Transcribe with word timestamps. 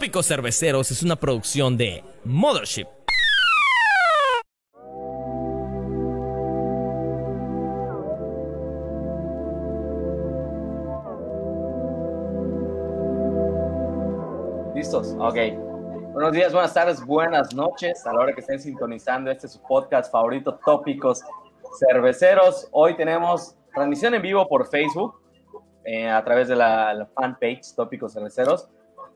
Tópicos 0.00 0.28
Cerveceros 0.28 0.90
es 0.90 1.02
una 1.02 1.14
producción 1.14 1.76
de 1.76 2.02
Mothership. 2.24 2.86
Listos, 14.74 15.14
ok. 15.18 15.36
Buenos 16.14 16.32
días, 16.32 16.54
buenas 16.54 16.72
tardes, 16.72 17.04
buenas 17.04 17.54
noches. 17.54 18.06
A 18.06 18.14
la 18.14 18.20
hora 18.20 18.32
que 18.32 18.40
estén 18.40 18.58
sintonizando, 18.58 19.30
este 19.30 19.48
es 19.48 19.52
su 19.52 19.60
podcast 19.60 20.10
favorito, 20.10 20.58
Tópicos 20.64 21.22
Cerveceros. 21.78 22.68
Hoy 22.72 22.96
tenemos 22.96 23.54
transmisión 23.74 24.14
en 24.14 24.22
vivo 24.22 24.48
por 24.48 24.66
Facebook 24.66 25.20
eh, 25.84 26.08
a 26.08 26.24
través 26.24 26.48
de 26.48 26.56
la, 26.56 26.94
la 26.94 27.04
fanpage 27.04 27.74
Tópicos 27.76 28.14
Cerveceros 28.14 28.70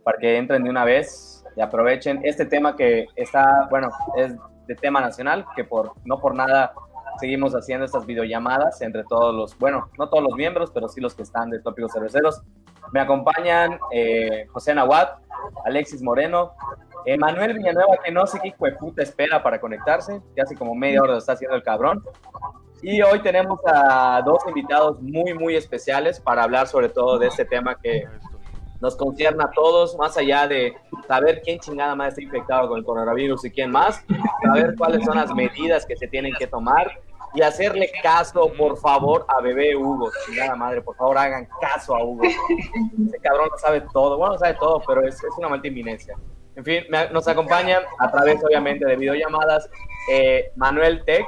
para 0.05 0.19
que 0.19 0.37
entren 0.37 0.63
de 0.63 0.71
una 0.71 0.85
vez 0.85 1.45
y 1.57 1.61
aprovechen 1.61 2.21
este 2.25 2.45
tema 2.45 2.77
que 2.77 3.07
está, 3.17 3.67
bueno, 3.71 3.89
es 4.17 4.35
de 4.67 4.75
tema 4.75 5.01
nacional, 5.01 5.45
que 5.57 5.65
por 5.65 5.93
no 6.05 6.21
por 6.21 6.35
nada 6.35 6.73
seguimos 7.19 7.55
haciendo 7.55 7.85
estas 7.85 8.07
videollamadas 8.07 8.81
entre 8.83 9.05
todos 9.05 9.35
los, 9.35 9.59
bueno, 9.59 9.89
no 9.99 10.09
todos 10.09 10.23
los 10.23 10.35
miembros, 10.35 10.71
pero 10.73 10.89
sí 10.89 11.01
los 11.01 11.15
que 11.15 11.23
están 11.23 11.51
de 11.51 11.61
Tópicos 11.61 11.93
Cerveceros. 11.93 12.43
Me 12.93 13.01
acompañan 13.01 13.79
eh, 13.93 14.47
José 14.53 14.75
Nahuat, 14.75 15.19
Alexis 15.65 16.03
Moreno, 16.03 16.53
Emanuel 17.07 17.55
Villanueva, 17.55 17.97
que 18.05 18.11
no 18.11 18.27
sé 18.27 18.41
qué 18.41 18.49
hijo 18.49 18.65
de 18.67 18.73
puta 18.73 19.03
espera 19.03 19.43
para 19.43 19.61
conectarse, 19.61 20.21
que 20.35 20.43
hace 20.43 20.57
como 20.57 20.75
media 20.75 21.03
hora 21.03 21.13
lo 21.13 21.19
está 21.19 21.33
haciendo 21.33 21.57
el 21.57 21.63
cabrón. 21.63 22.03
Y 22.83 23.01
hoy 23.01 23.21
tenemos 23.21 23.61
a 23.67 24.21
dos 24.25 24.39
invitados 24.47 25.01
muy, 25.01 25.33
muy 25.35 25.57
especiales 25.57 26.21
para 26.21 26.43
hablar 26.43 26.67
sobre 26.67 26.89
todo 26.89 27.19
de 27.19 27.29
este 27.29 27.45
tema 27.45 27.77
que 27.77 28.05
nos 28.81 28.97
concierne 28.97 29.43
a 29.45 29.51
todos, 29.51 29.97
más 29.97 30.17
allá 30.17 30.47
de 30.47 30.75
saber 31.09 31.41
quién 31.43 31.59
chingada 31.59 31.95
más 31.95 32.09
está 32.09 32.23
infectado 32.23 32.69
con 32.69 32.79
el 32.79 32.85
coronavirus 32.85 33.45
y 33.47 33.51
quién 33.51 33.71
más, 33.71 34.05
saber 34.43 34.75
cuáles 34.77 35.05
son 35.05 35.17
las 35.17 35.35
medidas 35.35 35.87
que 35.87 35.97
se 35.97 36.07
tienen 36.09 36.33
que 36.39 36.47
tomar 36.47 36.91
y 37.35 37.43
hacerle 37.43 37.91
caso, 38.03 38.53
por 38.57 38.77
favor, 38.79 39.27
a 39.29 39.41
bebé 39.41 39.75
Hugo. 39.75 40.11
Chingada 40.27 40.55
madre, 40.55 40.83
por 40.83 40.95
favor, 40.97 41.19
hagan 41.19 41.49
caso 41.61 41.97
a 41.97 42.05
Hugo. 42.05 42.23
Ese 42.25 43.19
cabrón 43.21 43.49
no 43.51 43.59
sabe 43.59 43.81
todo, 43.93 44.17
bueno, 44.19 44.35
no 44.35 44.39
sabe 44.39 44.55
todo, 44.55 44.81
pero 44.87 45.03
es, 45.03 45.17
es 45.17 45.39
una 45.39 45.49
malta 45.49 45.67
inminencia. 45.67 46.15
En 46.57 46.65
fin, 46.65 46.85
me- 46.91 47.09
nos 47.11 47.27
acompañan 47.27 47.83
a 47.99 48.11
través, 48.11 48.45
obviamente, 48.45 48.85
de 48.87 48.95
videollamadas 48.97 49.69
eh, 50.13 50.53
Manuel 50.55 51.03
Tech 51.05 51.27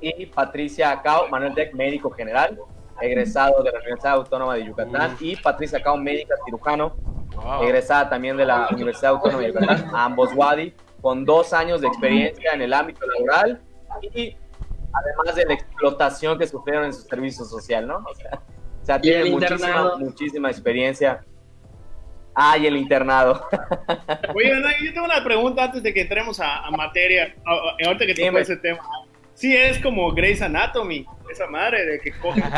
y 0.00 0.24
Patricia 0.26 1.00
Cao, 1.02 1.28
Manuel 1.28 1.54
Tech, 1.54 1.74
médico 1.74 2.08
general, 2.10 2.58
egresado 3.02 3.62
de 3.62 3.72
la 3.72 3.78
Universidad 3.80 4.14
Autónoma 4.14 4.54
de 4.54 4.64
Yucatán, 4.66 5.16
y 5.20 5.36
Patricia 5.36 5.82
Cao, 5.82 5.96
médica 5.96 6.34
cirujano, 6.44 6.94
egresada 7.62 8.08
también 8.08 8.36
de 8.36 8.46
la 8.46 8.68
Universidad 8.70 9.12
Autónoma 9.12 9.42
de 9.42 9.48
Yucatán, 9.48 9.90
ambos 9.94 10.30
Wadi, 10.34 10.74
con 11.00 11.24
dos 11.24 11.52
años 11.52 11.80
de 11.80 11.88
experiencia 11.88 12.52
en 12.52 12.62
el 12.62 12.72
ámbito 12.72 13.04
laboral 13.06 13.60
y 14.14 14.36
además 14.92 15.34
de 15.34 15.46
la 15.46 15.54
explotación 15.54 16.38
que 16.38 16.46
sufrieron 16.46 16.84
en 16.84 16.92
su 16.92 17.02
servicio 17.02 17.44
social, 17.44 17.86
¿no? 17.86 17.96
O 17.98 18.14
sea, 18.14 18.40
o 18.96 19.00
el 19.02 19.32
muchísima, 19.32 19.96
muchísima 19.98 20.50
experiencia. 20.50 21.24
Ah, 22.34 22.56
y 22.56 22.66
el 22.66 22.76
internado. 22.76 23.46
Oye, 24.34 24.50
yo 24.82 24.92
tengo 24.94 25.04
una 25.04 25.22
pregunta 25.22 25.64
antes 25.64 25.82
de 25.82 25.92
que 25.92 26.00
entremos 26.02 26.40
a, 26.40 26.66
a 26.66 26.70
materia. 26.70 27.34
Ahorita 27.44 28.06
que 28.06 28.14
Dime. 28.14 28.28
tocó 28.28 28.38
ese 28.38 28.56
tema. 28.56 28.80
Sí, 29.34 29.56
es 29.56 29.78
como 29.78 30.12
Grey's 30.12 30.42
Anatomy, 30.42 31.06
esa 31.30 31.46
madre 31.46 31.86
de 31.86 32.00
que 32.00 32.12
coge. 32.12 32.42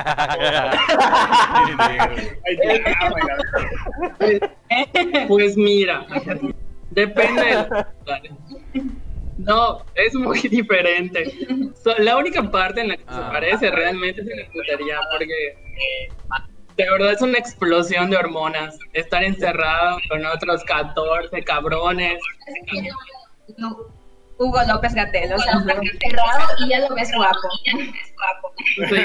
Pues 5.28 5.56
mira, 5.56 6.06
depende. 6.90 7.66
No, 9.38 9.82
es 9.94 10.14
muy 10.14 10.38
diferente. 10.40 11.32
So- 11.82 11.96
la 11.98 12.16
única 12.16 12.42
parte 12.50 12.80
en 12.82 12.88
la 12.88 12.96
que 12.96 13.02
se 13.02 13.08
Ah. 13.10 13.30
parece 13.32 13.70
realmente 13.70 14.20
es 14.20 14.28
en 14.28 14.38
la 14.40 14.46
putería, 14.50 15.00
porque 15.10 15.56
de 16.76 16.90
verdad 16.90 17.12
es 17.12 17.22
una 17.22 17.38
explosión 17.38 18.10
de 18.10 18.16
hormonas. 18.16 18.78
Estar 18.92 19.24
encerrado 19.24 19.98
con 20.08 20.24
otros 20.26 20.62
14 20.64 21.42
cabrones. 21.42 22.20
No, 23.58 23.76
Hugo 24.38 24.58
López 24.68 24.94
Gatel, 24.94 25.32
o 25.32 25.38
sea, 25.38 25.60
cerrado 25.60 26.44
y 26.58 26.68
ya 26.68 26.80
lo 26.80 26.94
ves 26.94 27.10
guapo. 27.14 27.48
Sí, 28.88 28.96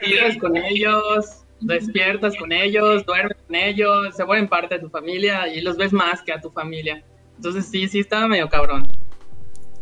vives 0.06 0.38
con 0.38 0.56
ellos, 0.56 1.44
despiertas 1.60 2.36
con 2.36 2.52
ellos, 2.52 3.06
duermes 3.06 3.36
con 3.46 3.54
ellos, 3.54 4.14
se 4.16 4.24
vuelven 4.24 4.48
parte 4.48 4.74
de 4.76 4.80
tu 4.80 4.90
familia 4.90 5.46
y 5.48 5.60
los 5.60 5.76
ves 5.76 5.92
más 5.92 6.22
que 6.22 6.32
a 6.32 6.40
tu 6.40 6.50
familia. 6.50 7.04
Entonces 7.36 7.68
sí, 7.68 7.86
sí 7.88 8.00
estaba 8.00 8.26
medio 8.26 8.48
cabrón. 8.48 8.88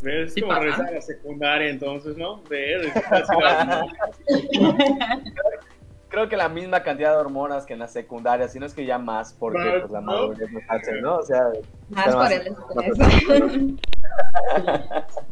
¿Ves? 0.03 0.35
Sí 0.35 0.43
como 0.43 0.53
pasa. 0.53 0.61
regresar 0.63 0.89
a 0.89 0.93
la 0.93 1.01
secundaria, 1.01 1.71
entonces, 1.71 2.17
¿no? 2.19 2.43
Casi 2.45 3.33
la- 3.41 3.87
Creo 6.15 6.29
que 6.29 6.37
la 6.37 6.49
misma 6.49 6.81
cantidad 6.85 7.11
de 7.11 7.17
hormonas 7.17 7.67
que 7.67 7.73
en 7.73 7.81
la 7.81 7.89
secundaria, 7.89 8.47
si 8.47 8.61
no 8.61 8.67
es 8.67 8.73
que 8.73 8.87
ya 8.87 8.99
más, 8.99 9.35
porque 9.35 9.59
Más, 9.59 9.81
pues, 9.81 9.91
la 9.91 10.01
¿no? 10.01 10.07
madurez 10.13 10.49
nos 10.53 10.63
hace, 10.69 11.01
¿no? 11.01 11.17
O 11.17 11.23
sea, 11.25 11.43
Más 11.89 12.15
por 12.15 12.31
el 12.33 12.47
estrés. 12.47 13.75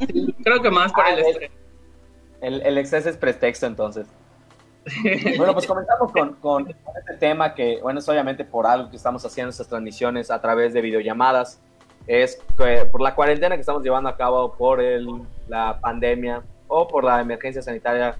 Creo 0.45 0.61
que 0.61 0.71
más 0.71 0.93
por 0.93 1.05
Ah, 1.05 1.13
el 1.13 1.19
es- 1.21 1.27
estrés. 1.29 1.51
El, 2.41 2.63
el 2.63 2.79
exceso 2.79 3.09
es 3.09 3.17
pretexto, 3.17 3.67
entonces. 3.67 4.09
Bueno, 5.39 5.53
pues 5.53 5.69
comenzamos 5.69 6.11
con, 6.11 6.33
con 6.35 6.69
este 6.69 7.15
tema 7.21 7.55
que, 7.55 7.79
bueno, 7.81 8.01
es 8.01 8.09
obviamente 8.09 8.45
por 8.45 8.67
algo 8.67 8.91
que 8.91 8.97
estamos 8.97 9.25
haciendo 9.25 9.51
estas 9.51 9.69
transmisiones 9.69 10.33
a 10.33 10.41
través 10.41 10.73
de 10.75 10.81
videollamadas. 10.81 11.61
Es 12.09 12.43
que 12.59 12.87
por 12.91 13.01
la 13.01 13.15
cuarentena 13.15 13.55
que 13.55 13.61
estamos 13.61 13.85
llevando 13.85 14.09
a 14.09 14.17
cabo 14.17 14.53
por 14.55 14.81
el, 14.81 15.07
la 15.47 15.79
pandemia 15.81 16.43
o 16.67 16.89
por 16.89 17.05
la 17.05 17.21
emergencia 17.21 17.63
sanitaria 17.63 18.17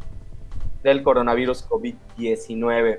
del 0.83 1.03
coronavirus 1.03 1.69
COVID-19. 1.69 2.99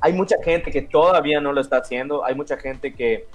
Hay 0.00 0.12
mucha 0.12 0.36
gente 0.42 0.70
que 0.70 0.82
todavía 0.82 1.40
no 1.40 1.52
lo 1.52 1.60
está 1.60 1.78
haciendo. 1.78 2.24
Hay 2.24 2.34
mucha 2.34 2.56
gente 2.56 2.94
que, 2.94 3.26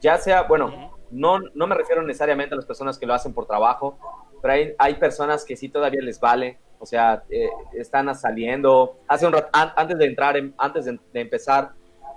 ya 0.00 0.18
sea, 0.18 0.42
bueno, 0.42 0.92
no, 1.10 1.40
no 1.54 1.66
me 1.66 1.74
refiero 1.74 2.02
necesariamente 2.02 2.54
a 2.54 2.56
las 2.56 2.66
personas 2.66 2.98
que 2.98 3.06
lo 3.06 3.14
hacen 3.14 3.32
por 3.34 3.46
trabajo, 3.46 3.98
pero 4.40 4.54
hay, 4.54 4.74
hay 4.78 4.94
personas 4.94 5.44
que 5.44 5.56
sí 5.56 5.68
todavía 5.68 6.00
les 6.02 6.18
vale, 6.20 6.58
o 6.78 6.86
sea, 6.86 7.22
eh, 7.30 7.48
están 7.74 8.14
saliendo. 8.14 8.98
Hace 9.08 9.26
un 9.26 9.32
rato, 9.32 9.48
an- 9.52 9.72
antes 9.76 9.98
de 9.98 10.06
entrar, 10.06 10.36
en- 10.36 10.54
antes 10.58 10.84
de, 10.84 10.98
de 11.12 11.20
empezar 11.20 11.72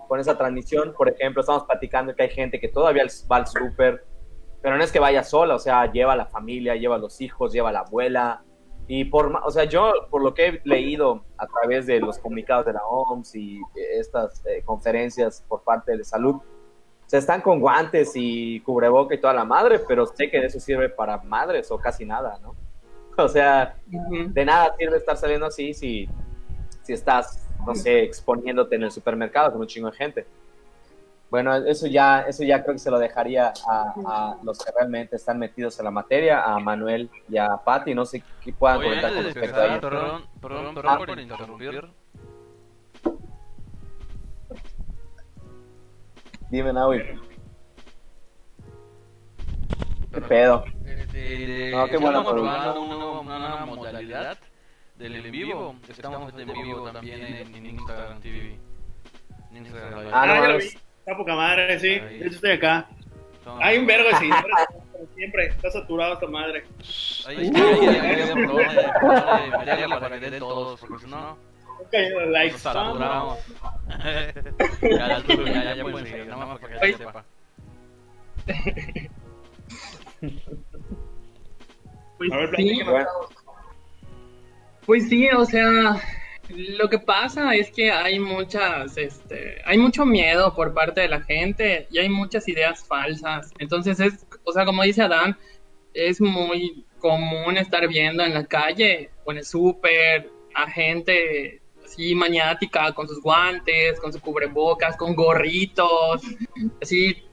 con 0.07 0.19
esa 0.19 0.37
transmisión, 0.37 0.93
por 0.95 1.09
ejemplo, 1.09 1.41
estamos 1.41 1.63
platicando 1.65 2.15
que 2.15 2.23
hay 2.23 2.29
gente 2.29 2.59
que 2.59 2.67
todavía 2.67 3.03
va 3.31 3.37
al 3.37 3.47
súper, 3.47 4.05
pero 4.61 4.77
no 4.77 4.83
es 4.83 4.91
que 4.91 4.99
vaya 4.99 5.23
sola, 5.23 5.55
o 5.55 5.59
sea, 5.59 5.91
lleva 5.91 6.13
a 6.13 6.15
la 6.15 6.25
familia, 6.25 6.75
lleva 6.75 6.95
a 6.95 6.99
los 6.99 7.21
hijos, 7.21 7.51
lleva 7.53 7.69
a 7.69 7.73
la 7.73 7.79
abuela. 7.79 8.43
Y 8.87 9.05
por, 9.05 9.35
o 9.43 9.51
sea, 9.51 9.63
yo, 9.63 9.91
por 10.09 10.21
lo 10.21 10.33
que 10.33 10.47
he 10.47 10.61
leído 10.63 11.23
a 11.37 11.47
través 11.47 11.87
de 11.87 11.99
los 11.99 12.19
comunicados 12.19 12.65
de 12.65 12.73
la 12.73 12.85
OMS 12.85 13.35
y 13.35 13.59
estas 13.93 14.45
eh, 14.45 14.61
conferencias 14.63 15.43
por 15.47 15.63
parte 15.63 15.97
de 15.97 16.03
salud, 16.03 16.35
se 17.07 17.17
están 17.17 17.41
con 17.41 17.59
guantes 17.59 18.11
y 18.15 18.59
cubreboca 18.61 19.15
y 19.15 19.19
toda 19.19 19.33
la 19.33 19.45
madre, 19.45 19.79
pero 19.87 20.05
sé 20.05 20.29
que 20.29 20.43
eso 20.43 20.59
sirve 20.59 20.89
para 20.89 21.17
madres 21.17 21.71
o 21.71 21.77
casi 21.77 22.05
nada, 22.05 22.39
¿no? 22.41 22.55
O 23.17 23.29
sea, 23.29 23.77
de 23.87 24.45
nada 24.45 24.75
sirve 24.77 24.97
estar 24.97 25.15
saliendo 25.15 25.45
así 25.45 25.73
si, 25.73 26.09
si 26.81 26.91
estás, 26.91 27.47
no 27.65 27.73
sé, 27.73 28.03
exponiéndote 28.03 28.75
en 28.75 28.83
el 28.83 28.91
supermercado 28.91 29.53
con 29.53 29.61
un 29.61 29.67
chingo 29.67 29.89
de 29.89 29.95
gente. 29.95 30.27
Bueno, 31.29 31.53
eso 31.55 31.87
ya, 31.87 32.21
eso 32.21 32.43
ya 32.43 32.61
creo 32.63 32.75
que 32.75 32.79
se 32.79 32.91
lo 32.91 32.99
dejaría 32.99 33.51
a, 33.67 33.93
a 34.05 34.37
los 34.43 34.57
que 34.63 34.71
realmente 34.71 35.15
están 35.15 35.37
metidos 35.39 35.77
en 35.79 35.85
la 35.85 35.91
materia, 35.91 36.43
a 36.43 36.59
Manuel 36.59 37.09
y 37.27 37.37
a 37.37 37.57
Patti, 37.57 37.93
no 37.95 38.05
sé 38.05 38.23
qué 38.43 38.53
puedan 38.53 38.77
Oye, 38.77 38.87
comentar 38.87 39.13
con 39.13 39.23
respecto 39.23 39.59
a 39.59 39.65
ello. 39.65 39.81
perdón, 39.81 40.25
perdón, 40.41 40.65
Ah. 40.67 40.73
perdón 40.75 41.05
por 41.05 41.19
interrumpir. 41.19 41.89
Dime, 46.49 46.71
Naui. 46.73 47.01
¿Qué 50.13 50.21
pedo? 50.21 50.63
Este, 50.85 51.71
No, 51.71 51.87
qué 51.87 51.97
bueno, 51.97 52.23
probando 52.23 52.81
una, 52.81 53.05
una 53.21 53.65
modalidad 53.65 54.37
del 54.97 55.15
en 55.25 55.31
vivo. 55.31 55.75
Estamos 55.89 56.33
en 56.37 56.47
vivo 56.53 56.89
también 56.91 57.21
en, 57.21 57.55
en 57.55 57.65
Instagram 57.65 58.21
TV. 58.21 58.57
En 59.51 59.57
Instagram. 59.57 60.07
Ah, 60.13 60.21
Ah, 60.23 60.47
no, 60.47 60.57
vi. 60.57 60.65
Está 61.05 61.17
poca 61.17 61.35
madre, 61.35 61.79
sí. 61.79 61.99
De 61.99 62.17
hecho, 62.25 62.35
estoy 62.35 62.51
acá. 62.53 62.87
Hay 63.61 63.77
un 63.77 63.85
vergo 63.85 64.09
de 64.09 64.15
seguidores, 64.15 64.67
como 64.91 65.05
siempre. 65.13 65.45
Está 65.49 65.69
saturado 65.69 66.13
esta 66.15 66.25
madre. 66.25 66.63
Para 69.99 70.19
que 70.19 70.29
den 70.31 70.39
todos, 70.39 70.79
porque 70.79 71.05
si 71.05 71.11
no, 71.11 71.37
cayendo 71.91 72.21
likes. 72.21 72.53
nos 72.53 72.61
saturamos. 72.61 73.37
Ya, 73.87 74.23
ya, 74.81 75.23
ya, 75.27 75.63
ya, 75.63 75.75
ya 75.75 75.83
pueden 75.83 76.07
seguir, 76.07 76.25
nada 76.25 76.45
más 76.47 76.59
para 76.59 76.79
que 76.79 76.91
ya 76.91 76.97
sepa. 76.97 77.25
Pues 82.17 82.31
A 82.31 82.37
ver, 82.37 82.55
sí. 82.55 82.81
Bueno, 82.83 83.07
pues 84.87 85.07
sí, 85.07 85.29
o 85.29 85.45
sea, 85.45 85.97
Lo 86.49 86.89
que 86.89 86.99
pasa 86.99 87.55
es 87.55 87.71
que 87.71 87.91
hay 87.91 88.19
muchas, 88.19 88.97
este, 88.97 89.61
hay 89.65 89.77
mucho 89.77 90.05
miedo 90.05 90.53
por 90.53 90.73
parte 90.73 91.01
de 91.01 91.07
la 91.07 91.21
gente 91.21 91.87
y 91.89 91.97
hay 91.97 92.09
muchas 92.09 92.47
ideas 92.47 92.85
falsas. 92.85 93.51
Entonces 93.57 93.99
es, 93.99 94.25
o 94.43 94.51
sea, 94.51 94.65
como 94.65 94.83
dice 94.83 95.01
Adán, 95.01 95.37
es 95.93 96.21
muy 96.21 96.85
común 96.99 97.57
estar 97.57 97.87
viendo 97.87 98.23
en 98.23 98.33
la 98.33 98.45
calle 98.45 99.09
o 99.23 99.33
súper 99.43 100.29
a 100.53 100.69
gente 100.69 101.61
así 101.83 102.15
maniática 102.15 102.93
con 102.93 103.07
sus 103.07 103.21
guantes, 103.21 103.99
con 103.99 104.11
su 104.11 104.19
cubrebocas, 104.19 104.97
con 104.97 105.15
gorritos, 105.15 106.21
así 106.81 107.23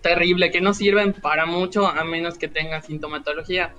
terrible, 0.00 0.50
que 0.50 0.60
no 0.60 0.72
sirven 0.74 1.12
para 1.12 1.46
mucho 1.46 1.86
a 1.86 2.04
menos 2.04 2.38
que 2.38 2.48
tengan 2.48 2.82
sintomatología. 2.82 3.74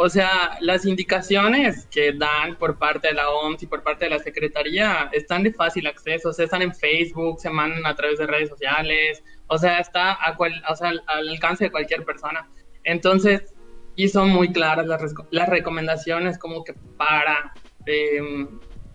O 0.00 0.08
sea, 0.08 0.56
las 0.60 0.86
indicaciones 0.86 1.88
que 1.90 2.12
dan 2.12 2.54
por 2.54 2.78
parte 2.78 3.08
de 3.08 3.14
la 3.14 3.30
OMS 3.30 3.64
y 3.64 3.66
por 3.66 3.82
parte 3.82 4.04
de 4.04 4.12
la 4.12 4.20
Secretaría 4.20 5.10
están 5.10 5.42
de 5.42 5.52
fácil 5.52 5.88
acceso, 5.88 6.28
o 6.28 6.32
sea, 6.32 6.44
están 6.44 6.62
en 6.62 6.72
Facebook, 6.72 7.40
se 7.40 7.50
mandan 7.50 7.84
a 7.84 7.96
través 7.96 8.16
de 8.20 8.28
redes 8.28 8.48
sociales, 8.48 9.24
o 9.48 9.58
sea, 9.58 9.80
está 9.80 10.12
a 10.12 10.36
al, 10.38 11.02
al 11.04 11.28
alcance 11.28 11.64
de 11.64 11.72
cualquier 11.72 12.04
persona. 12.04 12.48
Entonces, 12.84 13.52
y 13.96 14.08
son 14.08 14.28
muy 14.28 14.52
claras 14.52 14.86
las, 14.86 15.48
recomendaciones 15.48 16.38
como 16.38 16.62
que 16.62 16.74
para 16.96 17.52
eh, 17.84 18.46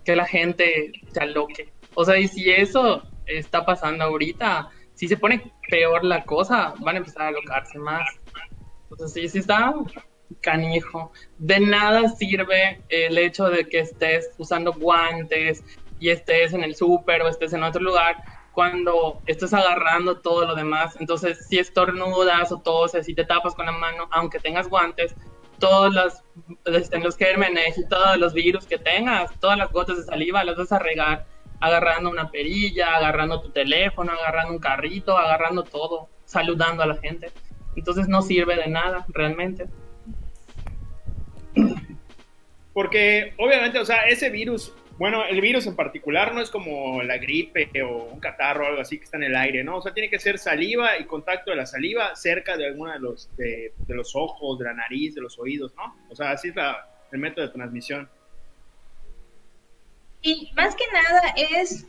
que 0.06 0.16
la 0.16 0.26
gente 0.26 0.94
se 1.12 1.20
aloque. 1.20 1.74
O 1.96 2.06
sea, 2.06 2.18
y 2.18 2.30
si 2.30 2.50
eso 2.50 3.04
está 3.26 3.66
pasando 3.66 4.06
ahorita, 4.06 4.70
si 4.94 5.10
se 5.10 5.18
pone 5.18 5.52
peor 5.70 6.06
la 6.06 6.24
cosa, 6.24 6.76
van 6.80 6.96
a 6.96 7.00
empezar 7.00 7.24
a 7.24 7.28
alocarse 7.28 7.78
más. 7.78 8.08
Entonces, 8.90 9.12
sí, 9.12 9.28
sí 9.28 9.40
está 9.40 9.74
canijo. 10.42 11.12
De 11.38 11.60
nada 11.60 12.10
sirve 12.10 12.82
el 12.90 13.18
hecho 13.18 13.46
de 13.46 13.68
que 13.68 13.80
estés 13.80 14.32
usando 14.38 14.74
guantes 14.74 15.64
y 16.00 16.10
estés 16.10 16.54
en 16.54 16.64
el 16.64 16.76
súper 16.76 17.22
o 17.22 17.28
estés 17.28 17.54
en 17.54 17.64
otro 17.64 17.82
lugar 17.82 18.24
cuando 18.52 19.22
estés 19.26 19.54
agarrando 19.54 20.22
todo 20.22 20.46
lo 20.46 20.56
demás. 20.56 20.96
Entonces, 21.00 21.48
si 21.48 21.60
estornudas 21.60 22.52
o 22.52 22.60
toses, 22.62 23.06
si 23.06 23.16
te 23.16 23.26
tapas 23.26 23.56
con 23.56 23.66
la 23.66 23.72
mano, 23.72 24.08
aunque 24.12 24.40
tengas 24.40 24.68
guantes, 24.70 25.16
todos 25.60 25.94
los, 25.94 26.14
los 26.66 27.18
gérmenes 27.18 27.78
y 27.78 27.88
todos 27.88 28.18
los 28.18 28.34
virus 28.34 28.66
que 28.66 28.78
tengas, 28.78 29.32
todas 29.40 29.58
las 29.58 29.72
gotas 29.72 29.98
de 29.98 30.04
saliva 30.04 30.44
las 30.44 30.58
vas 30.58 30.72
a 30.72 30.80
regar 30.80 31.26
agarrando 31.64 32.10
una 32.10 32.30
perilla, 32.30 32.98
agarrando 32.98 33.40
tu 33.40 33.50
teléfono, 33.50 34.12
agarrando 34.12 34.52
un 34.52 34.60
carrito, 34.60 35.18
agarrando 35.18 35.64
todo, 35.64 36.10
saludando 36.26 36.84
a 36.84 36.88
la 36.88 36.98
gente. 36.98 37.32
Entonces 37.78 38.10
no 38.10 38.22
sirve 38.22 38.58
de 38.58 38.68
nada 38.68 39.06
realmente. 39.08 39.70
Porque 42.74 43.34
obviamente, 43.38 43.80
o 43.80 43.86
sea, 43.86 44.08
ese 44.08 44.30
virus, 44.30 44.74
bueno, 44.98 45.24
el 45.26 45.42
virus 45.42 45.68
en 45.68 45.76
particular 45.76 46.34
no 46.34 46.42
es 46.42 46.50
como 46.50 47.04
la 47.04 47.18
gripe 47.18 47.70
o 47.84 48.06
un 48.06 48.20
catarro 48.20 48.66
o 48.66 48.68
algo 48.68 48.82
así 48.82 48.98
que 48.98 49.06
está 49.06 49.18
en 49.18 49.24
el 49.24 49.36
aire, 49.36 49.64
¿no? 49.64 49.78
O 49.78 49.82
sea, 49.82 49.94
tiene 49.94 50.10
que 50.10 50.20
ser 50.20 50.40
saliva 50.40 50.98
y 50.98 51.06
contacto 51.06 51.52
de 51.52 51.58
la 51.58 51.66
saliva 51.66 52.16
cerca 52.16 52.58
de 52.58 52.68
alguno 52.68 52.92
de 52.92 53.00
los, 53.00 53.30
de, 53.38 53.74
los 53.88 54.16
ojos, 54.16 54.58
de 54.60 54.66
la 54.66 54.74
nariz, 54.74 55.14
de 55.14 55.22
los 55.22 55.38
oídos, 55.38 55.74
¿no? 55.76 55.96
O 56.10 56.16
sea, 56.16 56.32
así 56.32 56.50
es 56.50 56.56
el 57.12 57.20
método 57.20 57.46
de 57.46 57.54
transmisión. 57.54 58.10
Y 60.22 60.52
más 60.56 60.76
que 60.76 60.86
nada 60.94 61.22
es, 61.52 61.86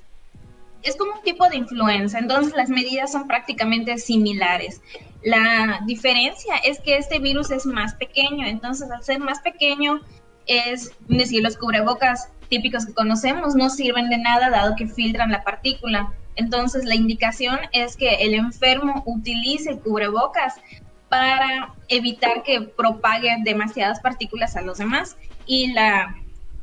es 0.83 0.97
como 0.97 1.15
un 1.15 1.23
tipo 1.23 1.49
de 1.49 1.57
influenza, 1.57 2.19
entonces 2.19 2.53
las 2.55 2.69
medidas 2.69 3.13
son 3.13 3.27
prácticamente 3.27 3.97
similares. 3.97 4.83
La 5.25 5.81
diferencia 5.87 6.57
es 6.65 6.81
que 6.81 6.97
este 6.97 7.19
virus 7.19 7.51
es 7.51 7.67
más 7.67 7.95
pequeño, 7.95 8.47
entonces 8.47 8.91
al 8.91 9.03
ser 9.03 9.21
más 9.21 9.41
pequeño 9.41 10.01
es 10.47 10.93
decir, 11.09 11.43
los 11.43 11.57
cubrebocas 11.57 12.29
típicos 12.49 12.87
que 12.87 12.95
conocemos 12.95 13.55
no 13.55 13.71
sirven 13.71 14.09
de 14.11 14.19
nada 14.19 14.51
dado 14.51 14.77
que 14.77 14.87
filtran 14.87 15.31
la 15.31 15.43
partícula. 15.43 16.13
Entonces 16.37 16.85
la 16.85 16.95
indicación 16.95 17.59
es 17.73 17.97
que 17.97 18.17
el 18.17 18.35
enfermo 18.35 19.03
utilice 19.07 19.79
cubrebocas 19.79 20.55
para 21.09 21.75
evitar 21.89 22.43
que 22.43 22.61
propague 22.61 23.37
demasiadas 23.45 24.01
partículas 24.01 24.57
a 24.57 24.63
los 24.63 24.79
demás 24.79 25.17
y 25.47 25.73
la 25.73 26.15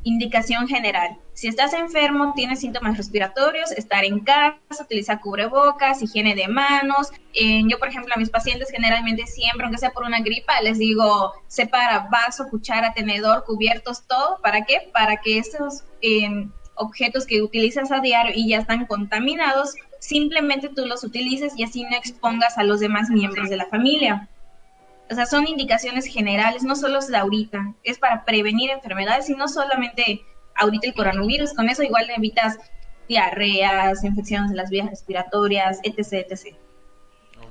indicación 0.04 0.68
general. 0.68 1.18
Si 1.34 1.48
estás 1.48 1.72
enfermo, 1.72 2.32
tienes 2.34 2.60
síntomas 2.60 2.96
respiratorios, 2.96 3.72
estar 3.72 4.04
en 4.04 4.20
casa, 4.20 4.58
utilizar 4.80 5.20
cubrebocas, 5.20 6.02
higiene 6.02 6.34
de 6.34 6.48
manos. 6.48 7.10
Eh, 7.34 7.62
yo, 7.68 7.78
por 7.78 7.88
ejemplo, 7.88 8.12
a 8.14 8.18
mis 8.18 8.30
pacientes 8.30 8.70
generalmente 8.70 9.26
siempre, 9.26 9.64
aunque 9.64 9.78
sea 9.78 9.90
por 9.90 10.04
una 10.04 10.20
gripa, 10.20 10.60
les 10.60 10.78
digo, 10.78 11.32
separa 11.46 12.08
vaso, 12.10 12.48
cuchara, 12.50 12.92
tenedor, 12.92 13.44
cubiertos, 13.44 14.06
todo. 14.06 14.38
¿Para 14.42 14.64
qué? 14.64 14.90
Para 14.92 15.16
que 15.16 15.38
estos 15.38 15.84
eh, 16.02 16.48
objetos 16.74 17.26
que 17.26 17.42
utilizas 17.42 17.90
a 17.92 18.00
diario 18.00 18.32
y 18.34 18.48
ya 18.48 18.58
están 18.58 18.86
contaminados, 18.86 19.74
simplemente 20.00 20.68
tú 20.68 20.86
los 20.86 21.04
utilices 21.04 21.54
y 21.56 21.62
así 21.62 21.84
no 21.84 21.96
expongas 21.96 22.58
a 22.58 22.64
los 22.64 22.80
demás 22.80 23.08
miembros 23.08 23.48
de 23.48 23.56
la 23.56 23.66
familia. 23.66 24.28
O 25.12 25.14
sea, 25.14 25.26
son 25.26 25.46
indicaciones 25.46 26.06
generales, 26.06 26.62
no 26.62 26.74
solo 26.74 26.98
es 26.98 27.08
de 27.08 27.18
ahorita, 27.18 27.74
es 27.84 27.98
para 27.98 28.24
prevenir 28.24 28.70
enfermedades 28.70 29.28
y 29.28 29.34
no 29.34 29.46
solamente 29.46 30.22
ahorita 30.54 30.86
el 30.86 30.94
coronavirus, 30.94 31.52
con 31.52 31.68
eso 31.68 31.82
igual 31.82 32.08
evitas 32.16 32.58
diarreas, 33.08 34.02
infecciones 34.04 34.50
de 34.50 34.56
las 34.56 34.70
vías 34.70 34.88
respiratorias, 34.88 35.80
etc, 35.82 36.26
etc. 36.30 36.56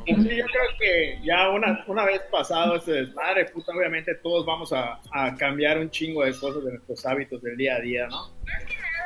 Sí, 0.07 0.15
yo 0.15 0.45
creo 0.45 0.63
que 0.79 1.19
ya 1.23 1.49
una, 1.49 1.83
una 1.85 2.03
vez 2.05 2.21
pasado 2.31 2.77
este 2.77 2.93
desmadre, 2.93 3.45
puta, 3.45 3.71
obviamente 3.77 4.15
todos 4.15 4.43
vamos 4.43 4.73
a, 4.73 4.99
a 5.11 5.35
cambiar 5.35 5.77
un 5.77 5.91
chingo 5.91 6.25
de 6.25 6.31
cosas 6.31 6.63
de 6.63 6.71
nuestros 6.71 7.05
hábitos 7.05 7.43
del 7.43 7.57
día 7.57 7.75
a 7.75 7.79
día, 7.79 8.07
¿no? 8.07 8.33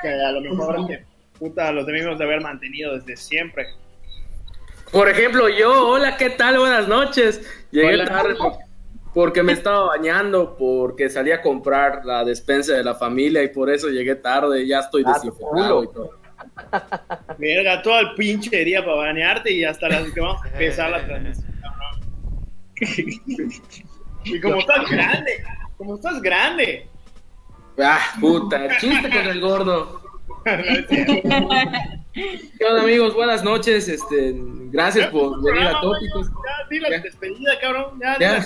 Que 0.01 0.07
a 0.07 0.31
lo 0.31 0.39
mejor, 0.39 0.87
puta, 1.37 1.73
los 1.73 1.85
debimos 1.85 2.17
de 2.17 2.23
haber 2.23 2.39
mantenido 2.39 2.97
desde 2.97 3.17
siempre. 3.17 3.67
Por 4.91 5.09
ejemplo, 5.09 5.49
yo, 5.49 5.89
hola, 5.89 6.15
¿qué 6.17 6.29
tal? 6.29 6.59
Buenas 6.59 6.87
noches. 6.87 7.41
Llegué 7.71 7.95
Hola. 7.95 8.05
tarde 8.05 8.35
por- 8.35 8.53
porque 9.13 9.43
me 9.43 9.53
estaba 9.53 9.85
bañando, 9.87 10.55
porque 10.57 11.09
salí 11.09 11.31
a 11.31 11.41
comprar 11.41 12.05
la 12.05 12.23
despensa 12.25 12.73
de 12.73 12.83
la 12.83 12.95
familia 12.95 13.41
y 13.43 13.47
por 13.49 13.69
eso 13.69 13.87
llegué 13.89 14.15
tarde. 14.15 14.67
Ya 14.67 14.79
estoy 14.79 15.03
Ah, 15.05 15.13
desinfectado 15.13 15.83
y 15.83 15.87
todo. 15.87 16.09
Verga, 17.37 17.81
todo 17.81 17.99
el 17.99 18.13
pinche 18.15 18.63
día 18.65 18.83
para 18.83 18.97
bañarte 18.97 19.51
y 19.51 19.63
hasta 19.63 19.87
las 19.89 20.11
que 20.11 20.19
vamos 20.19 20.43
a 20.43 20.47
empezar 20.49 20.89
la 20.91 21.05
transmisión. 21.05 21.45
Y 24.27 24.41
como 24.41 24.55
estás 24.55 24.89
grande, 24.89 25.43
como 25.77 25.95
estás 25.95 26.19
grande. 26.19 26.88
Ah, 27.77 27.99
puta, 28.19 28.75
chiste 28.79 29.07
con 29.07 29.27
el 29.27 29.39
gordo. 29.39 30.01
¿Qué 32.15 32.63
onda, 32.65 32.81
amigos? 32.81 33.13
Buenas 33.13 33.44
noches. 33.44 33.89
Este, 33.89 34.33
gracias 34.71 35.07
por 35.09 35.44
venir 35.44 35.67
a 35.67 35.81
Tópicos. 35.81 36.27
Ya, 36.29 36.67
di 36.69 36.79
la 36.79 36.89
despedida, 37.00 37.60
cabrón. 37.60 38.00
Ya, 38.01 38.17
di. 38.39 38.45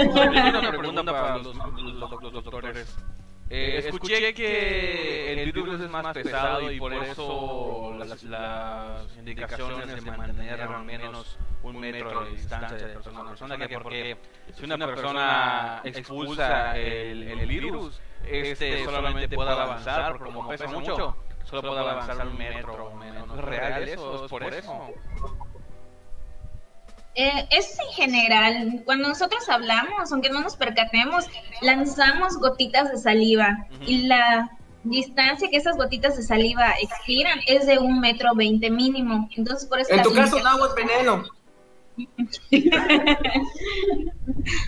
Una 0.00 0.70
pregunta 0.70 1.02
para 1.04 1.38
los, 1.38 1.56
los- 1.56 2.22
los 2.22 2.32
doctores. 2.32 2.96
Eh, 3.50 3.82
escuché 3.84 4.32
que 4.34 5.32
el 5.32 5.52
virus 5.52 5.80
es 5.80 5.90
más 5.90 6.14
pesado 6.14 6.70
y 6.70 6.78
por 6.78 6.94
eso 6.94 7.92
las, 7.98 8.22
las 8.22 9.16
indicaciones 9.18 10.04
de 10.04 10.10
mantener 10.12 10.60
al 10.62 10.84
menos 10.84 11.36
un 11.64 11.80
metro 11.80 12.24
de 12.24 12.30
distancia 12.30 12.76
de 12.86 12.94
persona 12.94 13.20
a 13.20 13.24
persona, 13.28 13.58
que 13.58 13.68
porque 13.80 14.16
si 14.56 14.64
una 14.64 14.78
persona 14.86 15.80
expulsa 15.84 16.78
el, 16.78 17.22
el 17.24 17.46
virus, 17.48 18.00
este 18.28 18.84
solamente 18.84 19.28
puede 19.34 19.50
avanzar, 19.50 20.12
porque 20.18 20.32
como 20.32 20.48
pesa 20.48 20.66
mucho, 20.68 21.16
solo 21.54 21.68
puede 21.68 21.80
avanzar 21.80 22.26
un 22.26 22.38
metro 22.38 22.86
o 22.86 22.96
menos. 22.96 23.30
¿Es 23.30 23.44
real 23.44 23.88
eso? 23.88 24.24
¿Es 24.24 24.30
por 24.30 24.54
eso? 24.54 24.94
Eh, 27.16 27.46
es 27.50 27.78
en 27.78 27.86
general, 27.92 28.82
cuando 28.84 29.08
nosotros 29.08 29.48
hablamos, 29.48 30.12
aunque 30.12 30.30
no 30.30 30.40
nos 30.40 30.56
percatemos, 30.56 31.26
lanzamos 31.62 32.38
gotitas 32.38 32.90
de 32.90 32.98
saliva 32.98 33.68
Ujú. 33.70 33.84
y 33.86 33.98
la 34.08 34.50
distancia 34.82 35.48
que 35.48 35.56
esas 35.56 35.76
gotitas 35.76 36.16
de 36.16 36.24
saliva 36.24 36.74
expiran 36.82 37.38
es 37.46 37.66
de 37.66 37.78
un 37.78 38.00
metro 38.00 38.34
veinte 38.34 38.68
mínimo. 38.68 39.28
Entonces, 39.36 39.68
por 39.68 39.78
eso 39.78 39.94
En 39.94 40.02
tu 40.02 40.12
caso, 40.12 40.38
el 40.38 40.46
agua 40.46 40.68
es 40.68 40.74
veneno. 40.74 41.24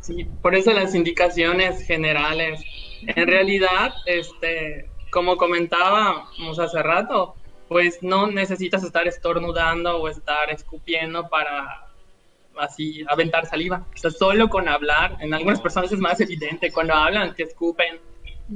Sí, 0.00 0.24
por 0.42 0.54
eso 0.54 0.70
las 0.74 0.94
indicaciones 0.94 1.82
generales. 1.86 2.60
En 3.06 3.26
realidad, 3.26 3.94
este, 4.04 4.90
como 5.14 5.36
comentábamos 5.36 6.58
hace 6.58 6.82
rato, 6.82 7.36
pues 7.68 8.02
no 8.02 8.26
necesitas 8.26 8.82
estar 8.82 9.06
estornudando 9.06 9.96
o 9.98 10.08
estar 10.08 10.50
escupiendo 10.50 11.28
para 11.28 11.86
así 12.58 13.04
aventar 13.08 13.46
saliva. 13.46 13.86
O 13.94 13.96
sea, 13.96 14.10
solo 14.10 14.48
con 14.48 14.68
hablar, 14.68 15.16
en 15.20 15.32
algunas 15.32 15.60
personas 15.60 15.92
es 15.92 16.00
más 16.00 16.20
evidente, 16.20 16.72
cuando 16.72 16.94
hablan, 16.94 17.32
que 17.32 17.44
escupen, 17.44 18.00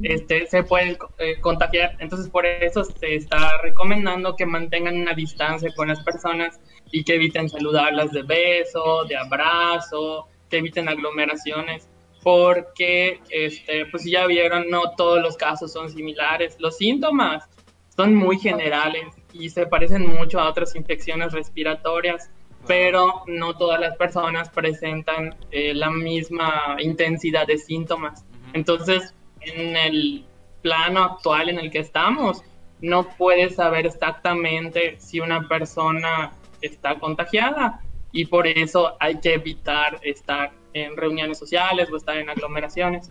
este, 0.03 0.49
se 0.49 0.65
pueden 0.65 0.99
eh, 1.19 1.41
contagiar. 1.41 1.97
Entonces, 2.01 2.29
por 2.29 2.45
eso 2.45 2.83
se 2.83 3.15
está 3.15 3.59
recomendando 3.59 4.35
que 4.35 4.45
mantengan 4.45 4.97
una 4.97 5.15
distancia 5.15 5.73
con 5.77 5.87
las 5.87 6.03
personas 6.03 6.59
y 6.91 7.05
que 7.05 7.15
eviten 7.15 7.49
saludarlas 7.49 8.11
de 8.11 8.25
beso, 8.25 9.05
de 9.05 9.17
abrazo, 9.17 10.27
que 10.51 10.59
eviten 10.59 10.89
aglomeraciones. 10.89 11.89
Porque, 12.23 13.21
este, 13.31 13.87
pues 13.87 14.05
ya 14.05 14.27
vieron, 14.27 14.69
no 14.71 14.93
todos 14.97 15.23
los 15.23 15.37
casos 15.37 15.73
son 15.73 15.91
similares. 15.91 16.57
Los 16.59 16.77
síntomas 16.77 17.49
son 17.97 18.15
muy 18.15 18.39
generales 18.39 19.07
y 19.33 19.51
se 19.51 19.67
parecen 19.67 20.07
mucho 20.07 20.41
a 20.41 20.49
otras 20.49 20.75
infecciones 20.75 21.33
respiratorias, 21.33 22.31
pero 22.67 23.23
no 23.27 23.57
todas 23.57 23.81
las 23.81 23.97
personas 23.97 24.51
presentan 24.51 25.37
eh, 25.51 25.75
la 25.75 25.91
misma 25.91 26.77
intensidad 26.79 27.47
de 27.47 27.59
síntomas. 27.59 28.25
Entonces, 28.53 29.15
en 29.41 29.77
el 29.77 30.25
plano 30.63 31.05
actual 31.05 31.49
en 31.49 31.59
el 31.59 31.71
que 31.71 31.79
estamos, 31.79 32.43
no 32.81 33.09
puedes 33.17 33.57
saber 33.57 33.87
exactamente 33.87 34.97
si 34.99 35.21
una 35.21 35.49
persona 35.49 36.33
está 36.61 36.99
contagiada 36.99 37.81
y 38.13 38.27
por 38.27 38.47
eso 38.47 38.97
hay 39.01 39.21
que 39.21 39.35
evitar 39.35 39.99
estar 40.03 40.53
en 40.83 40.97
reuniones 40.97 41.39
sociales 41.39 41.89
o 41.91 41.97
estar 41.97 42.17
en 42.17 42.29
aglomeraciones. 42.29 43.11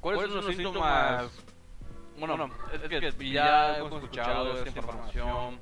¿Cuáles 0.00 0.22
son 0.30 0.46
los 0.46 0.56
síntomas? 0.56 1.30
Bueno, 2.18 2.50
es 2.72 2.80
que 2.80 3.30
ya 3.32 3.78
hemos 3.78 3.92
escuchado 3.94 4.64
esta 4.64 4.78
información 4.78 5.58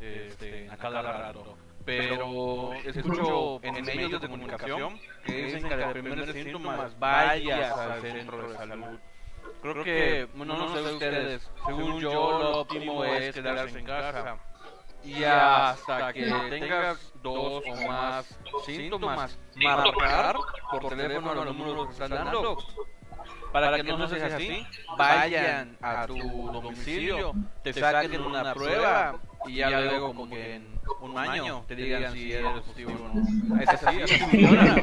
este, 0.00 0.70
a 0.70 0.76
cada 0.76 1.02
rato, 1.02 1.56
pero 1.84 2.72
escucho 2.74 3.60
en 3.62 3.84
medios 3.84 4.20
de 4.20 4.28
comunicación 4.28 4.98
que 5.24 5.44
dicen 5.44 5.68
que 5.68 5.74
el 5.74 5.90
primer 5.90 6.32
síntoma 6.32 6.90
vayas 6.98 7.76
al 7.76 8.00
centro 8.00 8.48
de 8.48 8.56
salud. 8.56 8.98
Creo 9.60 9.84
que, 9.84 10.28
bueno, 10.34 10.56
no 10.56 10.74
sé 10.74 10.92
ustedes, 10.92 11.50
según 11.66 12.00
yo 12.00 12.38
lo 12.38 12.60
óptimo 12.60 13.04
es 13.04 13.34
quedarse 13.34 13.78
en 13.78 13.84
casa 13.84 14.38
y 15.04 15.24
hasta 15.24 16.12
que 16.12 16.24
tengas 16.50 17.12
dos 17.22 17.62
o 17.66 17.88
más 17.88 18.38
síntomas, 18.64 19.38
marcar 19.56 20.36
por 20.70 20.88
teléfono 20.88 21.44
los 21.44 21.56
números 21.56 21.90
están 21.90 22.10
dando. 22.10 22.58
Para 23.52 23.76
que 23.76 23.82
no 23.82 24.08
sea 24.08 24.34
así, 24.34 24.66
vayan 24.96 25.76
a 25.82 26.06
tu 26.06 26.16
domicilio, 26.16 27.34
te 27.62 27.72
saquen 27.72 28.22
una 28.22 28.54
prueba 28.54 29.20
y 29.46 29.56
ya 29.56 29.80
luego 29.80 30.08
como 30.08 30.28
que 30.28 30.56
en 30.56 30.80
un 31.00 31.18
año 31.18 31.64
te 31.68 31.74
digan 31.76 32.12
si 32.12 32.32
eres 32.32 32.60
positivo 32.60 32.92
o 32.92 33.08
no. 33.14 33.60
Es 33.60 33.68
así, 33.68 34.02
así 34.02 34.18
funciona. 34.18 34.82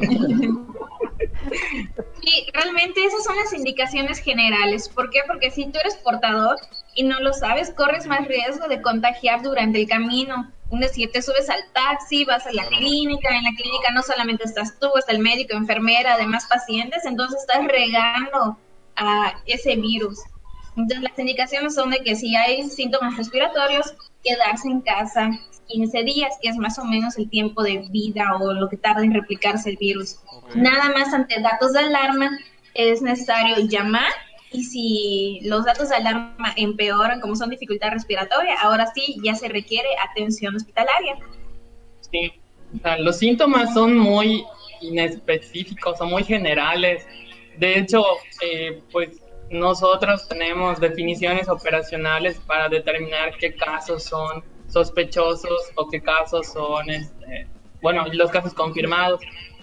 Sí, 2.21 2.47
realmente 2.53 3.03
esas 3.03 3.23
son 3.23 3.35
las 3.37 3.53
indicaciones 3.53 4.19
generales. 4.19 4.89
¿Por 4.89 5.09
qué? 5.09 5.21
Porque 5.25 5.49
si 5.49 5.71
tú 5.71 5.79
eres 5.79 5.95
portador 5.95 6.57
y 6.99 7.03
no 7.03 7.17
lo 7.21 7.31
sabes, 7.31 7.71
corres 7.71 8.07
más 8.07 8.27
riesgo 8.27 8.67
de 8.67 8.81
contagiar 8.81 9.41
durante 9.41 9.79
el 9.79 9.87
camino. 9.87 10.51
Un 10.69 10.81
decir, 10.81 11.09
te 11.13 11.21
subes 11.21 11.49
al 11.49 11.61
taxi, 11.71 12.25
vas 12.25 12.45
a 12.45 12.51
la 12.51 12.67
clínica, 12.67 13.29
en 13.29 13.45
la 13.45 13.51
clínica 13.51 13.91
no 13.93 14.01
solamente 14.01 14.43
estás 14.43 14.77
tú, 14.81 14.89
está 14.97 15.13
el 15.13 15.19
médico, 15.19 15.55
enfermera, 15.55 16.15
además 16.15 16.45
pacientes, 16.49 17.05
entonces 17.05 17.39
estás 17.39 17.65
regando 17.65 18.57
a 18.97 19.33
ese 19.45 19.77
virus. 19.77 20.19
Entonces 20.75 21.01
las 21.01 21.17
indicaciones 21.17 21.73
son 21.73 21.91
de 21.91 21.99
que 21.99 22.17
si 22.17 22.35
hay 22.35 22.69
síntomas 22.69 23.15
respiratorios, 23.15 23.93
quedarse 24.21 24.67
en 24.67 24.81
casa 24.81 25.29
15 25.69 26.03
días, 26.03 26.37
que 26.41 26.49
es 26.49 26.57
más 26.57 26.77
o 26.79 26.83
menos 26.83 27.17
el 27.17 27.29
tiempo 27.29 27.63
de 27.63 27.87
vida 27.91 28.35
o 28.41 28.51
lo 28.51 28.67
que 28.67 28.75
tarda 28.75 29.05
en 29.05 29.13
replicarse 29.13 29.69
el 29.69 29.77
virus. 29.77 30.17
Nada 30.53 30.91
más 30.91 31.13
ante 31.13 31.39
datos 31.39 31.71
de 31.71 31.79
alarma 31.79 32.37
es 32.73 33.01
necesario 33.01 33.55
llamar 33.69 34.11
y 34.51 34.63
si 34.63 35.39
los 35.47 35.65
datos 35.65 35.89
de 35.89 35.95
alarma 35.95 36.53
empeoran 36.55 37.21
como 37.21 37.35
son 37.35 37.49
dificultad 37.49 37.91
respiratoria, 37.91 38.55
ahora 38.61 38.87
sí 38.93 39.17
ya 39.23 39.35
se 39.35 39.47
requiere 39.47 39.87
atención 40.09 40.55
hospitalaria. 40.55 41.17
Sí, 42.01 42.33
los 42.99 43.17
síntomas 43.17 43.73
son 43.73 43.97
muy 43.97 44.43
inespecíficos, 44.81 45.97
son 45.97 46.09
muy 46.09 46.23
generales. 46.23 47.05
De 47.57 47.79
hecho, 47.79 48.03
eh, 48.41 48.81
pues 48.91 49.21
nosotros 49.51 50.27
tenemos 50.27 50.79
definiciones 50.79 51.49
operacionales 51.49 52.39
para 52.47 52.69
determinar 52.69 53.35
qué 53.37 53.53
casos 53.53 54.03
son 54.03 54.43
sospechosos 54.67 55.71
o 55.75 55.89
qué 55.89 56.01
casos 56.01 56.47
son, 56.47 56.89
este, 56.89 57.47
bueno, 57.81 58.05
los 58.13 58.31
casos 58.31 58.53
confirmados. 58.53 59.21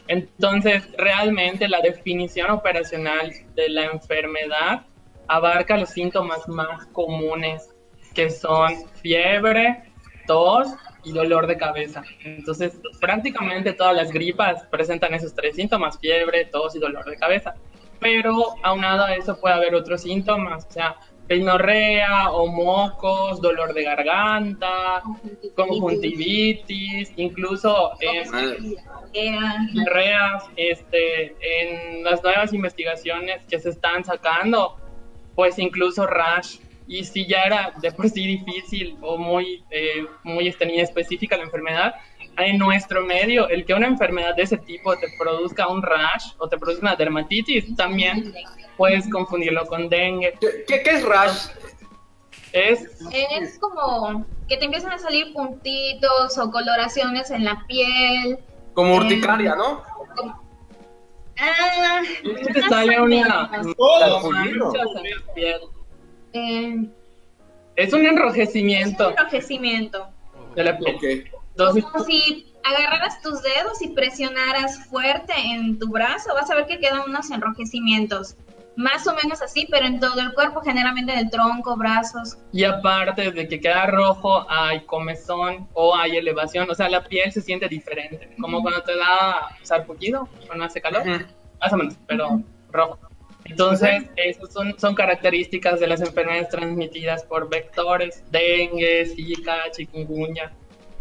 Entonces, 0.09 0.89
realmente 0.97 1.69
la 1.69 1.81
definición 1.81 2.51
operacional 2.51 3.33
de 3.55 3.69
la 3.69 3.87
enfermedad 3.87 4.87
abarca 5.29 5.77
los 5.77 5.91
síntomas 5.91 6.49
más 6.49 6.87
comunes, 6.87 7.75
que 8.15 8.31
son 8.31 8.87
fiebre, 9.03 9.83
tos 10.27 10.69
y 11.05 11.13
dolor 11.13 11.47
de 11.47 11.57
cabeza. 11.57 12.03
Entonces, 12.25 12.81
prácticamente 13.01 13.73
todas 13.73 13.95
las 13.95 14.11
gripas 14.11 14.65
presentan 14.65 15.15
esos 15.15 15.35
tres 15.35 15.57
síntomas, 15.57 15.99
fiebre, 15.99 16.45
tos 16.47 16.77
y 16.77 16.79
dolor 16.79 17.05
de 17.05 17.17
cabeza. 17.17 17.55
Pero 18.01 18.55
aunado 18.63 19.05
a 19.05 19.15
eso 19.15 19.41
puede 19.41 19.55
haber 19.55 19.75
otros 19.75 20.03
síntomas, 20.03 20.67
o 20.67 20.71
sea, 20.71 20.97
peñorrea 21.27 22.31
o 22.31 22.47
mocos, 22.47 23.41
dolor 23.41 23.75
de 23.75 23.83
garganta, 23.83 25.03
conjuntivitis, 25.55 27.13
incluso 27.17 27.93
diarreas, 29.73 30.45
este, 30.57 31.37
en 31.41 32.05
las 32.05 32.23
nuevas 32.23 32.53
investigaciones 32.53 33.43
que 33.49 33.59
se 33.59 33.71
están 33.71 34.05
sacando, 34.05 34.77
pues 35.35 35.59
incluso 35.59 36.07
rash. 36.07 36.59
Y 36.89 37.03
si 37.03 37.27
ya 37.27 37.43
era 37.43 37.73
de 37.81 37.91
por 37.91 38.09
sí 38.09 38.25
difícil 38.27 38.97
o 39.01 39.19
muy, 39.19 39.65
eh, 39.71 40.07
muy 40.23 40.47
este, 40.47 40.81
específica 40.81 41.37
la 41.37 41.43
enfermedad, 41.43 41.97
en 42.39 42.59
nuestro 42.59 43.05
medio, 43.05 43.49
el 43.49 43.65
que 43.65 43.75
una 43.75 43.87
enfermedad 43.87 44.37
de 44.37 44.43
ese 44.43 44.59
tipo 44.59 44.95
te 44.97 45.07
produzca 45.19 45.69
un 45.69 45.83
rash 45.83 46.33
o 46.39 46.49
te 46.49 46.59
produzca 46.59 46.83
una 46.83 46.97
dermatitis, 46.97 47.75
también 47.75 48.33
puedes 48.77 49.09
confundirlo 49.11 49.67
con 49.67 49.89
dengue. 49.89 50.35
¿Qué, 50.41 50.83
qué 50.83 50.91
es 50.91 51.05
rash? 51.05 51.49
Es, 52.53 52.89
es 53.13 53.59
como 53.59 54.25
que 54.49 54.57
te 54.57 54.65
empiezan 54.65 54.93
a 54.93 54.99
salir 54.99 55.33
puntitos 55.33 56.39
o 56.39 56.51
coloraciones 56.51 57.31
en 57.31 57.45
la 57.45 57.65
piel. 57.67 58.39
Como 58.75 58.95
eh, 58.95 58.97
urticaria, 58.99 59.55
¿no? 59.57 59.83
Ah, 61.39 62.01
te 62.23 62.63
sale 62.63 63.01
una 63.01 63.51
piel. 65.35 65.61
Eh, 66.33 66.89
es 67.77 67.93
un 67.93 68.07
enrojecimiento. 68.07 69.11
Es 69.11 69.15
un 69.15 69.19
enrojecimiento. 69.19 70.09
De 70.55 70.65
la 70.65 70.79
piel. 70.79 71.31
Entonces, 71.51 71.85
como 71.85 72.05
si 72.05 72.55
agarraras 72.65 73.21
tus 73.21 73.43
dedos 73.43 73.83
y 73.83 73.89
presionaras 73.89 74.87
fuerte 74.87 75.33
en 75.37 75.79
tu 75.79 75.89
brazo, 75.89 76.33
vas 76.35 76.51
a 76.51 76.55
ver 76.55 76.67
que 76.67 76.79
quedan 76.79 77.03
unos 77.07 77.31
enrojecimientos 77.31 78.37
más 78.77 79.07
o 79.07 79.15
menos 79.15 79.43
así, 79.43 79.67
pero 79.71 79.87
en 79.87 79.99
todo 79.99 80.21
el 80.21 80.33
cuerpo, 80.35 80.61
generalmente 80.61 81.13
en 81.13 81.19
el 81.21 81.31
tronco, 81.31 81.77
brazos. 81.77 82.37
Y 82.53 82.65
aparte 82.65 83.31
de 83.33 83.49
que 83.49 83.61
queda 83.61 83.87
rojo, 83.87 84.47
hay 84.49 84.81
comezón 84.81 85.69
o 85.73 85.97
hay 85.97 86.17
elevación, 86.17 86.71
o 86.71 86.75
sea, 86.75 86.89
la 86.89 87.03
piel 87.03 87.33
se 87.33 87.41
siente 87.41 87.69
diferente, 87.69 88.35
como 88.41 88.63
cuando 88.63 88.83
te 88.83 88.97
da 88.97 89.57
sarpullido, 89.63 90.29
cuando 90.47 90.65
hace 90.65 90.81
calor, 90.81 91.05
más 91.59 91.73
o 91.73 91.77
menos, 91.77 91.97
pero 92.07 92.43
rojo. 92.71 92.99
Entonces, 93.47 94.05
esas 94.17 94.53
son, 94.53 94.79
son 94.79 94.95
características 94.95 95.81
de 95.81 95.87
las 95.87 96.01
enfermedades 96.01 96.49
transmitidas 96.49 97.25
por 97.25 97.49
vectores, 97.49 98.25
dengue, 98.31 99.07
zika, 99.07 99.71
chikungunya, 99.71 100.53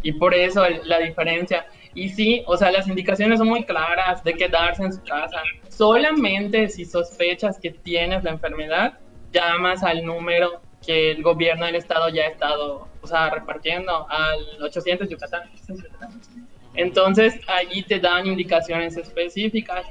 y 0.02 0.12
por 0.12 0.32
eso 0.32 0.64
la 0.84 0.98
diferencia. 1.00 1.66
Y 1.96 2.10
sí, 2.10 2.42
o 2.46 2.58
sea, 2.58 2.70
las 2.70 2.86
indicaciones 2.86 3.38
son 3.38 3.48
muy 3.48 3.64
claras 3.64 4.22
de 4.22 4.34
quedarse 4.34 4.82
en 4.84 4.92
su 4.92 5.02
casa. 5.02 5.42
Solamente 5.70 6.68
si 6.68 6.84
sospechas 6.84 7.58
que 7.58 7.70
tienes 7.70 8.22
la 8.22 8.32
enfermedad, 8.32 8.98
llamas 9.32 9.82
al 9.82 10.04
número 10.04 10.60
que 10.84 11.12
el 11.12 11.22
gobierno 11.22 11.64
del 11.64 11.76
estado 11.76 12.10
ya 12.10 12.24
ha 12.24 12.28
estado, 12.28 12.86
o 13.00 13.06
sea, 13.06 13.30
repartiendo 13.30 14.06
al 14.10 14.62
800 14.62 15.08
Yucatán. 15.08 15.50
Entonces, 16.74 17.40
allí 17.48 17.82
te 17.82 17.98
dan 17.98 18.26
indicaciones 18.26 18.98
específicas. 18.98 19.86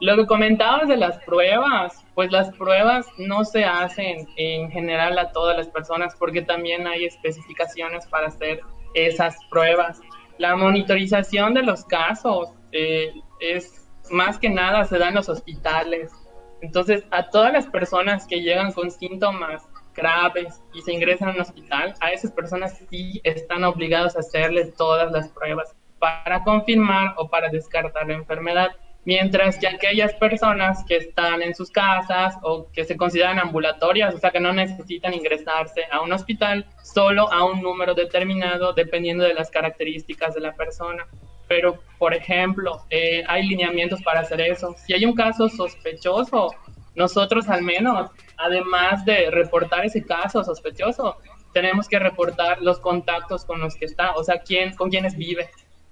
Lo 0.00 0.16
que 0.16 0.26
comentabas 0.26 0.86
de 0.86 0.98
las 0.98 1.18
pruebas, 1.24 2.04
pues 2.14 2.30
las 2.30 2.54
pruebas 2.56 3.06
no 3.16 3.46
se 3.46 3.64
hacen 3.64 4.28
en 4.36 4.70
general 4.70 5.18
a 5.18 5.32
todas 5.32 5.56
las 5.56 5.68
personas 5.68 6.14
porque 6.18 6.42
también 6.42 6.86
hay 6.86 7.06
especificaciones 7.06 8.06
para 8.06 8.26
hacer 8.26 8.60
esas 8.92 9.34
pruebas. 9.48 9.98
La 10.38 10.56
monitorización 10.56 11.54
de 11.54 11.62
los 11.62 11.84
casos 11.84 12.50
eh, 12.72 13.12
es 13.40 13.88
más 14.10 14.38
que 14.38 14.48
nada 14.48 14.84
se 14.84 14.98
da 14.98 15.08
en 15.08 15.16
los 15.16 15.28
hospitales. 15.28 16.12
Entonces, 16.60 17.04
a 17.10 17.28
todas 17.30 17.52
las 17.52 17.66
personas 17.66 18.26
que 18.26 18.40
llegan 18.40 18.72
con 18.72 18.90
síntomas 18.90 19.68
graves 19.94 20.62
y 20.74 20.80
se 20.82 20.92
ingresan 20.92 21.30
a 21.30 21.32
un 21.32 21.40
hospital, 21.40 21.94
a 22.00 22.10
esas 22.10 22.32
personas 22.32 22.80
sí 22.88 23.20
están 23.24 23.64
obligados 23.64 24.16
a 24.16 24.20
hacerles 24.20 24.74
todas 24.76 25.10
las 25.12 25.28
pruebas 25.28 25.74
para 25.98 26.44
confirmar 26.44 27.14
o 27.16 27.28
para 27.28 27.48
descartar 27.48 28.06
la 28.06 28.14
enfermedad. 28.14 28.70
Mientras 29.08 29.56
que 29.56 29.66
aquellas 29.66 30.12
personas 30.12 30.84
que 30.84 30.96
están 30.98 31.40
en 31.40 31.54
sus 31.54 31.70
casas 31.70 32.34
o 32.42 32.70
que 32.70 32.84
se 32.84 32.94
consideran 32.94 33.38
ambulatorias, 33.38 34.14
o 34.14 34.18
sea 34.18 34.30
que 34.30 34.38
no 34.38 34.52
necesitan 34.52 35.14
ingresarse 35.14 35.84
a 35.90 36.02
un 36.02 36.12
hospital, 36.12 36.66
solo 36.84 37.32
a 37.32 37.42
un 37.46 37.62
número 37.62 37.94
determinado 37.94 38.74
dependiendo 38.74 39.24
de 39.24 39.32
las 39.32 39.50
características 39.50 40.34
de 40.34 40.42
la 40.42 40.54
persona. 40.54 41.06
pero 41.48 41.78
por 41.96 42.12
ejemplo, 42.12 42.82
eh, 42.90 43.24
hay 43.26 43.48
lineamientos 43.48 44.02
para 44.02 44.20
hacer 44.20 44.42
eso. 44.42 44.76
Si 44.84 44.92
hay 44.92 45.06
un 45.06 45.14
caso 45.14 45.48
sospechoso, 45.48 46.54
nosotros 46.94 47.48
al 47.48 47.62
menos, 47.62 48.10
además 48.36 49.06
de 49.06 49.30
reportar 49.30 49.86
ese 49.86 50.04
caso 50.04 50.44
sospechoso, 50.44 51.16
tenemos 51.54 51.88
que 51.88 51.98
reportar 51.98 52.60
los 52.60 52.78
contactos 52.78 53.46
con 53.46 53.58
los 53.58 53.74
que 53.74 53.86
está, 53.86 54.12
o 54.16 54.22
sea, 54.22 54.40
quién, 54.40 54.76
con 54.76 54.90
quienes 54.90 55.16
vive, 55.16 55.48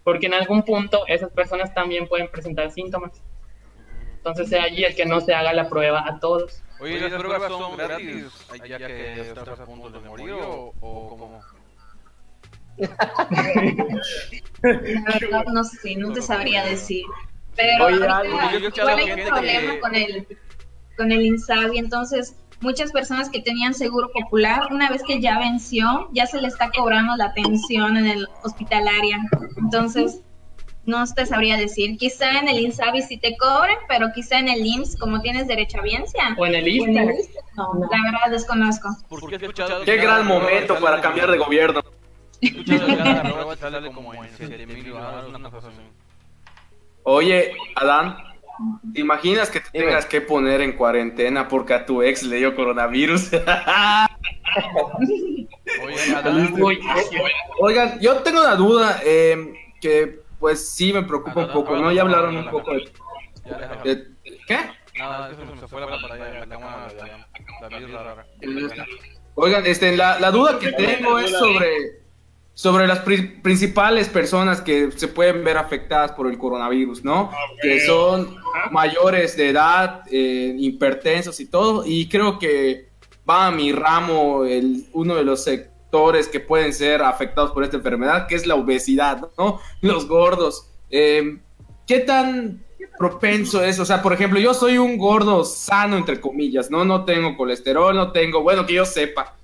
porque 0.07 0.27
en 0.27 0.35
algún 0.35 0.63
punto 0.63 1.05
esas 1.09 1.33
personas 1.33 1.75
también 1.75 2.07
pueden 2.07 2.29
presentar 2.31 2.71
síntomas. 2.71 3.11
Entonces 4.19 4.49
sea 4.49 4.63
allí 4.63 4.85
el 4.85 4.95
que 4.95 5.05
no 5.05 5.21
se 5.21 5.35
haga 5.35 5.53
la 5.53 5.69
prueba 5.69 6.05
a 6.07 6.21
todos. 6.21 6.63
Oye, 6.79 7.01
¿las 7.01 7.13
pruebas 7.21 7.49
son 7.51 7.77
gratis 7.77 8.27
ya 8.69 8.79
que 8.79 9.21
estás 9.23 9.59
a 9.59 9.65
punto 9.67 9.91
de 9.91 9.99
morir 10.09 10.31
o, 10.31 10.73
o 10.81 11.09
cómo? 11.09 11.41
La 14.63 15.19
verdad, 15.21 15.45
no 15.53 15.65
sé, 15.65 15.97
no 15.97 16.13
te 16.13 16.23
sabría 16.23 16.65
decir. 16.65 17.05
Pero 17.57 17.87
Oye, 17.87 18.07
ahorita 18.07 18.59
yo 18.61 18.67
un 18.69 18.73
problema 19.25 19.73
que- 19.73 19.81
con 19.81 19.95
el, 19.97 20.39
con 20.97 21.11
el 21.11 21.23
INSABI, 21.27 21.79
entonces 21.79 22.37
muchas 22.61 22.93
personas 22.93 23.29
que 23.31 23.41
tenían 23.41 23.75
seguro 23.75 24.11
popular, 24.13 24.69
una 24.71 24.89
vez 24.91 25.03
que 25.03 25.21
ya 25.21 25.39
venció, 25.39 26.09
ya 26.13 26.27
se 26.27 26.41
le 26.41 26.49
está 26.49 26.71
cobrando 26.71 27.17
la 27.17 27.33
pensión 27.35 27.97
en 27.97 28.07
el 28.07 28.29
hospitalaria. 28.43 29.19
Entonces, 29.57 30.21
no 30.87 31.05
te 31.13 31.27
sabría 31.27 31.57
decir. 31.57 31.99
Quizá 31.99 32.39
en 32.39 32.49
el 32.49 32.61
INSABI 32.61 33.03
sí 33.03 33.19
te 33.19 33.37
cobren, 33.37 33.77
pero 33.89 34.09
quizá 34.15 34.39
en 34.39 34.49
el 34.49 34.65
IMSS, 34.65 34.97
como 34.99 35.21
tienes 35.21 35.49
derechohabiencia, 35.49 36.37
O 36.39 36.47
en 36.47 36.55
el 36.55 36.65
o 36.65 36.85
en 36.85 36.97
el. 36.97 37.11
ISSSTE, 37.19 37.39
no, 37.57 37.73
la 37.91 38.13
verdad 38.13 38.31
desconozco. 38.31 38.89
Porque 39.09 39.39
Qué 39.39 39.49
que 39.85 39.97
gran 39.97 40.27
momento 40.27 40.75
sale 40.75 40.87
para 40.87 41.01
cambiar 41.01 41.31
de 41.31 41.39
gobierno. 41.39 41.81
he 42.41 42.47
escuchado 42.47 42.87
que 42.87 42.97
cada 42.97 43.23
prueba 43.23 43.57
sale 43.61 43.93
como 43.93 44.15
en 44.15 44.31
7 44.37 44.67
mil 44.67 44.91
dólares, 44.91 45.35
una 45.35 45.51
cosa 45.51 45.69
así. 45.69 45.81
Oye, 47.03 47.53
Adán, 47.77 48.17
¿te 48.95 49.01
imaginas 49.01 49.51
que 49.51 49.61
te 49.61 49.69
Dime. 49.73 49.87
tengas 49.87 50.07
que 50.07 50.21
poner 50.21 50.61
en 50.61 50.73
cuarentena 50.73 51.49
porque 51.49 51.75
a 51.75 51.85
tu 51.87 52.03
ex 52.03 52.23
le 52.23 52.37
dio 52.37 52.55
coronavirus? 52.55 53.31
Oigan, 57.61 57.99
yo 58.01 58.17
tengo 58.23 58.41
una 58.41 58.55
duda 58.55 59.01
eh, 59.05 59.55
que 59.81 60.21
pues 60.39 60.69
sí 60.71 60.93
me 60.93 61.03
preocupa 61.03 61.41
un 61.47 61.53
poco, 61.53 61.77
¿no? 61.77 61.91
Ya 61.93 62.03
hablaron 62.03 62.37
un 62.37 62.51
poco 62.51 62.73
de... 62.73 62.91
de- 63.85 64.07
¿Qué? 64.47 64.59
Nada, 64.99 65.31
es 65.31 65.37
que 65.37 65.61
se 65.61 65.69
fue 65.69 65.81
la 65.81 65.89
pantalla. 65.89 66.47
Oigan, 69.35 69.67
este, 69.67 69.97
la, 69.97 70.19
la 70.19 70.31
duda 70.31 70.59
que 70.59 70.73
tengo 70.73 71.19
es 71.19 71.31
sobre, 71.31 72.01
sobre 72.59 72.87
las 72.87 73.01
pri- 73.01 73.39
principales 73.43 74.09
personas 74.09 74.63
que 74.63 74.91
se 74.93 75.09
pueden 75.09 75.45
ver 75.45 75.59
afectadas 75.59 76.13
por 76.13 76.27
el 76.27 76.39
coronavirus, 76.39 77.05
¿no? 77.05 77.31
Que 77.61 77.81
son 77.87 78.35
mayores 78.71 79.37
de 79.37 79.51
edad, 79.51 80.01
eh, 80.11 80.55
hipertensos 80.59 81.39
y 81.39 81.47
todo, 81.51 81.85
y 81.85 82.09
creo 82.09 82.39
que 82.39 82.89
va 83.29 83.49
a 83.49 83.51
mi 83.51 83.73
ramo 83.73 84.45
el, 84.47 84.87
uno 84.95 85.17
de 85.17 85.25
los 85.25 85.45
sectores 85.45 86.29
que 86.29 86.41
pueden 86.41 86.73
ser 86.73 87.03
afectados 87.03 87.51
por 87.53 87.63
esta 87.63 87.77
enfermedad, 87.77 88.27
que 88.27 88.37
es 88.37 88.47
la 88.47 88.55
obesidad, 88.55 89.29
¿no? 89.37 89.61
Los 89.83 90.09
gordos. 90.09 90.71
Eh, 90.89 91.39
¿Qué 91.87 91.99
tan 92.01 92.65
propenso 92.99 93.63
es? 93.63 93.79
O 93.81 93.85
sea, 93.85 94.01
por 94.01 94.15
ejemplo, 94.15 94.41
yo 94.41 94.55
soy 94.55 94.79
un 94.79 94.97
gordo 94.97 95.45
sano, 95.45 95.99
entre 95.99 96.23
comillas, 96.23 96.71
¿no? 96.71 96.87
No 96.87 97.05
tengo 97.05 97.37
colesterol, 97.37 97.95
no 97.95 98.13
tengo, 98.13 98.43
bueno, 98.43 98.65
que 98.65 98.73
yo 98.75 98.87
sepa. 98.87 99.37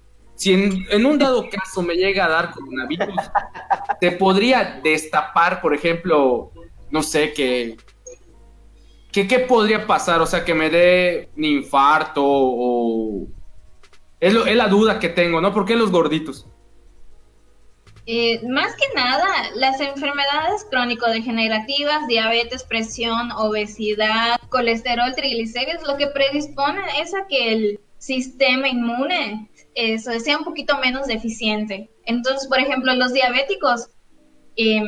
Si 0.42 0.52
en, 0.52 1.06
un 1.06 1.18
dado 1.20 1.48
caso 1.48 1.82
me 1.82 1.94
llega 1.94 2.24
a 2.24 2.28
dar 2.28 2.50
coronavirus, 2.50 3.14
te 4.00 4.10
podría 4.10 4.80
destapar, 4.82 5.60
por 5.60 5.72
ejemplo, 5.72 6.50
no 6.90 7.00
sé, 7.00 7.32
que, 7.32 7.76
que 9.12 9.28
qué 9.28 9.38
podría 9.38 9.86
pasar, 9.86 10.20
o 10.20 10.26
sea, 10.26 10.44
que 10.44 10.52
me 10.52 10.68
dé 10.68 11.30
un 11.36 11.44
infarto 11.44 12.22
o... 12.24 13.28
Es, 14.18 14.34
lo- 14.34 14.44
es 14.44 14.56
la 14.56 14.66
duda 14.66 14.98
que 14.98 15.10
tengo, 15.10 15.40
¿no? 15.40 15.54
¿Por 15.54 15.64
qué 15.64 15.76
los 15.76 15.92
gorditos? 15.92 16.44
Eh, 18.06 18.40
más 18.48 18.74
que 18.74 18.92
nada, 18.96 19.28
las 19.54 19.80
enfermedades 19.80 20.66
crónico-degenerativas, 20.68 22.08
diabetes, 22.08 22.64
presión, 22.64 23.30
obesidad, 23.30 24.40
colesterol, 24.48 25.14
triglicéridos, 25.14 25.86
lo 25.86 25.96
que 25.96 26.08
predisponen 26.08 26.82
es 27.00 27.14
a 27.14 27.28
que 27.28 27.52
el 27.52 27.80
sistema 27.98 28.66
inmune 28.68 29.48
eso, 29.74 30.18
sea 30.20 30.38
un 30.38 30.44
poquito 30.44 30.78
menos 30.78 31.06
deficiente. 31.06 31.90
Entonces, 32.04 32.48
por 32.48 32.58
ejemplo, 32.58 32.94
los 32.94 33.12
diabéticos 33.12 33.88
eh, 34.56 34.82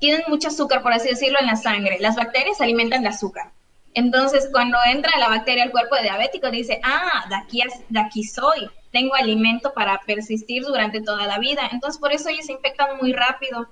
tienen 0.00 0.22
mucho 0.28 0.48
azúcar, 0.48 0.82
por 0.82 0.92
así 0.92 1.08
decirlo, 1.08 1.38
en 1.40 1.46
la 1.46 1.56
sangre. 1.56 1.98
Las 2.00 2.16
bacterias 2.16 2.60
alimentan 2.60 3.02
de 3.02 3.08
azúcar. 3.08 3.52
Entonces, 3.94 4.48
cuando 4.50 4.76
entra 4.90 5.18
la 5.18 5.28
bacteria 5.28 5.62
al 5.62 5.70
cuerpo 5.70 5.94
de 5.94 6.02
diabético, 6.02 6.50
dice, 6.50 6.80
ah, 6.82 7.24
de 7.28 7.36
aquí, 7.36 7.62
es- 7.62 7.84
de 7.88 8.00
aquí 8.00 8.24
soy, 8.24 8.68
tengo 8.92 9.14
alimento 9.14 9.72
para 9.72 10.00
persistir 10.04 10.64
durante 10.64 11.00
toda 11.00 11.26
la 11.26 11.38
vida. 11.38 11.62
Entonces, 11.70 12.00
por 12.00 12.12
eso 12.12 12.28
ellos 12.28 12.46
se 12.46 12.52
infectan 12.52 12.96
muy 13.00 13.12
rápido. 13.12 13.68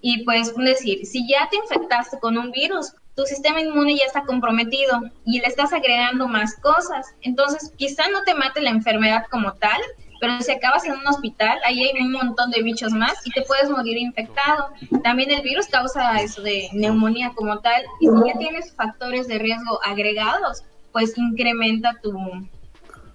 Y 0.00 0.24
pues, 0.24 0.54
decir, 0.56 1.04
si 1.04 1.26
ya 1.28 1.48
te 1.50 1.56
infectaste 1.56 2.18
con 2.20 2.38
un 2.38 2.52
virus, 2.52 2.92
tu 3.16 3.24
sistema 3.24 3.60
inmune 3.60 3.96
ya 3.96 4.04
está 4.04 4.22
comprometido 4.24 5.00
y 5.24 5.40
le 5.40 5.46
estás 5.46 5.72
agregando 5.72 6.28
más 6.28 6.54
cosas. 6.56 7.06
Entonces, 7.22 7.72
quizá 7.76 8.08
no 8.10 8.22
te 8.24 8.34
mate 8.34 8.60
la 8.60 8.70
enfermedad 8.70 9.24
como 9.30 9.52
tal, 9.54 9.80
pero 10.20 10.38
si 10.42 10.52
acabas 10.52 10.84
en 10.84 10.92
un 10.92 11.06
hospital, 11.06 11.58
ahí 11.64 11.82
hay 11.82 12.02
un 12.02 12.12
montón 12.12 12.50
de 12.50 12.62
bichos 12.62 12.92
más 12.92 13.14
y 13.26 13.30
te 13.30 13.42
puedes 13.42 13.70
morir 13.70 13.96
infectado. 13.96 14.68
También 15.02 15.30
el 15.30 15.40
virus 15.42 15.66
causa 15.66 16.20
eso 16.20 16.42
de 16.42 16.68
neumonía 16.72 17.32
como 17.34 17.58
tal. 17.60 17.82
Y 18.00 18.06
si 18.06 18.12
ya 18.26 18.38
tienes 18.38 18.74
factores 18.74 19.26
de 19.28 19.38
riesgo 19.38 19.80
agregados, 19.82 20.62
pues 20.92 21.16
incrementa 21.16 21.94
tu, 22.02 22.12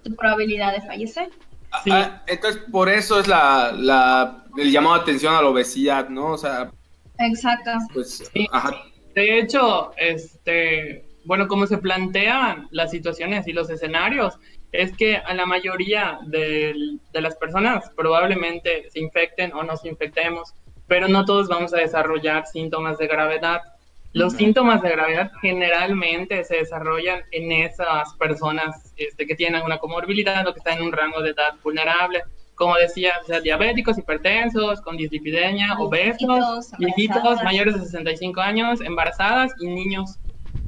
tu 0.02 0.14
probabilidad 0.16 0.72
de 0.72 0.80
fallecer. 0.80 1.30
Sí. 1.84 1.90
Ah, 1.92 2.22
entonces, 2.26 2.60
por 2.70 2.88
eso 2.88 3.20
es 3.20 3.28
la, 3.28 3.72
la, 3.72 4.44
el 4.56 4.70
llamado 4.70 4.96
de 4.96 5.02
atención 5.02 5.34
a 5.34 5.42
la 5.42 5.48
obesidad, 5.48 6.08
¿no? 6.08 6.32
O 6.32 6.38
sea, 6.38 6.70
Exacto. 7.18 7.70
pues, 7.94 8.30
Sí. 8.32 8.46
ajá. 8.52 8.74
De 9.14 9.38
hecho, 9.38 9.92
este, 9.96 11.04
bueno, 11.24 11.48
como 11.48 11.66
se 11.66 11.78
plantean 11.78 12.68
las 12.70 12.90
situaciones 12.90 13.46
y 13.46 13.52
los 13.52 13.70
escenarios, 13.70 14.38
es 14.72 14.96
que 14.96 15.16
a 15.16 15.34
la 15.34 15.44
mayoría 15.44 16.18
de 16.26 16.74
las 17.12 17.36
personas 17.36 17.90
probablemente 17.94 18.90
se 18.90 19.00
infecten 19.00 19.52
o 19.52 19.62
nos 19.62 19.84
infectemos, 19.84 20.54
pero 20.86 21.08
no 21.08 21.24
todos 21.24 21.48
vamos 21.48 21.74
a 21.74 21.78
desarrollar 21.78 22.46
síntomas 22.46 22.98
de 22.98 23.06
gravedad. 23.06 23.60
Los 24.14 24.34
síntomas 24.34 24.82
de 24.82 24.90
gravedad 24.90 25.30
generalmente 25.40 26.44
se 26.44 26.56
desarrollan 26.56 27.22
en 27.30 27.52
esas 27.52 28.14
personas 28.14 28.92
este, 28.96 29.26
que 29.26 29.34
tienen 29.34 29.56
alguna 29.56 29.78
comorbilidad 29.78 30.46
o 30.46 30.52
que 30.52 30.58
están 30.58 30.78
en 30.78 30.84
un 30.84 30.92
rango 30.92 31.22
de 31.22 31.30
edad 31.30 31.54
vulnerable. 31.62 32.22
Como 32.54 32.76
decía, 32.76 33.12
o 33.22 33.24
sea, 33.26 33.40
diabéticos, 33.40 33.98
hipertensos, 33.98 34.80
con 34.82 34.96
dislipidemia, 34.96 35.74
obesos, 35.78 36.70
Viejitos, 36.78 37.42
mayores 37.42 37.74
de 37.74 37.80
65 37.80 38.40
años, 38.40 38.80
embarazadas 38.80 39.52
y 39.60 39.66
niños. 39.68 40.18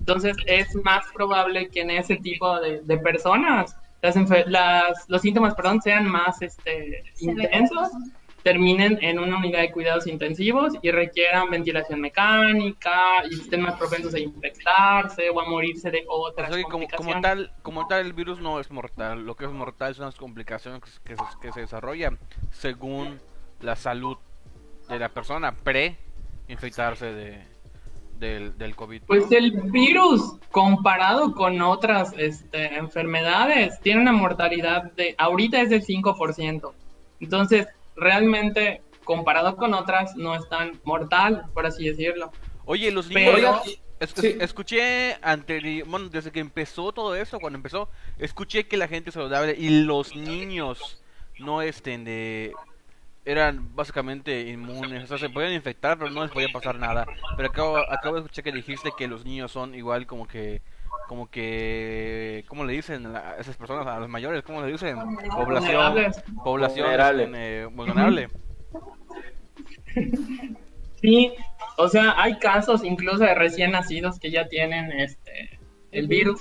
Entonces 0.00 0.36
es 0.46 0.68
más 0.84 1.04
probable 1.14 1.70
que 1.70 1.80
en 1.82 1.90
ese 1.90 2.16
tipo 2.16 2.60
de, 2.60 2.82
de 2.82 2.98
personas 2.98 3.76
las, 4.02 4.16
las- 4.48 5.04
los 5.08 5.22
síntomas 5.22 5.54
perdón, 5.54 5.80
sean 5.80 6.06
más 6.06 6.42
este, 6.42 7.02
intensos, 7.20 7.88
terminen 8.44 8.98
en 9.00 9.18
una 9.18 9.38
unidad 9.38 9.60
de 9.62 9.72
cuidados 9.72 10.06
intensivos 10.06 10.74
y 10.82 10.90
requieran 10.90 11.50
ventilación 11.50 12.00
mecánica 12.00 13.24
y 13.30 13.40
estén 13.40 13.62
más 13.62 13.74
propensos 13.76 14.14
a 14.14 14.18
infectarse 14.20 15.30
o 15.30 15.40
a 15.40 15.48
morirse 15.48 15.90
de 15.90 16.04
otras 16.06 16.50
O 16.50 16.54
sea 16.54 16.62
que 16.62 16.70
como, 16.96 17.20
tal, 17.20 17.52
como 17.62 17.86
tal 17.88 18.04
el 18.06 18.12
virus 18.12 18.38
no 18.40 18.60
es 18.60 18.70
mortal, 18.70 19.24
lo 19.24 19.34
que 19.34 19.46
es 19.46 19.50
mortal 19.50 19.94
son 19.94 20.04
las 20.06 20.14
complicaciones 20.16 20.82
que, 21.04 21.16
se- 21.16 21.22
que 21.40 21.52
se 21.52 21.60
desarrollan 21.62 22.18
según 22.52 23.18
la 23.60 23.74
salud 23.76 24.18
de 24.88 24.98
la 24.98 25.08
persona 25.08 25.52
pre 25.56 25.96
infectarse 26.48 27.06
de, 27.06 27.42
del, 28.18 28.58
del 28.58 28.76
COVID. 28.76 29.02
Pues 29.06 29.32
el 29.32 29.52
virus, 29.70 30.36
comparado 30.50 31.32
con 31.32 31.62
otras 31.62 32.12
este, 32.18 32.76
enfermedades, 32.76 33.80
tiene 33.80 34.02
una 34.02 34.12
mortalidad 34.12 34.92
de, 34.92 35.14
ahorita 35.16 35.62
es 35.62 35.70
del 35.70 35.82
5%. 35.82 36.72
Entonces, 37.20 37.66
realmente, 37.96 38.82
comparado 39.04 39.56
con 39.56 39.74
otras, 39.74 40.16
no 40.16 40.34
es 40.34 40.48
tan 40.48 40.80
mortal, 40.84 41.44
por 41.54 41.66
así 41.66 41.88
decirlo. 41.88 42.30
Oye, 42.64 42.90
los 42.90 43.08
niños... 43.08 43.34
Pero- 43.34 43.60
es- 43.64 43.80
Sí. 44.16 44.36
Escuché 44.40 45.18
anteri- 45.22 45.82
bueno, 45.86 46.08
desde 46.10 46.30
que 46.30 46.40
empezó 46.40 46.92
todo 46.92 47.14
eso, 47.14 47.38
cuando 47.38 47.56
empezó, 47.56 47.88
escuché 48.18 48.66
que 48.66 48.76
la 48.76 48.86
gente 48.88 49.10
saludable 49.10 49.54
y 49.56 49.82
los 49.84 50.14
niños 50.14 51.02
no 51.38 51.62
estén 51.62 52.04
de 52.04 52.52
eran 53.24 53.74
básicamente 53.74 54.42
inmunes, 54.50 55.04
o 55.04 55.06
sea, 55.06 55.16
se 55.16 55.30
podían 55.30 55.52
infectar, 55.54 55.96
pero 55.96 56.10
no 56.10 56.22
les 56.22 56.30
podía 56.32 56.48
pasar 56.52 56.74
nada. 56.78 57.06
Pero 57.36 57.48
acabo, 57.48 57.78
acabo 57.78 58.16
de 58.16 58.20
escuchar 58.22 58.44
que 58.44 58.52
dijiste 58.52 58.90
que 58.98 59.08
los 59.08 59.24
niños 59.24 59.50
son 59.52 59.74
igual 59.74 60.06
como 60.06 60.26
que 60.28 60.60
como 61.08 61.30
que 61.30 62.44
¿cómo 62.48 62.64
le 62.64 62.72
dicen 62.72 63.06
a 63.14 63.36
esas 63.38 63.56
personas 63.56 63.86
a 63.86 63.98
los 64.00 64.08
mayores? 64.08 64.42
¿Cómo 64.42 64.62
le 64.62 64.72
dicen? 64.72 64.98
Población 65.30 66.12
población 66.42 66.86
Vulnerable. 66.86 67.24
este, 67.24 67.60
eh, 67.62 67.66
vulnerable. 67.66 68.28
Sí, 71.00 71.34
o 71.76 71.86
sea, 71.86 72.14
hay 72.16 72.38
casos 72.38 72.82
incluso 72.82 73.18
de 73.18 73.34
recién 73.34 73.72
nacidos 73.72 74.18
que 74.18 74.30
ya 74.30 74.48
tienen 74.48 74.90
este 74.92 75.58
el 75.92 76.08
virus. 76.08 76.40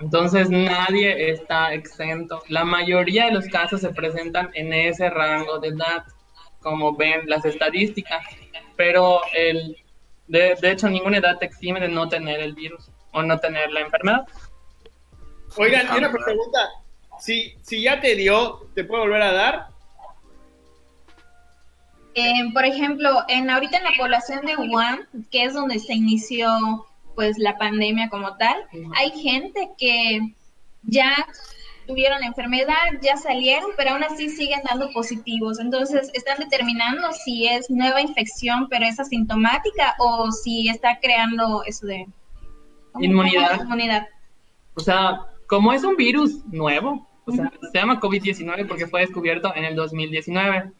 Entonces 0.00 0.50
nadie 0.50 1.30
está 1.30 1.72
exento. 1.72 2.42
La 2.48 2.64
mayoría 2.64 3.26
de 3.26 3.30
los 3.30 3.46
casos 3.46 3.80
se 3.80 3.90
presentan 3.90 4.50
en 4.54 4.72
ese 4.72 5.08
rango 5.10 5.60
de 5.60 5.68
edad, 5.68 6.04
como 6.58 6.96
ven 6.96 7.20
las 7.26 7.44
estadísticas. 7.44 8.26
Pero 8.76 9.20
el, 9.32 9.76
de, 10.26 10.56
de 10.60 10.70
hecho 10.72 10.90
ninguna 10.90 11.18
edad 11.18 11.38
te 11.38 11.46
exime 11.46 11.78
de 11.78 11.88
no 11.88 12.08
tener 12.08 12.40
el 12.40 12.54
virus 12.54 12.90
o 13.12 13.22
no 13.22 13.38
tener 13.38 13.70
la 13.70 13.80
enfermedad. 13.80 14.26
Oigan, 15.56 15.86
y 15.94 15.98
una 15.98 16.10
pregunta. 16.10 16.68
Si, 17.20 17.54
si 17.62 17.82
ya 17.82 18.00
te 18.00 18.16
dio, 18.16 18.66
¿te 18.74 18.84
puede 18.84 19.02
volver 19.02 19.22
a 19.22 19.32
dar? 19.32 19.66
Eh, 22.14 22.52
por 22.52 22.64
ejemplo, 22.64 23.24
en 23.28 23.48
ahorita 23.48 23.78
en 23.78 23.84
la 23.84 23.92
población 23.98 24.44
de 24.44 24.56
Wuhan, 24.56 25.08
que 25.30 25.44
es 25.44 25.54
donde 25.54 25.78
se 25.78 25.94
inició 25.94 26.86
pues 27.14 27.38
la 27.38 27.58
pandemia 27.58 28.08
como 28.08 28.36
tal, 28.36 28.56
hay 28.96 29.10
gente 29.10 29.70
que 29.78 30.20
ya 30.82 31.14
tuvieron 31.86 32.20
la 32.20 32.26
enfermedad, 32.26 32.74
ya 33.02 33.16
salieron, 33.16 33.70
pero 33.76 33.90
aún 33.90 34.04
así 34.04 34.30
siguen 34.30 34.60
dando 34.64 34.90
positivos. 34.92 35.58
Entonces, 35.58 36.10
están 36.14 36.38
determinando 36.38 37.12
si 37.12 37.48
es 37.48 37.68
nueva 37.70 38.00
infección, 38.00 38.68
pero 38.68 38.86
es 38.86 38.98
asintomática, 38.98 39.94
o 39.98 40.30
si 40.30 40.68
está 40.68 40.98
creando 41.00 41.62
eso 41.64 41.86
de 41.86 42.06
Inmunidad. 43.00 43.60
inmunidad. 43.62 44.08
O 44.74 44.80
sea, 44.80 45.26
como 45.46 45.72
es 45.72 45.84
un 45.84 45.96
virus 45.96 46.44
nuevo, 46.46 47.06
o 47.24 47.32
sea, 47.32 47.52
se 47.70 47.78
llama 47.78 48.00
COVID-19 48.00 48.66
porque 48.66 48.86
fue 48.86 49.00
descubierto 49.00 49.54
en 49.54 49.64
el 49.64 49.74
2019. 49.74 50.72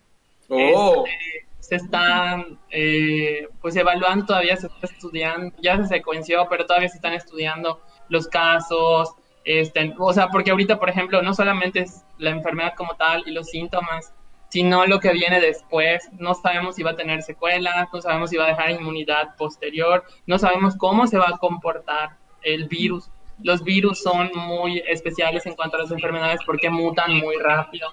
Oh, 0.48 1.05
Este, 1.07 1.46
se 1.61 1.77
están 1.77 2.59
eh, 2.70 3.48
pues 3.61 3.77
evaluando 3.77 4.27
todavía, 4.27 4.57
se 4.57 4.66
está 4.66 4.87
estudiando, 4.87 5.55
ya 5.62 5.77
se 5.77 5.87
secuenció, 5.87 6.46
pero 6.51 6.66
todavía 6.66 6.88
se 6.88 6.96
están 6.96 7.12
estudiando 7.12 7.81
los 8.09 8.27
casos, 8.27 9.14
este, 9.44 9.94
o 9.98 10.12
sea, 10.12 10.29
porque 10.29 10.51
ahorita, 10.51 10.79
por 10.79 10.90
ejemplo, 10.90 11.22
no 11.22 11.35
solamente 11.35 11.81
es 11.81 12.05
la 12.18 12.31
enfermedad 12.31 12.75
como 12.77 12.94
tal 12.94 13.25
y 13.27 13.33
los 13.33 13.48
síntomas, 13.48 14.12
sino 14.53 14.85
lo 14.85 15.01
que 15.01 15.15
viene 15.15 15.41
después. 15.41 16.11
No 16.19 16.35
sabemos 16.35 16.77
si 16.77 16.83
va 16.83 16.91
a 16.91 16.97
tener 16.97 17.23
secuelas, 17.23 17.88
no 17.91 18.03
sabemos 18.03 18.29
si 18.29 18.37
va 18.37 18.45
a 18.45 18.49
dejar 18.49 18.71
inmunidad 18.71 19.35
posterior, 19.37 20.05
no 20.27 20.38
sabemos 20.38 20.77
cómo 20.77 21.07
se 21.07 21.17
va 21.17 21.31
a 21.31 21.38
comportar 21.38 22.19
el 22.43 22.69
virus. 22.69 23.11
Los 23.43 23.65
virus 23.65 24.03
son 24.03 24.31
muy 24.35 24.81
especiales 24.87 25.47
en 25.47 25.55
cuanto 25.55 25.79
a 25.79 25.81
las 25.81 25.91
enfermedades 25.91 26.41
porque 26.45 26.69
mutan 26.69 27.15
muy 27.15 27.37
rápido. 27.37 27.88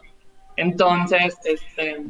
Entonces, 0.57 1.37
este, 1.45 2.03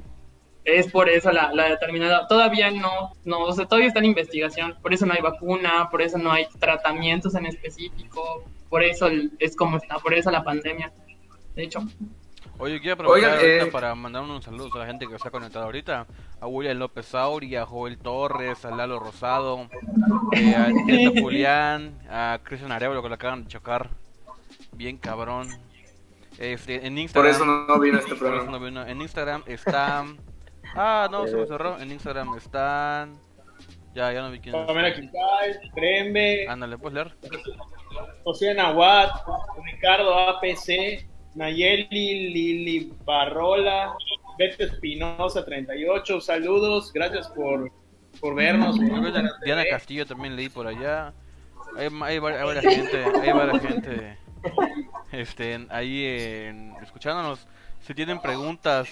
es 0.63 0.91
por 0.91 1.09
eso 1.09 1.31
la, 1.31 1.53
la 1.53 1.69
determinada. 1.69 2.25
Todavía 2.25 2.71
no, 2.71 3.13
no, 3.25 3.41
o 3.41 3.53
sea, 3.53 3.67
todavía 3.67 3.89
está 3.89 3.99
en 3.99 4.05
investigación. 4.05 4.75
Por 4.81 4.95
eso 4.95 5.05
no 5.05 5.13
hay 5.13 5.21
vacuna, 5.21 5.89
por 5.91 6.01
eso 6.01 6.17
no 6.17 6.31
hay 6.31 6.47
tratamientos 6.57 7.35
en 7.35 7.45
específico, 7.45 8.43
por 8.67 8.81
eso 8.83 9.09
es 9.37 9.55
como 9.55 9.77
está, 9.77 9.99
por 9.99 10.15
eso 10.15 10.31
la 10.31 10.43
pandemia. 10.43 10.91
De 11.53 11.65
hecho, 11.65 11.81
Oye, 12.61 12.81
quiero 12.81 12.95
aprovechar 12.95 13.29
Oigan, 13.31 13.45
ahorita 13.45 13.65
eh, 13.65 13.71
para 13.71 13.95
mandar 13.95 14.21
unos 14.21 14.43
saludos 14.43 14.75
a 14.75 14.79
la 14.79 14.85
gente 14.85 15.07
que 15.07 15.17
se 15.17 15.27
ha 15.27 15.31
conectado 15.31 15.63
ahorita. 15.65 16.05
A 16.41 16.47
William 16.47 16.77
López 16.77 17.05
Sauri, 17.05 17.55
a 17.55 17.65
Joel 17.65 17.97
Torres, 17.97 18.65
a 18.65 18.71
Lalo 18.71 18.99
Rosado, 18.99 19.69
eh, 20.33 20.55
a 20.55 20.67
Neto 20.85 21.21
Julián, 21.21 21.97
a 22.09 22.39
Cristian 22.43 22.71
Arevalo 22.73 23.01
que 23.01 23.07
lo 23.09 23.15
acaban 23.15 23.43
de 23.43 23.49
chocar. 23.49 23.89
Bien 24.73 24.97
cabrón. 24.97 25.47
Este, 26.37 26.85
en 26.85 26.93
por 26.95 26.99
Instagram. 27.01 27.31
eso 27.33 27.45
no, 27.45 27.65
no 27.65 27.79
vino 27.79 27.97
este 27.97 28.09
por 28.15 28.17
eso 28.17 28.25
programa. 28.25 28.51
no 28.51 28.59
vino. 28.63 28.85
En 28.85 29.01
Instagram 29.01 29.43
está. 29.45 30.05
Ah, 30.75 31.07
no, 31.09 31.25
se 31.25 31.35
me 31.35 31.47
cerró. 31.47 31.79
En 31.79 31.91
Instagram 31.91 32.37
están. 32.37 33.17
Ya, 33.95 34.13
ya 34.13 34.21
no 34.21 34.29
vi 34.29 34.39
quién 34.39 34.53
es. 34.53 34.67
Pamela 34.67 34.93
Quintay, 34.93 35.71
Trembe, 35.73 36.47
Ándale, 36.47 36.77
¿puedes 36.77 36.93
leer? 36.93 37.15
José 38.23 38.53
Nahuat, 38.53 39.09
Ricardo 39.65 40.13
APC, 40.29 41.08
Nayeli 41.39 41.87
Lili 42.33 42.93
Barrola, 43.05 43.95
Beto 44.37 44.61
Espinosa 44.63 45.45
38, 45.45 46.19
saludos, 46.19 46.91
gracias 46.91 47.29
por, 47.29 47.71
por 48.19 48.35
vernos. 48.35 48.77
Diana- 49.45 49.63
Castillo 49.69 50.05
también 50.05 50.35
leí 50.35 50.49
por 50.49 50.67
allá. 50.67 51.13
Hay, 51.77 51.85
hay, 51.85 52.17
vari- 52.19 52.35
hay 52.37 52.45
varias 52.45 52.65
gente, 52.75 53.03
hay 53.05 53.31
varias 53.31 53.61
gente 53.61 54.17
este, 55.13 55.65
ahí 55.69 56.03
en- 56.05 56.75
escuchándonos. 56.83 57.47
Si 57.81 57.93
tienen 57.93 58.19
preguntas, 58.21 58.89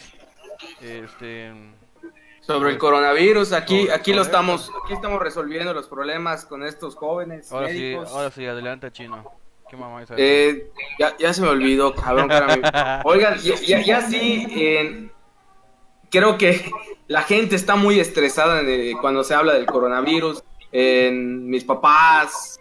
este, 0.81 1.51
Sobre 2.41 2.71
el 2.71 2.77
coronavirus, 2.77 3.51
aquí, 3.51 3.81
Sobre- 3.81 3.93
aquí 3.93 4.13
lo 4.13 4.21
estamos, 4.21 4.71
aquí 4.85 4.93
estamos 4.93 5.19
resolviendo 5.21 5.73
los 5.73 5.89
problemas 5.89 6.45
con 6.45 6.63
estos 6.63 6.95
jóvenes 6.95 7.51
ahora 7.51 7.67
sí, 7.67 7.93
ahora 7.93 8.31
sí, 8.31 8.45
adelante 8.45 8.89
chino. 8.93 9.29
¿Qué 9.69 9.75
mamá 9.77 10.01
es 10.03 10.09
eso? 10.11 10.15
Eh, 10.17 10.69
ya, 10.99 11.15
ya 11.17 11.33
se 11.33 11.41
me 11.41 11.49
olvidó, 11.49 11.93
cabrón. 11.93 12.29
Oigan, 13.03 13.37
ya, 13.39 13.55
ya, 13.55 13.81
ya 13.81 14.01
sí, 14.01 15.09
creo 16.09 16.37
que 16.37 16.69
la 17.07 17.21
gente 17.23 17.55
está 17.55 17.75
muy 17.75 17.99
estresada 17.99 18.61
cuando 19.01 19.23
se 19.23 19.33
habla 19.33 19.53
del 19.53 19.65
coronavirus. 19.65 20.43
En 20.71 21.49
mis 21.49 21.63
papás, 21.63 22.59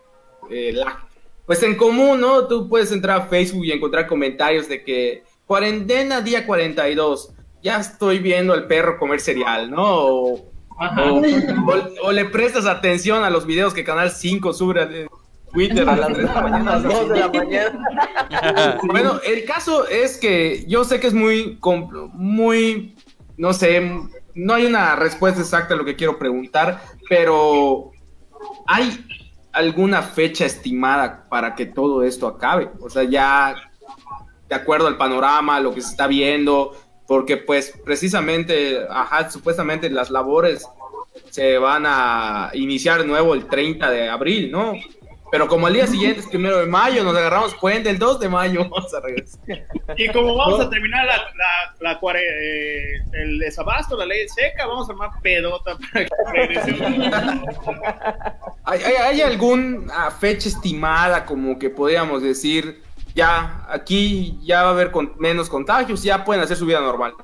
eh, 0.51 0.73
la- 0.73 1.07
pues 1.45 1.63
en 1.63 1.75
común, 1.77 2.21
¿no? 2.21 2.47
Tú 2.49 2.69
puedes 2.69 2.91
entrar 2.93 3.21
a 3.21 3.27
Facebook 3.27 3.65
y 3.65 3.73
encontrar 3.73 4.07
comentarios 4.07 4.69
de 4.69 4.83
que 4.83 5.25
cuarentena 5.47 6.21
día 6.21 6.47
42, 6.47 7.33
ya 7.63 7.79
estoy 7.79 8.19
viendo 8.21 8.53
al 8.53 8.67
perro 8.67 8.99
comer 8.99 9.21
cereal, 9.21 9.71
¿no? 9.71 9.83
O, 9.85 10.33
o, 10.79 11.21
o- 11.21 12.07
o 12.09 12.13
le 12.13 12.25
prestas 12.27 12.67
atención 12.67 13.25
a 13.25 13.31
los 13.31 13.47
videos 13.47 13.75
que 13.75 13.85
Canal 13.85 14.11
5 14.11 14.53
sube 14.53 14.87
de 14.87 15.09
Twitter 15.57 15.89
a 15.89 15.97
las 15.97 16.13
3 16.13 16.19
de 16.19 16.25
la 16.25 16.39
A 16.39 16.43
mañana. 16.43 16.71
las 16.73 16.83
2 16.83 17.09
de 17.09 17.19
la 17.19 17.29
mañana. 17.29 18.79
Bueno, 18.87 19.21
el 19.25 19.47
caso 19.47 19.89
es 19.89 20.19
que 20.19 20.67
yo 20.69 20.85
sé 20.85 21.01
que 21.01 21.07
es 21.07 21.15
muy, 21.15 21.59
muy, 22.13 22.95
no 23.39 23.55
sé, 23.55 23.81
no 24.35 24.53
hay 24.53 24.67
una 24.67 24.97
respuesta 24.97 25.41
exacta 25.41 25.73
a 25.73 25.77
lo 25.79 25.87
que 25.87 25.97
quiero 25.97 26.19
preguntar, 26.19 26.83
pero 27.09 27.91
¿hay 28.67 29.03
alguna 29.53 30.03
fecha 30.03 30.45
estimada 30.45 31.27
para 31.31 31.55
que 31.55 31.65
todo 31.65 32.03
esto 32.03 32.27
acabe? 32.27 32.69
O 32.81 32.91
sea, 32.91 33.05
ya 33.05 33.57
de 34.51 34.55
acuerdo 34.55 34.89
al 34.89 34.99
panorama, 34.99 35.59
lo 35.59 35.75
que 35.75 35.81
se 35.81 35.91
está 35.91 36.07
viendo, 36.07 36.77
porque 37.07 37.39
pues 37.39 37.73
precisamente, 37.83 38.79
ajá, 38.91 39.31
supuestamente 39.31 39.89
las 39.89 40.11
labores 40.11 40.67
se 41.31 41.57
van 41.57 41.85
a 41.87 42.51
iniciar 42.53 43.01
de 43.01 43.07
nuevo 43.07 43.33
el 43.33 43.47
30 43.47 43.91
de 43.91 44.09
abril, 44.11 44.53
¿no? 44.53 44.75
Pero 45.31 45.49
como 45.49 45.67
el 45.69 45.75
día 45.75 45.87
siguiente 45.89 46.21
es 46.21 46.27
primero 46.27 46.59
de 46.59 46.67
mayo, 46.67 47.03
nos 47.03 47.17
agarramos 47.17 47.55
puente 47.55 47.91
el 47.91 47.99
2 47.99 48.21
de 48.21 48.29
mayo, 48.29 48.61
vamos 48.71 48.95
a 48.95 49.01
regresar. 49.01 49.41
Y 49.97 50.09
como 50.11 50.37
vamos 50.37 50.61
a 50.61 50.71
terminar 50.71 51.05
la, 51.05 51.17
la, 51.17 51.75
la 51.81 52.01
cuare- 52.01 52.21
eh, 52.23 53.03
el 53.13 53.39
desabasto, 53.41 53.97
la 53.97 54.07
ley 54.07 54.29
seca, 54.29 54.67
vamos 54.67 54.89
a 54.89 54.93
armar 54.93 55.11
pedota 55.23 55.77
para 55.93 56.05
que 56.05 56.11
regresemos. 56.33 57.13
¿Hay, 58.65 58.81
hay, 58.83 58.95
hay 58.95 59.21
alguna 59.23 60.11
fecha 60.13 60.49
estimada 60.49 61.25
como 61.25 61.59
que 61.59 61.71
podríamos 61.71 62.23
decir, 62.23 62.83
ya 63.15 63.65
aquí 63.69 64.39
ya 64.43 64.63
va 64.63 64.69
a 64.69 64.73
haber 64.73 64.91
con- 64.91 65.13
menos 65.19 65.49
contagios, 65.49 66.03
ya 66.03 66.25
pueden 66.25 66.43
hacer 66.43 66.57
su 66.57 66.67
vida 66.67 66.81
normal? 66.81 67.15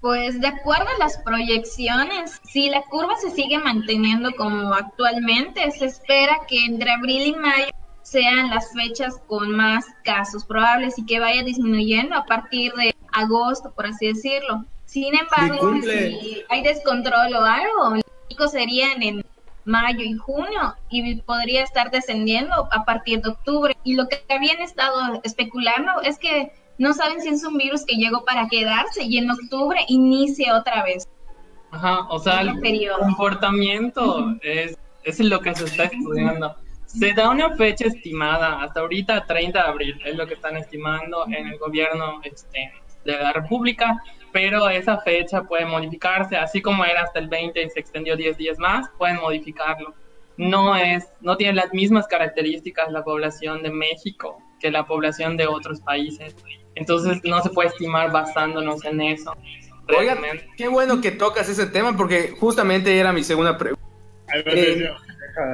Pues 0.00 0.40
de 0.40 0.46
acuerdo 0.46 0.86
a 0.88 0.98
las 0.98 1.18
proyecciones, 1.18 2.40
si 2.50 2.70
la 2.70 2.82
curva 2.82 3.16
se 3.16 3.30
sigue 3.30 3.58
manteniendo 3.58 4.32
como 4.34 4.72
actualmente, 4.72 5.70
se 5.72 5.86
espera 5.86 6.40
que 6.48 6.64
entre 6.64 6.90
abril 6.90 7.26
y 7.26 7.34
mayo 7.34 7.68
sean 8.02 8.48
las 8.48 8.72
fechas 8.72 9.20
con 9.26 9.50
más 9.50 9.84
casos 10.02 10.44
probables 10.44 10.98
y 10.98 11.04
que 11.04 11.20
vaya 11.20 11.42
disminuyendo 11.42 12.16
a 12.16 12.24
partir 12.24 12.72
de 12.72 12.94
agosto, 13.12 13.72
por 13.72 13.86
así 13.86 14.06
decirlo. 14.06 14.64
Sin 14.86 15.14
embargo, 15.14 15.74
si 15.82 16.42
hay 16.48 16.62
descontrol 16.62 17.34
o 17.34 17.44
algo, 17.44 18.02
pico 18.28 18.48
serían 18.48 19.02
en 19.02 19.24
mayo 19.64 20.00
y 20.00 20.14
junio 20.14 20.74
y 20.88 21.16
podría 21.20 21.62
estar 21.62 21.90
descendiendo 21.90 22.68
a 22.72 22.84
partir 22.84 23.20
de 23.20 23.30
octubre. 23.30 23.76
Y 23.84 23.94
lo 23.94 24.08
que 24.08 24.24
habían 24.28 24.60
estado 24.60 25.20
especulando 25.22 26.00
es 26.02 26.18
que 26.18 26.52
no 26.80 26.94
saben 26.94 27.20
si 27.20 27.28
es 27.28 27.44
un 27.44 27.58
virus 27.58 27.84
que 27.84 27.96
llegó 27.96 28.24
para 28.24 28.48
quedarse 28.48 29.04
y 29.04 29.18
en 29.18 29.30
octubre 29.30 29.78
inicie 29.88 30.50
otra 30.50 30.82
vez. 30.82 31.06
Ajá, 31.70 32.08
o 32.08 32.18
sea, 32.18 32.40
el 32.40 32.58
periodo. 32.58 33.00
comportamiento 33.00 34.34
es, 34.40 34.78
es 35.04 35.20
lo 35.20 35.40
que 35.40 35.54
se 35.54 35.66
está 35.66 35.84
estudiando. 35.84 36.56
Se 36.86 37.12
da 37.12 37.28
una 37.28 37.54
fecha 37.54 37.86
estimada, 37.86 38.62
hasta 38.62 38.80
ahorita 38.80 39.26
30 39.26 39.62
de 39.62 39.68
abril, 39.68 40.00
es 40.06 40.16
lo 40.16 40.26
que 40.26 40.34
están 40.34 40.56
estimando 40.56 41.26
en 41.26 41.48
el 41.48 41.58
gobierno 41.58 42.22
este, 42.24 42.72
de 43.04 43.12
la 43.12 43.34
República, 43.34 44.02
pero 44.32 44.70
esa 44.70 44.96
fecha 45.02 45.42
puede 45.42 45.66
modificarse, 45.66 46.38
así 46.38 46.62
como 46.62 46.86
era 46.86 47.02
hasta 47.02 47.18
el 47.18 47.28
20 47.28 47.62
y 47.62 47.68
se 47.68 47.78
extendió 47.78 48.16
10 48.16 48.38
días 48.38 48.58
más, 48.58 48.88
pueden 48.96 49.16
modificarlo. 49.16 49.94
No, 50.38 50.74
es, 50.74 51.06
no 51.20 51.36
tiene 51.36 51.52
las 51.52 51.74
mismas 51.74 52.06
características 52.06 52.90
la 52.90 53.04
población 53.04 53.62
de 53.62 53.70
México 53.70 54.38
que 54.58 54.70
la 54.70 54.86
población 54.86 55.36
de 55.36 55.46
otros 55.46 55.80
países, 55.80 56.36
entonces 56.74 57.20
no 57.24 57.42
se 57.42 57.50
puede 57.50 57.68
estimar 57.68 58.12
basándonos 58.12 58.84
en 58.84 59.00
eso 59.00 59.32
Oigan, 59.88 60.20
realmente. 60.22 60.48
qué 60.56 60.68
bueno 60.68 61.00
que 61.00 61.10
tocas 61.10 61.48
ese 61.48 61.66
tema 61.66 61.96
porque 61.96 62.34
justamente 62.38 62.96
era 62.98 63.12
mi 63.12 63.24
segunda 63.24 63.58
pregunta. 63.58 63.82
Eh, 64.34 64.88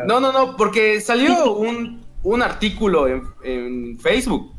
No, 0.07 0.21
no, 0.21 0.33
no, 0.33 0.57
porque 0.57 1.01
salió 1.01 1.53
un, 1.53 2.05
un 2.23 2.43
artículo 2.43 3.09
en, 3.09 3.23
en 3.43 3.99
Facebook 3.99 4.53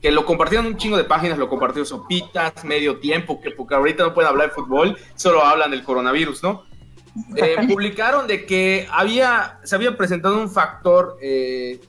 que 0.00 0.10
lo 0.10 0.24
compartieron 0.24 0.66
un 0.66 0.76
chingo 0.76 0.96
de 0.96 1.04
páginas, 1.04 1.38
lo 1.38 1.48
compartió 1.48 1.84
Sopitas, 1.84 2.64
Medio 2.64 2.98
Tiempo, 2.98 3.40
que 3.40 3.50
porque 3.50 3.74
ahorita 3.74 4.04
no 4.04 4.14
pueden 4.14 4.30
hablar 4.30 4.48
de 4.48 4.54
fútbol, 4.54 4.96
solo 5.14 5.42
hablan 5.42 5.70
del 5.70 5.82
coronavirus, 5.82 6.42
¿no? 6.42 6.64
Eh, 7.36 7.56
publicaron 7.68 8.26
de 8.26 8.44
que 8.44 8.86
había, 8.90 9.58
se 9.64 9.74
había 9.74 9.96
presentado 9.96 10.38
un 10.38 10.50
factor, 10.50 11.16
eh, 11.22 11.80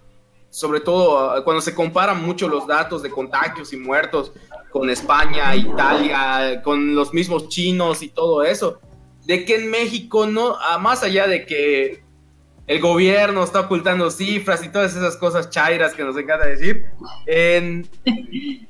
sobre 0.55 0.79
todo 0.79 1.37
uh, 1.37 1.43
cuando 1.43 1.61
se 1.61 1.75
comparan 1.75 2.25
mucho 2.25 2.47
los 2.47 2.65
datos 2.65 3.03
de 3.03 3.09
contagios 3.09 3.73
y 3.73 3.77
muertos 3.77 4.31
con 4.71 4.89
España, 4.89 5.53
Italia, 5.55 6.61
con 6.63 6.95
los 6.95 7.13
mismos 7.13 7.49
chinos 7.49 8.01
y 8.01 8.07
todo 8.07 8.43
eso, 8.43 8.79
de 9.25 9.43
que 9.43 9.55
en 9.55 9.69
México 9.69 10.25
no, 10.27 10.55
ah, 10.57 10.77
más 10.77 11.03
allá 11.03 11.27
de 11.27 11.45
que 11.45 12.03
el 12.67 12.79
gobierno 12.79 13.43
está 13.43 13.59
ocultando 13.59 14.09
cifras 14.09 14.63
y 14.63 14.69
todas 14.69 14.95
esas 14.95 15.17
cosas 15.17 15.49
chairas 15.49 15.93
que 15.93 16.03
nos 16.03 16.17
encanta 16.17 16.47
decir. 16.47 16.85
En- 17.25 17.87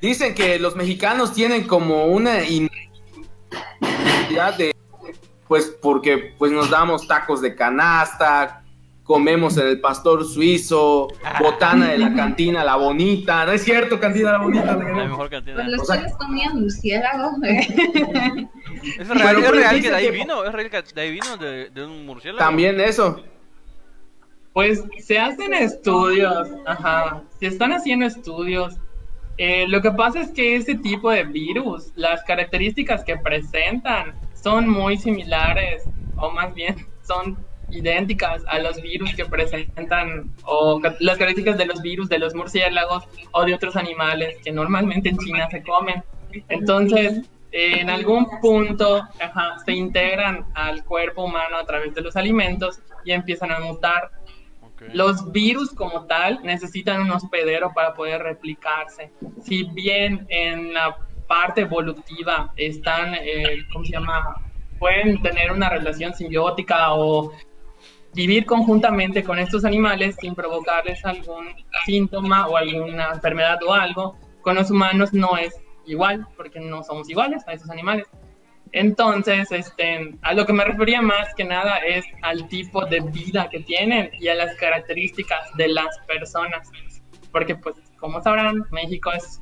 dicen 0.02 0.34
que 0.34 0.58
los 0.60 0.76
mexicanos 0.76 1.34
tienen 1.34 1.68
como 1.68 2.08
una 2.08 2.44
identidad 2.44 2.72
de, 4.58 4.74
pues 5.48 5.66
porque 5.82 6.34
pues 6.38 6.52
nos 6.52 6.70
damos 6.72 7.08
tacos 7.08 7.42
de 7.42 7.56
canasta, 7.56 8.65
comemos 9.06 9.56
en 9.58 9.68
el 9.68 9.80
pastor 9.80 10.26
suizo, 10.26 11.08
botana 11.40 11.92
de 11.92 11.98
la 12.00 12.14
cantina 12.14 12.64
La 12.66 12.76
Bonita, 12.76 13.46
¿no 13.46 13.52
es 13.54 13.64
cierto, 13.64 14.00
cantina 14.00 14.34
La 14.34 14.40
Bonita? 14.40 14.66
La 14.66 14.76
mejor 15.06 15.30
cantina. 15.30 15.56
Pues 15.58 15.68
los 15.68 15.88
chiles 15.88 16.14
comían 16.18 16.60
murciélago. 16.60 17.32
Es 19.00 19.08
real, 19.08 19.38
es 19.38 19.82
que 19.82 19.90
de 19.90 19.96
ahí 19.96 20.06
que- 20.06 20.12
vino, 20.12 20.44
es 20.44 20.52
real 20.52 20.70
que 20.70 20.82
de 20.94 21.02
ahí 21.02 21.12
vino 21.12 21.38
de, 21.38 21.70
de 21.70 21.86
un 21.86 22.06
murciélago. 22.06 22.40
También 22.40 22.80
eso. 22.82 23.22
Pues 24.54 24.84
se 25.04 25.20
hacen 25.20 25.54
estudios, 25.54 26.48
ajá, 26.66 27.22
se 27.40 27.48
están 27.48 27.74
haciendo 27.74 28.06
estudios. 28.06 28.76
Eh, 29.38 29.66
lo 29.68 29.82
que 29.82 29.92
pasa 29.92 30.22
es 30.22 30.32
que 30.32 30.56
ese 30.56 30.76
tipo 30.76 31.10
de 31.12 31.24
virus, 31.26 31.92
las 31.96 32.24
características 32.24 33.04
que 33.04 33.18
presentan 33.18 34.14
son 34.42 34.68
muy 34.70 34.98
similares, 34.98 35.84
o 36.18 36.32
más 36.32 36.54
bien 36.54 36.76
son 37.06 37.38
idénticas 37.76 38.44
a 38.48 38.60
los 38.60 38.82
virus 38.82 39.14
que 39.16 39.26
presentan, 39.26 40.32
o 40.44 40.80
las 40.82 41.18
características 41.18 41.58
de 41.58 41.66
los 41.66 41.82
virus 41.82 42.10
de 42.10 42.20
los 42.20 42.34
murciélagos 42.34 43.04
o 43.32 43.46
de 43.46 43.54
otros 43.54 43.76
animales 43.76 44.38
que 44.44 44.52
normalmente 44.52 45.10
en 45.10 45.18
China 45.18 45.48
se 45.50 45.62
comen. 45.62 46.04
Entonces, 46.50 47.22
en 47.52 47.90
algún 47.90 48.28
punto 48.42 49.08
ajá, 49.20 49.58
se 49.66 49.72
integran 49.72 50.46
al 50.54 50.84
cuerpo 50.84 51.24
humano 51.24 51.58
a 51.58 51.66
través 51.66 51.94
de 51.96 52.02
los 52.02 52.16
alimentos 52.16 52.80
y 53.06 53.12
empiezan 53.12 53.52
a 53.52 53.60
mutar. 53.60 54.12
Ok. 54.62 54.84
Los 54.94 55.32
virus 55.32 55.72
como 55.72 56.06
tal 56.06 56.42
necesitan 56.44 57.02
un 57.02 57.12
hospedero 57.12 57.72
para 57.74 57.94
poder 57.94 58.24
replicarse. 58.24 59.12
Si 59.42 59.64
bien 59.64 60.26
en 60.30 60.74
la 60.74 60.98
parte 61.28 61.62
evolutiva 61.62 62.52
están, 62.58 63.16
eh, 63.16 63.66
¿cómo 63.72 63.86
se 63.86 63.94
llama? 63.94 64.36
Pueden 64.78 65.22
tener 65.22 65.52
una 65.54 65.70
relación 65.70 66.14
simbiótica 66.14 66.94
o 66.94 67.32
vivir 68.16 68.46
conjuntamente 68.46 69.24
con 69.24 69.38
estos 69.38 69.66
animales 69.66 70.16
sin 70.20 70.34
provocarles 70.34 71.04
algún 71.06 71.50
síntoma 71.86 72.48
o 72.48 72.56
alguna 72.56 73.10
enfermedad 73.14 73.60
o 73.68 73.74
algo, 73.74 74.18
con 74.42 74.56
los 74.56 74.72
humanos 74.72 75.14
no 75.14 75.38
es 75.38 75.54
igual, 75.86 76.26
porque 76.38 76.60
no 76.60 76.84
somos 76.84 77.10
iguales 77.10 77.44
a 77.48 77.54
esos 77.54 77.70
animales. 77.70 78.08
Entonces, 78.72 79.52
este, 79.52 80.18
a 80.22 80.34
lo 80.34 80.46
que 80.46 80.54
me 80.54 80.66
refería 80.66 81.02
más 81.02 81.34
que 81.36 81.44
nada 81.44 81.78
es 81.78 82.06
al 82.22 82.48
tipo 82.48 82.86
de 82.86 83.02
vida 83.02 83.50
que 83.50 83.60
tienen 83.60 84.10
y 84.20 84.28
a 84.28 84.36
las 84.36 84.56
características 84.56 85.56
de 85.56 85.68
las 85.70 85.98
personas. 86.08 86.70
Porque, 87.32 87.56
pues, 87.56 87.76
como 88.00 88.22
sabrán, 88.22 88.66
México 88.72 89.12
es 89.14 89.42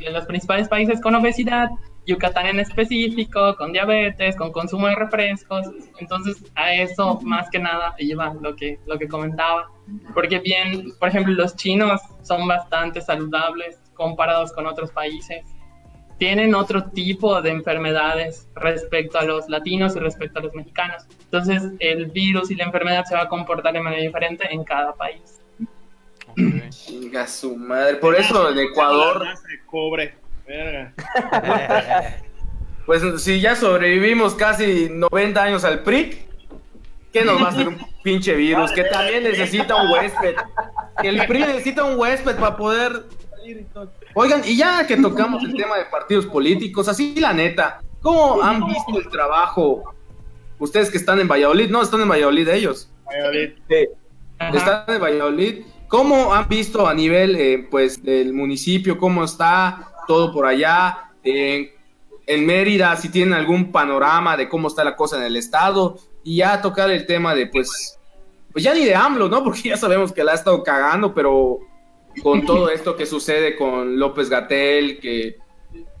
de 0.00 0.10
los 0.10 0.26
principales 0.26 0.68
países 0.68 1.00
con 1.00 1.14
obesidad, 1.14 1.70
Yucatán 2.06 2.46
en 2.46 2.60
específico, 2.60 3.54
con 3.56 3.72
diabetes, 3.72 4.36
con 4.36 4.52
consumo 4.52 4.88
de 4.88 4.96
refrescos. 4.96 5.66
Entonces, 5.98 6.42
a 6.54 6.72
eso 6.74 7.20
más 7.22 7.48
que 7.50 7.58
nada 7.58 7.94
iba 7.98 8.34
lo 8.40 8.56
que, 8.56 8.78
lo 8.86 8.98
que 8.98 9.08
comentaba. 9.08 9.70
Porque 10.14 10.38
bien, 10.38 10.92
por 10.98 11.08
ejemplo, 11.08 11.32
los 11.32 11.56
chinos 11.56 12.00
son 12.22 12.46
bastante 12.46 13.00
saludables 13.00 13.78
comparados 13.94 14.52
con 14.52 14.66
otros 14.66 14.90
países 14.90 15.44
tienen 16.22 16.54
otro 16.54 16.84
tipo 16.84 17.42
de 17.42 17.50
enfermedades 17.50 18.46
respecto 18.54 19.18
a 19.18 19.24
los 19.24 19.48
latinos 19.48 19.96
y 19.96 19.98
respecto 19.98 20.38
a 20.38 20.42
los 20.42 20.54
mexicanos. 20.54 21.02
Entonces, 21.24 21.64
el 21.80 22.06
virus 22.12 22.48
y 22.52 22.54
la 22.54 22.62
enfermedad 22.62 23.04
se 23.06 23.16
va 23.16 23.22
a 23.22 23.28
comportar 23.28 23.72
de 23.72 23.80
manera 23.80 24.02
diferente 24.02 24.46
en 24.48 24.62
cada 24.62 24.94
país. 24.94 25.40
Ok. 26.28 26.68
Chinga 26.70 27.26
su 27.26 27.56
madre. 27.56 27.96
Por 27.96 28.14
eso 28.14 28.50
en 28.50 28.58
Ecuador, 28.58 29.18
de 29.20 29.66
cobre. 29.66 30.14
Verga. 30.52 30.92
pues 32.86 33.22
si 33.22 33.40
ya 33.40 33.56
sobrevivimos 33.56 34.34
casi 34.34 34.90
90 34.90 35.42
años 35.42 35.64
al 35.64 35.82
PRI, 35.82 36.26
¿qué 37.10 37.24
nos 37.24 37.40
va 37.40 37.46
a 37.46 37.48
hacer 37.48 37.68
un 37.68 37.78
pinche 38.02 38.34
virus? 38.34 38.70
Que 38.72 38.84
también 38.84 39.24
necesita 39.24 39.76
un 39.76 39.90
huésped. 39.90 40.34
Que 41.00 41.08
el 41.08 41.26
PRI 41.26 41.40
necesita 41.40 41.84
un 41.84 41.98
huésped 41.98 42.36
para 42.36 42.54
poder 42.58 43.04
salir 43.30 43.60
y 43.60 43.64
todo. 43.64 43.90
Oigan, 44.12 44.42
y 44.44 44.58
ya 44.58 44.86
que 44.86 44.98
tocamos 44.98 45.42
el 45.42 45.54
tema 45.54 45.78
de 45.78 45.86
partidos 45.86 46.26
políticos, 46.26 46.86
así 46.86 47.18
la 47.18 47.32
neta, 47.32 47.80
¿cómo 48.02 48.42
han 48.42 48.66
visto 48.66 48.98
el 48.98 49.08
trabajo? 49.08 49.94
Ustedes 50.58 50.90
que 50.90 50.98
están 50.98 51.18
en 51.18 51.28
Valladolid, 51.28 51.70
no, 51.70 51.80
están 51.80 52.02
en 52.02 52.10
Valladolid 52.10 52.46
ellos. 52.48 52.90
Valladolid. 53.06 53.52
Ajá. 54.38 54.58
están 54.58 54.84
en 54.96 55.00
Valladolid. 55.00 55.64
¿Cómo 55.88 56.34
han 56.34 56.46
visto 56.48 56.86
a 56.86 56.92
nivel, 56.92 57.36
eh, 57.36 57.66
pues, 57.70 58.02
del 58.02 58.34
municipio, 58.34 58.98
cómo 58.98 59.24
está 59.24 59.91
todo 60.06 60.32
por 60.32 60.46
allá? 60.46 61.10
En 61.22 62.46
Mérida, 62.46 62.96
si 62.96 63.08
tienen 63.08 63.34
algún 63.34 63.72
panorama 63.72 64.36
de 64.36 64.48
cómo 64.48 64.68
está 64.68 64.84
la 64.84 64.96
cosa 64.96 65.16
en 65.18 65.24
el 65.24 65.36
estado. 65.36 65.98
Y 66.24 66.36
ya 66.36 66.62
tocar 66.62 66.90
el 66.90 67.06
tema 67.06 67.34
de, 67.34 67.46
pues, 67.46 67.98
pues 68.52 68.64
ya 68.64 68.74
ni 68.74 68.84
de 68.84 68.94
AMLO, 68.94 69.28
¿no? 69.28 69.42
Porque 69.44 69.70
ya 69.70 69.76
sabemos 69.76 70.12
que 70.12 70.24
la 70.24 70.32
ha 70.32 70.36
estado 70.36 70.62
cagando, 70.62 71.14
pero 71.14 71.58
con 72.22 72.44
todo 72.44 72.68
esto 72.68 72.96
que 72.96 73.06
sucede 73.06 73.56
con 73.56 73.98
López 73.98 74.28
Gatel, 74.28 75.00
que 75.00 75.38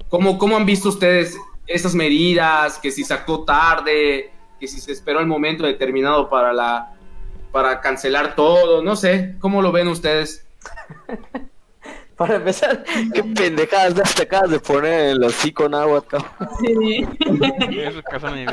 ¿cómo, 0.08 0.38
cómo 0.38 0.56
han 0.56 0.66
visto 0.66 0.90
ustedes 0.90 1.36
esas 1.66 1.94
medidas? 1.94 2.78
Que 2.78 2.90
si 2.90 3.02
sacó 3.02 3.44
tarde, 3.44 4.30
que 4.60 4.68
si 4.68 4.80
se 4.80 4.92
esperó 4.92 5.20
el 5.20 5.26
momento 5.26 5.64
determinado 5.64 6.28
para 6.28 6.52
la 6.52 6.94
para 7.50 7.80
cancelar 7.82 8.34
todo, 8.34 8.82
no 8.82 8.96
sé, 8.96 9.36
¿cómo 9.38 9.60
lo 9.60 9.72
ven 9.72 9.86
ustedes? 9.88 10.46
Para 12.22 12.36
empezar, 12.36 12.84
qué 13.12 13.24
pendejadas 13.24 14.14
te 14.14 14.22
acabas 14.22 14.48
de 14.50 14.60
poner 14.60 14.92
en 14.92 15.08
el 15.08 15.24
hocico 15.24 15.68
náhuatl, 15.68 16.06
cabrón. 16.06 16.48
Sí. 16.60 17.04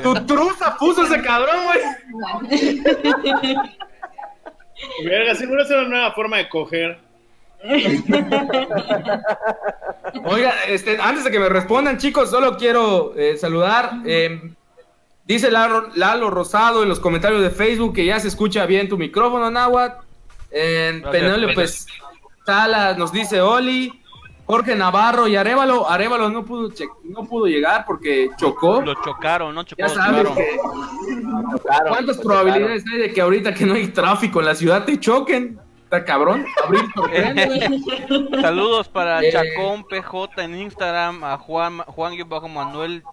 Tu 0.01 0.25
truza 0.25 0.75
puso 0.79 1.03
ese 1.03 1.21
cabrón, 1.21 1.55
güey. 1.65 2.81
Verga, 5.05 5.35
seguro 5.35 5.61
es 5.61 5.69
una 5.69 5.83
nueva 5.83 6.11
forma 6.13 6.37
de 6.37 6.49
coger. 6.49 6.97
Oiga, 10.23 10.53
este, 10.67 10.97
antes 10.99 11.25
de 11.25 11.29
que 11.29 11.39
me 11.39 11.49
respondan, 11.49 11.99
chicos, 11.99 12.31
solo 12.31 12.57
quiero 12.57 13.13
eh, 13.15 13.37
saludar. 13.37 14.01
eh, 14.03 14.51
dice 15.25 15.51
Lalo, 15.51 15.89
Lalo 15.93 16.31
Rosado 16.31 16.81
en 16.81 16.89
los 16.89 16.99
comentarios 16.99 17.43
de 17.43 17.51
Facebook 17.51 17.93
que 17.93 18.05
ya 18.05 18.19
se 18.19 18.29
escucha 18.29 18.65
bien 18.65 18.89
tu 18.89 18.97
micrófono, 18.97 19.51
Nahuatl. 19.51 20.03
Eh. 20.49 21.03
Penélope 21.11 21.53
pues, 21.53 21.85
Salas 22.49 22.97
nos 22.97 23.11
dice 23.11 23.41
Oli. 23.41 23.93
Jorge 24.47 24.75
Navarro 24.75 25.27
y 25.27 25.35
Arevalo. 25.35 25.87
Arevalo 25.87 26.27
no 26.31 26.43
pudo, 26.43 26.71
no 27.03 27.23
pudo 27.25 27.45
llegar 27.45 27.85
porque 27.85 28.31
chocó. 28.37 28.81
Lo 28.81 28.95
chocaron, 28.95 29.53
¿no? 29.53 29.61
Chocó, 29.63 29.79
Ya 29.83 29.89
sabes 29.89 30.23
chocaron. 30.27 30.35
que 30.35 31.61
Claro, 31.61 31.85
¿Cuántas 31.89 32.17
probabilidades 32.17 32.83
hay 32.91 32.97
de 32.99 33.13
que 33.13 33.21
ahorita 33.21 33.53
que 33.53 33.67
no 33.67 33.75
hay 33.75 33.89
tráfico 33.89 34.39
en 34.39 34.47
la 34.47 34.55
ciudad 34.55 34.85
te 34.85 34.99
choquen? 34.99 35.59
Está 35.83 36.03
cabrón. 36.03 36.45
Saludos 38.41 38.87
para 38.89 39.21
Eh. 39.21 39.31
Chacón 39.31 39.83
PJ 39.87 40.41
en 40.43 40.55
Instagram, 40.55 41.23
a 41.23 41.37
Juan 41.37 41.79
Juan 41.85 42.13
bajo 42.27 42.47
Manuel 42.47 43.03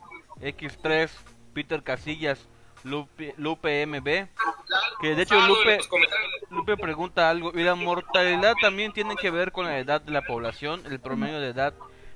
X3, 0.41 1.11
Peter 1.53 1.83
Casillas, 1.83 2.49
Lupe, 2.87 3.35
Lupe 3.37 3.85
MB, 3.87 4.05
que 5.01 5.15
de 5.15 5.23
hecho 5.23 5.39
Lupe, 5.41 5.79
Lupe 6.51 6.77
pregunta 6.77 7.29
algo, 7.29 7.53
y 7.55 7.63
la 7.63 7.75
mortalidad 7.75 8.55
también 8.61 8.93
tiene 8.93 9.17
que 9.17 9.31
ver 9.31 9.53
con 9.53 9.67
la 9.67 9.79
edad 9.79 10.01
de 10.01 10.13
la 10.13 10.23
población, 10.23 10.83
el 10.87 11.01
promedio 11.01 11.41
de 11.41 11.49
edad 11.49 11.75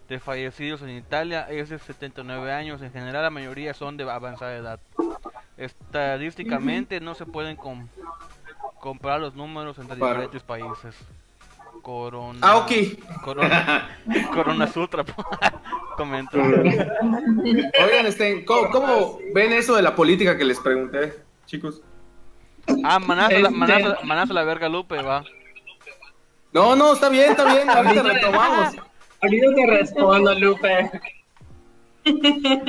de 0.09 0.18
fallecidos 0.18 0.83
en 0.83 0.90
Italia 0.90 1.46
es 1.48 1.68
de 1.68 1.78
79 1.78 2.52
años, 2.52 2.83
en 2.83 2.92
general 2.92 3.22
la 3.22 3.30
mayoría 3.30 3.74
son 3.74 3.96
de 3.96 4.11
avanzada 4.11 4.56
edad. 4.56 4.80
Estadísticamente 5.56 7.00
no 7.00 7.14
se 7.14 7.26
pueden 7.26 7.56
com- 7.56 7.88
comparar 8.80 9.20
los 9.20 9.35
números 9.35 9.78
entre 9.78 9.96
diferentes 9.96 10.42
países. 10.42 10.96
Corona. 11.82 12.38
Ah, 12.42 12.56
ok. 12.58 12.72
Corona, 13.24 13.98
Corona 14.34 14.66
Sutra. 14.66 15.04
comento. 15.96 16.38
Oigan, 16.38 18.06
este, 18.06 18.44
¿cómo, 18.44 18.70
cómo 18.70 19.18
ven 19.34 19.52
eso 19.52 19.74
de 19.76 19.82
la 19.82 19.94
política 19.94 20.36
que 20.38 20.44
les 20.44 20.58
pregunté, 20.58 21.14
chicos? 21.46 21.82
Ah, 22.84 22.98
manazo, 22.98 23.32
la, 23.38 23.48
Este- 23.48 23.50
manazo, 23.50 23.96
manazo 24.04 24.32
la 24.32 24.44
verga 24.44 24.68
Lupe, 24.68 25.02
va. 25.02 25.24
No, 26.52 26.74
no, 26.74 26.94
está 26.94 27.08
bien, 27.08 27.30
está 27.30 27.52
bien, 27.52 27.68
ahorita 27.68 28.02
retomamos. 28.02 28.76
Ahorita 29.22 29.46
te 29.54 29.66
respondo, 29.66 30.34
Lupe. 30.34 30.90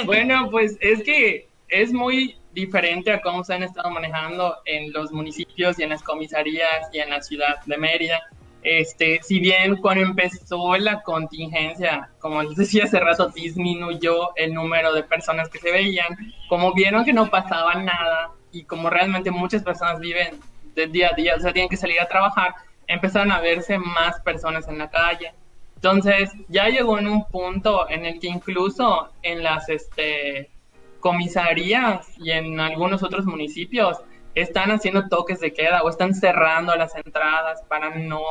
bueno, 0.05 0.49
pues 0.51 0.77
es 0.81 1.01
que 1.03 1.47
es 1.69 1.93
muy 1.93 2.35
diferente 2.53 3.13
a 3.13 3.21
cómo 3.21 3.43
se 3.45 3.53
han 3.53 3.63
estado 3.63 3.89
manejando 3.89 4.57
en 4.65 4.91
los 4.91 5.13
municipios 5.13 5.79
y 5.79 5.83
en 5.83 5.89
las 5.91 6.03
comisarías 6.03 6.89
y 6.91 6.99
en 6.99 7.09
la 7.09 7.21
ciudad 7.21 7.61
de 7.65 7.77
Mérida. 7.77 8.19
Este, 8.63 9.19
si 9.23 9.39
bien 9.39 9.77
cuando 9.77 10.05
empezó 10.05 10.75
la 10.77 11.01
contingencia, 11.01 12.11
como 12.19 12.43
les 12.43 12.55
decía 12.55 12.83
hace 12.83 12.99
rato, 12.99 13.29
disminuyó 13.29 14.35
el 14.35 14.53
número 14.53 14.93
de 14.93 15.03
personas 15.03 15.49
que 15.49 15.59
se 15.59 15.71
veían, 15.71 16.17
como 16.47 16.73
vieron 16.73 17.03
que 17.03 17.13
no 17.13 17.29
pasaba 17.29 17.75
nada 17.75 18.31
y 18.51 18.63
como 18.63 18.89
realmente 18.89 19.31
muchas 19.31 19.63
personas 19.63 19.99
viven 19.99 20.39
del 20.75 20.91
día 20.91 21.09
a 21.11 21.15
día, 21.15 21.35
o 21.35 21.39
sea, 21.39 21.53
tienen 21.53 21.69
que 21.69 21.77
salir 21.77 21.99
a 21.99 22.07
trabajar, 22.07 22.53
empezaron 22.87 23.31
a 23.31 23.41
verse 23.41 23.77
más 23.77 24.19
personas 24.21 24.67
en 24.67 24.77
la 24.77 24.89
calle. 24.89 25.33
Entonces, 25.75 26.29
ya 26.47 26.69
llegó 26.69 26.99
en 26.99 27.07
un 27.07 27.25
punto 27.25 27.89
en 27.89 28.05
el 28.05 28.19
que 28.19 28.27
incluso 28.27 29.09
en 29.23 29.41
las 29.41 29.67
este, 29.69 30.51
comisarías 30.99 32.07
y 32.19 32.31
en 32.31 32.59
algunos 32.59 33.01
otros 33.01 33.25
municipios 33.25 33.97
están 34.35 34.71
haciendo 34.71 35.07
toques 35.07 35.39
de 35.39 35.53
queda 35.53 35.83
o 35.83 35.89
están 35.89 36.13
cerrando 36.15 36.75
las 36.75 36.95
entradas 36.95 37.61
para 37.67 37.95
no 37.95 38.21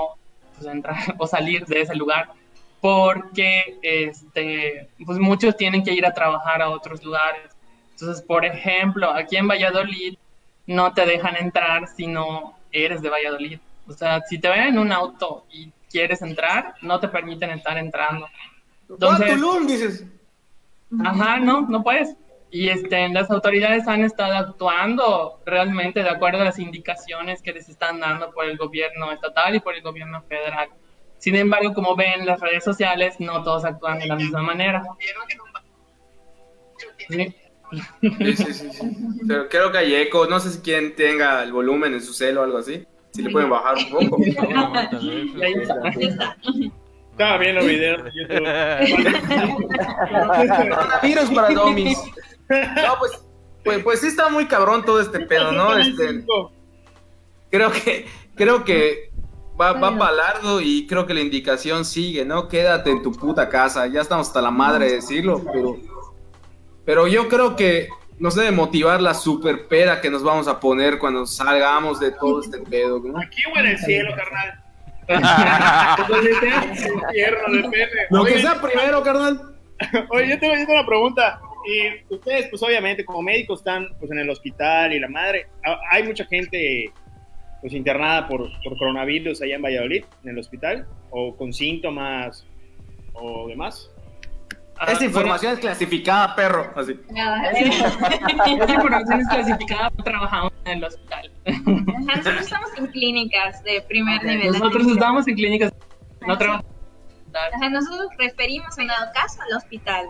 pues, 0.57 0.67
entrar 0.67 0.97
o 1.19 1.27
salir 1.27 1.67
de 1.67 1.83
ese 1.83 1.95
lugar 1.95 2.29
porque 2.81 3.79
este, 3.83 4.89
pues 5.05 5.19
muchos 5.19 5.57
tienen 5.57 5.85
que 5.85 5.93
ir 5.93 6.07
a 6.07 6.15
trabajar 6.15 6.63
a 6.63 6.71
otros 6.71 7.05
lugares. 7.05 7.51
Entonces, 7.93 8.23
por 8.23 8.45
ejemplo, 8.45 9.11
aquí 9.11 9.37
en 9.37 9.49
Valladolid 9.49 10.17
no 10.67 10.93
te 10.95 11.05
dejan 11.05 11.37
entrar 11.37 11.89
si 11.89 12.07
no 12.07 12.55
eres 12.73 13.03
de 13.03 13.11
Valladolid. 13.11 13.59
O 13.87 13.93
sea, 13.93 14.23
si 14.23 14.39
te 14.39 14.49
ven 14.49 14.61
en 14.61 14.79
un 14.79 14.93
auto 14.93 15.45
y 15.51 15.71
quieres 15.91 16.23
entrar, 16.23 16.75
no 16.81 17.01
te 17.01 17.09
permiten 17.09 17.51
estar 17.51 17.77
entrando. 17.77 18.27
Entonces, 18.89 19.29
Entonces, 19.29 19.35
Tulum, 19.35 19.67
dices. 19.67 20.05
Ajá, 21.05 21.39
no, 21.39 21.63
no 21.63 21.83
puedes. 21.83 22.17
Y 22.51 22.69
este, 22.69 23.09
las 23.11 23.31
autoridades 23.31 23.87
han 23.87 24.03
estado 24.03 24.35
actuando 24.35 25.41
realmente 25.47 26.03
de 26.03 26.11
acuerdo 26.11 26.41
a 26.41 26.45
las 26.45 26.59
indicaciones 26.59 27.43
que 27.43 27.53
les 27.53 27.69
están 27.69 28.01
dando 28.01 28.33
por 28.33 28.45
el 28.45 28.57
gobierno 28.57 29.13
estatal 29.13 29.55
y 29.55 29.61
por 29.61 29.75
el 29.75 29.83
gobierno 29.83 30.23
federal. 30.23 30.69
Sin 31.19 31.37
embargo, 31.37 31.75
como 31.75 31.95
ven 31.95 32.27
las 32.27 32.41
redes 32.41 32.65
sociales, 32.65 33.21
no 33.21 33.45
todos 33.45 33.65
actúan 33.65 34.01
de 34.01 34.07
la 34.07 34.17
misma 34.17 34.43
manera. 34.43 34.83
Sí. 37.09 37.35
Sí, 37.71 38.37
sí, 38.37 38.53
sí, 38.53 38.69
sí. 38.73 38.97
Pero 39.29 39.49
creo 39.49 39.71
que 39.71 39.79
hay 39.79 39.95
eco, 39.95 40.27
no 40.27 40.41
sé 40.41 40.51
si 40.51 40.59
quien 40.61 40.97
tenga 40.97 41.45
el 41.45 41.53
volumen 41.53 41.95
en 41.95 42.01
su 42.01 42.13
celo 42.13 42.41
o 42.41 42.45
algo 42.45 42.59
así. 42.59 42.85
Si 43.13 43.23
le 43.23 43.31
pueden 43.31 43.49
bajar 43.51 43.77
un 43.77 43.91
poco. 43.91 44.21
Está. 44.27 44.91
Estaba 47.13 47.39
viendo 47.39 47.65
videos 47.65 48.03
de 48.05 48.11
YouTube. 48.15 48.41
Coronavirus 50.57 51.31
para 51.31 51.55
domis. 51.55 51.99
No, 52.51 52.99
pues, 52.99 53.13
pues, 53.65 53.83
pues 53.83 54.01
sí 54.01 54.09
está 54.09 54.29
muy 54.29 54.47
cabrón 54.47 54.85
todo 54.85 55.01
este 55.01 55.21
pedo, 55.21 55.53
¿no? 55.53 55.77
Este, 55.77 56.25
creo 57.51 57.71
que, 57.71 58.07
creo 58.35 58.65
que 58.65 59.13
va, 59.61 59.73
va 59.73 59.97
para 59.97 60.13
largo 60.13 60.61
y 60.61 60.87
creo 60.87 61.07
que 61.07 61.15
la 61.15 61.21
indicación 61.21 61.85
sigue, 61.85 62.25
¿no? 62.25 62.49
Quédate 62.49 62.91
en 62.91 63.03
tu 63.03 63.13
puta 63.13 63.49
casa. 63.49 63.87
Ya 63.87 64.01
estamos 64.01 64.29
hasta 64.29 64.43
la 64.43 64.51
madre 64.51 64.87
de 64.87 64.93
decirlo, 64.95 65.45
pero, 65.53 65.77
pero 66.85 67.07
yo 67.07 67.29
creo 67.29 67.55
que 67.55 67.89
nos 68.19 68.35
debe 68.35 68.51
motivar 68.51 69.01
la 69.01 69.15
super 69.15 69.69
pera 69.69 70.01
que 70.01 70.11
nos 70.11 70.23
vamos 70.23 70.49
a 70.49 70.59
poner 70.61 70.99
cuando 70.99 71.27
salgamos 71.27 72.01
de 72.01 72.11
todo 72.13 72.41
este 72.41 72.59
pedo, 72.59 73.01
¿no? 73.01 73.19
Aquí 73.19 73.43
o 73.55 73.59
en 73.59 73.67
el 73.67 73.79
cielo, 73.79 74.11
carnal. 74.17 74.65
Lo 78.11 78.25
que 78.25 78.33
Oye, 78.33 78.43
sea 78.43 78.61
primero, 78.61 79.03
carnal. 79.03 79.57
Oye, 80.11 80.29
yo 80.29 80.39
tengo, 80.39 80.55
yo 80.55 80.67
tengo 80.67 80.73
una 80.73 80.87
pregunta. 80.87 81.41
Y 81.67 82.15
ustedes, 82.15 82.49
pues 82.49 82.63
obviamente, 82.63 83.05
como 83.05 83.23
médicos 83.23 83.61
están 83.61 83.89
pues, 83.99 84.11
en 84.11 84.19
el 84.19 84.31
hospital 84.31 84.93
y 84.93 85.01
la 85.01 85.09
madre, 85.09 85.47
ha- 85.65 85.79
hay 85.91 86.03
mucha 86.05 86.25
gente 86.25 86.93
pues 87.61 87.75
internada 87.75 88.27
por, 88.27 88.49
por 88.63 88.79
coronavirus 88.79 89.43
allá 89.43 89.57
en 89.57 89.63
Valladolid, 89.63 90.05
en 90.25 90.31
el 90.31 90.39
hospital, 90.39 90.87
o 91.11 91.37
con 91.37 91.53
síntomas 91.53 92.47
o 93.13 93.49
demás. 93.49 93.91
Ah, 94.79 94.93
Esta 94.93 95.05
información 95.05 95.53
es 95.53 95.59
clasificada, 95.59 96.35
perro. 96.35 96.73
Así. 96.75 96.99
Esa 97.11 98.75
información 98.75 99.21
es 99.21 99.29
clasificada, 99.29 99.91
trabajamos 100.03 100.53
en 100.65 100.79
el 100.79 100.85
hospital. 100.85 101.31
Ajá, 101.47 101.61
Nosotros 102.17 102.41
estamos 102.41 102.71
en 102.79 102.87
clínicas 102.87 103.63
de 103.65 103.83
primer 103.83 104.25
nivel. 104.25 104.53
Nosotros 104.53 104.87
estamos 104.87 105.29
en 105.29 105.35
clínicas, 105.35 105.73
no 106.27 106.39
trabajamos. 106.39 106.71
Ajá, 107.55 107.69
nosotros 107.69 108.09
referimos 108.19 108.77
en 108.79 108.87
dado 108.87 109.07
caso 109.15 109.39
al 109.43 109.57
hospital. 109.59 110.07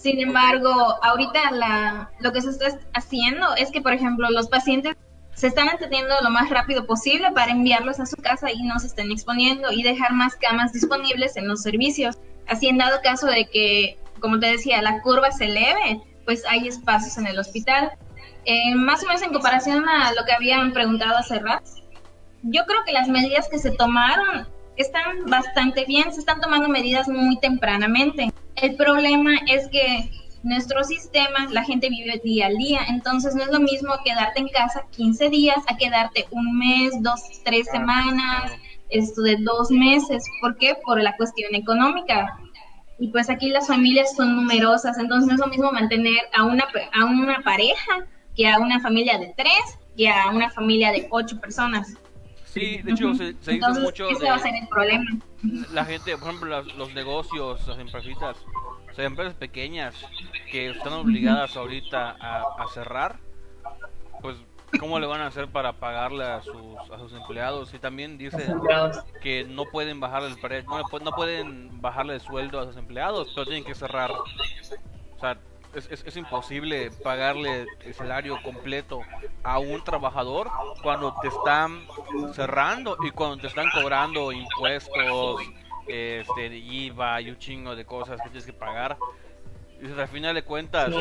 Sin 0.00 0.18
embargo, 0.18 0.70
ahorita 1.02 1.50
la, 1.50 2.10
lo 2.20 2.32
que 2.32 2.40
se 2.40 2.48
está 2.48 2.78
haciendo 2.94 3.54
es 3.56 3.70
que, 3.70 3.82
por 3.82 3.92
ejemplo, 3.92 4.30
los 4.30 4.48
pacientes 4.48 4.96
se 5.34 5.46
están 5.46 5.68
atendiendo 5.68 6.14
lo 6.22 6.30
más 6.30 6.48
rápido 6.48 6.86
posible 6.86 7.30
para 7.32 7.52
enviarlos 7.52 8.00
a 8.00 8.06
su 8.06 8.16
casa 8.16 8.50
y 8.50 8.62
no 8.62 8.78
se 8.78 8.86
estén 8.86 9.12
exponiendo 9.12 9.70
y 9.70 9.82
dejar 9.82 10.12
más 10.12 10.36
camas 10.36 10.72
disponibles 10.72 11.36
en 11.36 11.48
los 11.48 11.60
servicios. 11.60 12.16
Así, 12.48 12.68
en 12.68 12.78
dado 12.78 13.02
caso 13.02 13.26
de 13.26 13.46
que, 13.50 13.98
como 14.20 14.40
te 14.40 14.46
decía, 14.46 14.80
la 14.80 15.02
curva 15.02 15.30
se 15.32 15.44
eleve, 15.46 16.00
pues 16.24 16.44
hay 16.48 16.66
espacios 16.66 17.18
en 17.18 17.26
el 17.26 17.38
hospital. 17.38 17.92
Eh, 18.46 18.74
más 18.74 19.04
o 19.04 19.06
menos 19.06 19.20
en 19.20 19.34
comparación 19.34 19.86
a 19.86 20.12
lo 20.14 20.24
que 20.24 20.32
habían 20.32 20.72
preguntado 20.72 21.18
hace 21.18 21.40
rato, 21.40 21.70
yo 22.42 22.64
creo 22.64 22.84
que 22.86 22.92
las 22.92 23.08
medidas 23.08 23.48
que 23.50 23.58
se 23.58 23.70
tomaron 23.70 24.48
están 24.76 25.26
bastante 25.26 25.84
bien, 25.84 26.10
se 26.10 26.20
están 26.20 26.40
tomando 26.40 26.70
medidas 26.70 27.06
muy 27.06 27.38
tempranamente. 27.38 28.32
El 28.56 28.76
problema 28.76 29.32
es 29.48 29.68
que 29.68 30.10
nuestro 30.42 30.82
sistema, 30.84 31.46
la 31.50 31.64
gente 31.64 31.88
vive 31.88 32.20
día 32.24 32.46
al 32.46 32.56
día, 32.56 32.80
entonces 32.88 33.34
no 33.34 33.42
es 33.42 33.50
lo 33.50 33.60
mismo 33.60 33.92
quedarte 34.04 34.40
en 34.40 34.48
casa 34.48 34.86
15 34.90 35.28
días 35.28 35.58
a 35.68 35.76
quedarte 35.76 36.26
un 36.30 36.58
mes, 36.58 36.92
dos, 37.00 37.20
tres 37.44 37.66
semanas, 37.70 38.52
esto 38.88 39.22
de 39.22 39.36
dos 39.36 39.70
meses. 39.70 40.24
¿Por 40.40 40.56
qué? 40.56 40.76
Por 40.82 41.02
la 41.02 41.16
cuestión 41.16 41.54
económica. 41.54 42.38
Y 42.98 43.08
pues 43.08 43.30
aquí 43.30 43.48
las 43.48 43.66
familias 43.66 44.14
son 44.14 44.36
numerosas, 44.36 44.98
entonces 44.98 45.26
no 45.28 45.34
es 45.34 45.40
lo 45.40 45.46
mismo 45.46 45.72
mantener 45.72 46.18
a 46.34 46.44
una, 46.44 46.64
a 46.92 47.04
una 47.04 47.40
pareja 47.42 48.06
que 48.36 48.46
a 48.48 48.58
una 48.58 48.80
familia 48.80 49.18
de 49.18 49.32
tres, 49.36 49.78
que 49.96 50.08
a 50.08 50.30
una 50.30 50.50
familia 50.50 50.92
de 50.92 51.06
ocho 51.10 51.40
personas. 51.40 51.94
Sí, 52.44 52.78
de 52.82 52.92
hecho, 52.92 53.14
se, 53.14 53.18
se 53.18 53.32
hizo 53.32 53.50
Entonces, 53.52 53.82
mucho 53.84 54.08
ese 54.08 54.24
de 54.24 54.30
va 54.30 54.36
a 54.36 54.40
ser 54.40 54.54
el 54.54 54.68
problema. 54.68 55.10
La 55.42 55.84
gente, 55.84 56.16
por 56.18 56.28
ejemplo, 56.28 56.48
las- 56.50 56.74
los 56.76 56.92
negocios, 56.94 57.66
las 57.66 57.78
empresitas, 57.78 58.36
o 58.90 58.94
sea, 58.94 59.04
empresas 59.04 59.34
pequeñas 59.34 59.94
que 60.50 60.70
están 60.70 60.92
obligadas 60.94 61.56
ahorita 61.56 62.16
a, 62.20 62.42
a 62.62 62.66
cerrar, 62.74 63.18
pues, 64.20 64.36
¿cómo 64.78 64.98
le 64.98 65.06
van 65.06 65.20
a 65.20 65.26
hacer 65.26 65.48
para 65.48 65.72
pagarle 65.72 66.24
a 66.24 66.42
sus, 66.42 66.76
a 66.92 66.98
sus 66.98 67.12
empleados? 67.12 67.72
Y 67.74 67.78
también 67.78 68.18
empleados. 68.48 68.98
que 69.22 69.44
no 69.44 69.64
pueden 69.66 69.98
bajarle 70.00 70.28
el 70.28 70.38
precio, 70.38 70.68
no, 70.70 70.78
le 70.78 70.84
pu- 70.84 71.00
no 71.02 71.12
pueden 71.12 71.80
bajarle 71.80 72.14
el 72.14 72.20
sueldo 72.20 72.60
a 72.60 72.66
sus 72.66 72.76
empleados, 72.76 73.28
pero 73.34 73.46
tienen 73.46 73.64
que 73.64 73.74
cerrar. 73.74 74.10
O 74.12 75.20
sea, 75.20 75.38
es, 75.74 75.88
es, 75.90 76.04
es 76.06 76.16
imposible 76.16 76.90
pagarle 77.02 77.66
el 77.84 77.94
salario 77.94 78.38
completo 78.42 79.00
a 79.42 79.58
un 79.58 79.82
trabajador 79.84 80.50
cuando 80.82 81.14
te 81.22 81.28
están 81.28 81.80
cerrando 82.34 82.96
y 83.06 83.10
cuando 83.10 83.36
te 83.38 83.46
están 83.46 83.66
cobrando 83.70 84.32
impuestos, 84.32 85.40
este, 85.86 86.50
de 86.50 86.58
IVA 86.58 87.20
y 87.20 87.30
un 87.30 87.38
chingo 87.38 87.76
de 87.76 87.84
cosas 87.84 88.20
que 88.22 88.28
tienes 88.30 88.46
que 88.46 88.52
pagar. 88.52 88.96
Y 89.82 89.98
al 89.98 90.08
final 90.08 90.34
de 90.34 90.42
cuentas, 90.42 90.92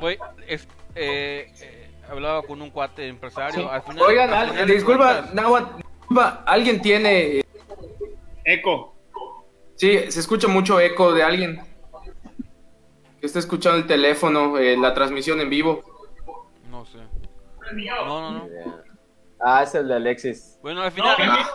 güey, 0.00 0.18
es, 0.46 0.66
eh, 0.94 1.52
eh, 1.60 1.90
hablaba 2.10 2.42
con 2.42 2.62
un 2.62 2.70
cuate 2.70 3.06
empresario. 3.06 3.70
Al 3.70 3.82
final, 3.82 4.02
Oigan, 4.02 4.32
al 4.32 4.48
final 4.50 4.66
disculpa, 4.66 5.12
cuentas- 5.12 5.34
Nahuatl, 5.34 5.76
disculpa, 6.00 6.42
¿alguien 6.46 6.80
tiene... 6.80 7.44
Eco. 8.44 8.94
Sí, 9.74 10.10
se 10.10 10.20
escucha 10.20 10.48
mucho 10.48 10.80
eco 10.80 11.12
de 11.12 11.22
alguien 11.22 11.60
que 13.20 13.26
está 13.26 13.38
escuchando 13.38 13.78
el 13.78 13.86
teléfono, 13.86 14.58
eh, 14.58 14.76
la 14.76 14.94
transmisión 14.94 15.40
en 15.40 15.50
vivo. 15.50 15.82
No 16.70 16.84
sé. 16.86 16.98
No, 18.06 18.20
no, 18.20 18.32
no. 18.32 18.48
Ah, 19.40 19.62
es 19.62 19.74
el 19.74 19.86
de 19.86 19.94
Alexis. 19.94 20.58
Bueno, 20.62 20.82
al 20.82 20.90
final, 20.90 21.14
Ah. 21.20 21.48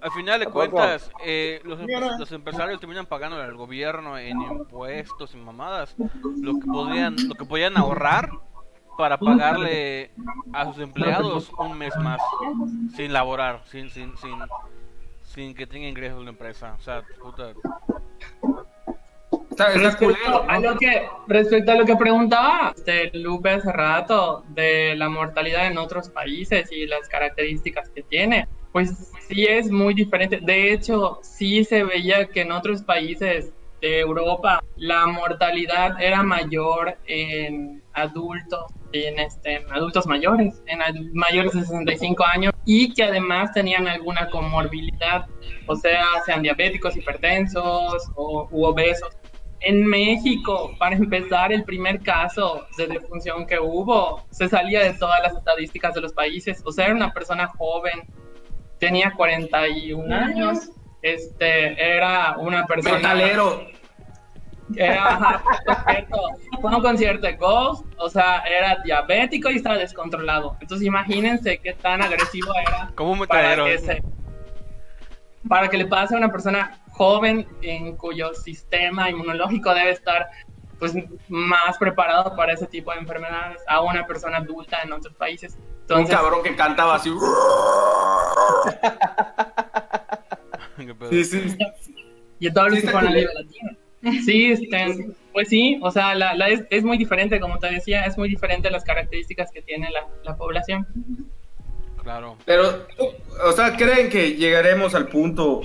al 0.00 0.10
final 0.12 0.40
de 0.40 0.46
cuentas, 0.46 1.10
eh, 1.24 1.60
los, 1.64 1.78
los 2.18 2.32
empresarios 2.32 2.80
terminan 2.80 3.04
pagando 3.06 3.36
al 3.36 3.54
gobierno 3.54 4.16
en 4.16 4.40
impuestos 4.40 5.34
y 5.34 5.36
mamadas 5.36 5.94
lo 5.98 6.54
que 6.58 6.66
podrían, 6.66 7.16
lo 7.28 7.34
que 7.34 7.44
podían 7.44 7.76
ahorrar 7.76 8.30
para 8.96 9.18
pagarle 9.18 10.10
a 10.54 10.64
sus 10.64 10.78
empleados 10.78 11.50
un 11.58 11.76
mes 11.76 11.94
más 11.96 12.20
sin 12.96 13.12
laborar, 13.12 13.62
sin, 13.66 13.90
sin, 13.90 14.16
sin, 14.16 14.38
sin 15.22 15.54
que 15.54 15.66
tenga 15.66 15.86
ingresos 15.86 16.24
la 16.24 16.30
empresa. 16.30 16.74
O 16.78 16.82
sea, 16.82 17.02
puta. 17.20 17.52
Está, 19.58 19.72
está 19.74 19.88
Respecto 19.90 20.14
culero, 20.22 20.44
a 20.48 20.58
¿no? 20.60 20.72
lo 20.72 20.78
que 20.78 21.02
respecto 21.26 21.72
a 21.72 21.74
lo 21.74 21.84
que 21.84 21.96
preguntaba 21.96 22.72
este, 22.76 23.10
Lupe 23.18 23.50
hace 23.50 23.72
rato 23.72 24.44
de 24.50 24.94
la 24.96 25.08
mortalidad 25.08 25.66
en 25.66 25.78
otros 25.78 26.08
países 26.10 26.70
y 26.70 26.86
las 26.86 27.08
características 27.08 27.88
que 27.90 28.02
tiene, 28.04 28.46
pues 28.72 29.12
sí 29.28 29.46
es 29.46 29.68
muy 29.70 29.94
diferente. 29.94 30.38
De 30.40 30.72
hecho, 30.72 31.18
sí 31.22 31.64
se 31.64 31.82
veía 31.82 32.26
que 32.28 32.42
en 32.42 32.52
otros 32.52 32.82
países 32.82 33.52
de 33.80 33.98
Europa 34.00 34.62
la 34.76 35.06
mortalidad 35.06 36.00
era 36.00 36.22
mayor 36.22 36.96
en 37.06 37.82
adultos, 37.94 38.64
en, 38.92 39.18
este, 39.18 39.54
en 39.56 39.72
adultos 39.72 40.06
mayores, 40.06 40.62
en 40.66 40.82
ad- 40.82 40.94
mayores 41.14 41.52
de 41.52 41.60
65 41.62 42.24
años 42.24 42.52
y 42.64 42.92
que 42.94 43.02
además 43.04 43.52
tenían 43.52 43.86
alguna 43.88 44.28
comorbilidad, 44.30 45.26
o 45.66 45.74
sea, 45.76 46.04
sean 46.24 46.42
diabéticos, 46.42 46.96
hipertensos 46.96 48.08
o, 48.14 48.48
u 48.52 48.64
obesos. 48.64 49.10
En 49.60 49.84
México, 49.86 50.72
para 50.78 50.94
empezar, 50.96 51.52
el 51.52 51.64
primer 51.64 52.00
caso 52.02 52.66
de 52.76 52.86
defunción 52.86 53.46
que 53.46 53.58
hubo 53.58 54.24
se 54.30 54.48
salía 54.48 54.82
de 54.82 54.94
todas 54.94 55.20
las 55.22 55.34
estadísticas 55.36 55.94
de 55.94 56.00
los 56.00 56.12
países. 56.12 56.62
O 56.64 56.70
sea, 56.72 56.86
era 56.86 56.94
una 56.94 57.12
persona 57.12 57.48
joven, 57.48 58.02
tenía 58.78 59.12
41 59.16 60.14
años, 60.14 60.70
este, 61.02 61.72
era 61.96 62.36
una 62.38 62.66
persona... 62.66 62.96
Metalero. 62.96 63.66
Era. 64.76 65.42
Fue 66.60 66.74
un 66.76 66.82
concierto 66.82 67.26
de 67.26 67.32
Ghost, 67.34 67.86
o 67.96 68.08
sea, 68.10 68.40
era 68.40 68.76
diabético 68.84 69.50
y 69.50 69.56
estaba 69.56 69.76
descontrolado. 69.78 70.56
Entonces 70.60 70.86
imagínense 70.86 71.58
qué 71.58 71.72
tan 71.72 72.02
agresivo 72.02 72.52
era 72.66 72.90
Como 72.94 73.12
un 73.12 73.26
para 73.26 73.42
metalero. 73.56 73.64
que, 73.64 73.78
se- 73.78 74.02
para 75.46 75.68
que 75.68 75.76
le 75.76 75.86
pase 75.86 76.14
a 76.14 76.18
una 76.18 76.32
persona 76.32 76.80
joven 76.92 77.46
en 77.62 77.96
cuyo 77.96 78.34
sistema 78.34 79.10
inmunológico 79.10 79.72
debe 79.74 79.90
estar 79.90 80.28
pues 80.78 80.94
más 81.28 81.76
preparado 81.78 82.34
para 82.36 82.52
ese 82.52 82.66
tipo 82.66 82.92
de 82.92 82.98
enfermedades 82.98 83.60
a 83.66 83.80
una 83.82 84.06
persona 84.06 84.38
adulta 84.38 84.78
en 84.84 84.92
otros 84.92 85.14
países. 85.14 85.58
Un 85.90 86.06
cabrón 86.06 86.42
que 86.42 86.54
cantaba 86.54 86.94
así. 86.96 87.10
¿Qué 90.76 90.94
pedo? 90.94 91.10
Sí, 91.10 91.24
sí. 91.24 91.58
y 92.38 92.50
todos 92.52 92.70
los 92.70 92.80
Sí, 92.80 92.86
que. 94.70 94.92
Sí, 94.94 95.14
pues 95.32 95.48
sí, 95.48 95.78
o 95.82 95.90
sea, 95.90 96.14
la, 96.14 96.34
la 96.34 96.48
es, 96.48 96.64
es 96.70 96.84
muy 96.84 96.98
diferente, 96.98 97.40
como 97.40 97.58
te 97.58 97.68
decía, 97.70 98.04
es 98.04 98.16
muy 98.16 98.28
diferente 98.28 98.70
las 98.70 98.84
características 98.84 99.50
que 99.50 99.62
tiene 99.62 99.90
la, 99.90 100.06
la 100.24 100.36
población. 100.36 100.86
Claro. 102.08 102.38
Pero, 102.46 102.86
o 103.44 103.52
sea, 103.52 103.76
¿creen 103.76 104.08
que 104.08 104.32
llegaremos 104.32 104.94
al 104.94 105.08
punto 105.08 105.60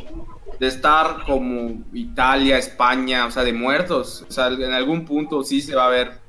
de 0.60 0.68
estar 0.68 1.24
como 1.26 1.86
Italia, 1.94 2.58
España, 2.58 3.26
o 3.28 3.32
sea, 3.32 3.46
de 3.46 3.54
muertos? 3.54 4.26
O 4.28 4.32
sea, 4.32 4.48
en 4.48 4.74
algún 4.74 5.06
punto 5.06 5.41
sí 5.44 5.62
se 5.62 5.74
va 5.74 5.86
a 5.86 5.89
ver 5.89 6.20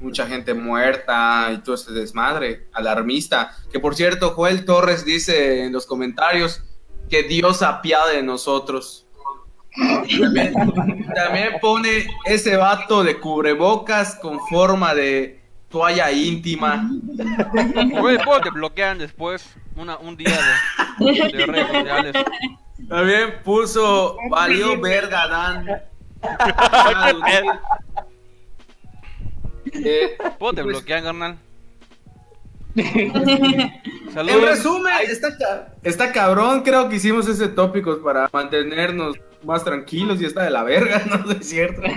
mucha 0.00 0.26
gente 0.26 0.52
muerta 0.52 1.48
y 1.54 1.58
todo 1.58 1.76
este 1.76 1.92
desmadre 1.92 2.66
alarmista. 2.72 3.56
Que 3.70 3.78
por 3.78 3.94
cierto, 3.94 4.30
Joel 4.30 4.64
Torres 4.64 5.04
dice 5.04 5.62
en 5.62 5.72
los 5.72 5.86
comentarios 5.86 6.64
que 7.08 7.22
Dios 7.22 7.62
apiade 7.62 8.16
de 8.16 8.24
nosotros. 8.24 9.06
También, 10.20 10.54
también 11.14 11.50
pone 11.60 12.08
ese 12.24 12.56
vato 12.56 13.04
de 13.04 13.20
cubrebocas 13.20 14.16
con 14.16 14.40
forma 14.48 14.92
de 14.92 15.41
toalla 15.72 16.12
íntima. 16.12 16.88
Güey, 18.00 18.18
¿puedo 18.18 18.40
te 18.40 18.50
bloquean 18.50 18.98
después 18.98 19.56
una, 19.74 19.96
un 19.96 20.16
día 20.16 20.38
de, 20.98 21.12
de 21.32 21.46
redes 21.46 21.66
sociales? 21.66 22.14
También 22.88 23.42
puso 23.42 24.16
valió 24.30 24.80
verga 24.80 25.26
Dan. 25.26 25.68
Eh, 29.72 30.16
¿Puedo 30.38 30.52
te 30.52 30.62
bloquean, 30.62 31.02
carnal? 31.02 31.38
en 32.74 34.42
resumen, 34.42 34.94
está, 35.06 35.74
está 35.82 36.12
cabrón, 36.12 36.62
creo 36.62 36.88
que 36.88 36.96
hicimos 36.96 37.28
ese 37.28 37.48
tópico 37.48 38.00
para 38.02 38.30
mantenernos 38.32 39.16
más 39.44 39.64
tranquilos 39.64 40.20
y 40.20 40.24
está 40.26 40.44
de 40.44 40.50
la 40.50 40.62
verga, 40.62 41.02
no 41.26 41.32
es 41.32 41.48
cierto. 41.48 41.80
De 41.82 41.88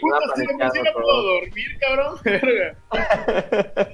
por 0.00 0.20
sí 0.36 0.46
paniqueado 0.46 0.72
no 0.84 0.92
puedo 0.92 1.22
dormir, 1.22 1.78
cabrón. 1.80 2.16
Verga. 2.24 2.76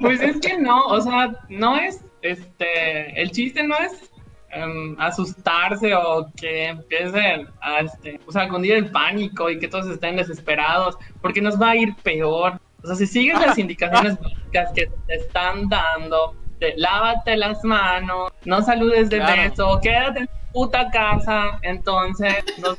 Pues 0.00 0.20
es 0.20 0.40
que 0.40 0.58
no, 0.58 0.84
o 0.86 1.00
sea, 1.00 1.34
no 1.48 1.76
es, 1.76 2.04
este, 2.22 3.20
el 3.20 3.30
chiste 3.30 3.62
no 3.62 3.76
es 3.78 4.10
em, 4.50 4.96
asustarse 4.98 5.94
o 5.94 6.30
que 6.36 6.68
empiecen 6.68 7.48
a, 7.60 7.80
este, 7.80 8.20
o 8.26 8.32
sea, 8.32 8.48
cundir 8.48 8.74
el 8.74 8.90
pánico 8.90 9.48
y 9.50 9.58
que 9.58 9.68
todos 9.68 9.86
estén 9.88 10.16
desesperados, 10.16 10.96
porque 11.20 11.40
nos 11.40 11.60
va 11.60 11.70
a 11.70 11.76
ir 11.76 11.94
peor. 12.02 12.60
O 12.82 12.86
sea, 12.86 12.96
si 12.96 13.06
sigues 13.06 13.38
las 13.40 13.58
indicaciones 13.58 14.18
básicas 14.18 14.72
que 14.74 14.90
te 15.06 15.14
están 15.14 15.68
dando, 15.68 16.34
de 16.60 16.74
lávate 16.76 17.36
las 17.36 17.64
manos, 17.64 18.32
no 18.44 18.62
saludes 18.62 19.08
de 19.10 19.18
Claro. 19.18 19.42
beso, 19.42 19.80
quédate 19.82 20.20
en 20.20 20.28
puta 20.52 20.90
casa, 20.90 21.58
entonces 21.62 22.44
nos 22.58 22.78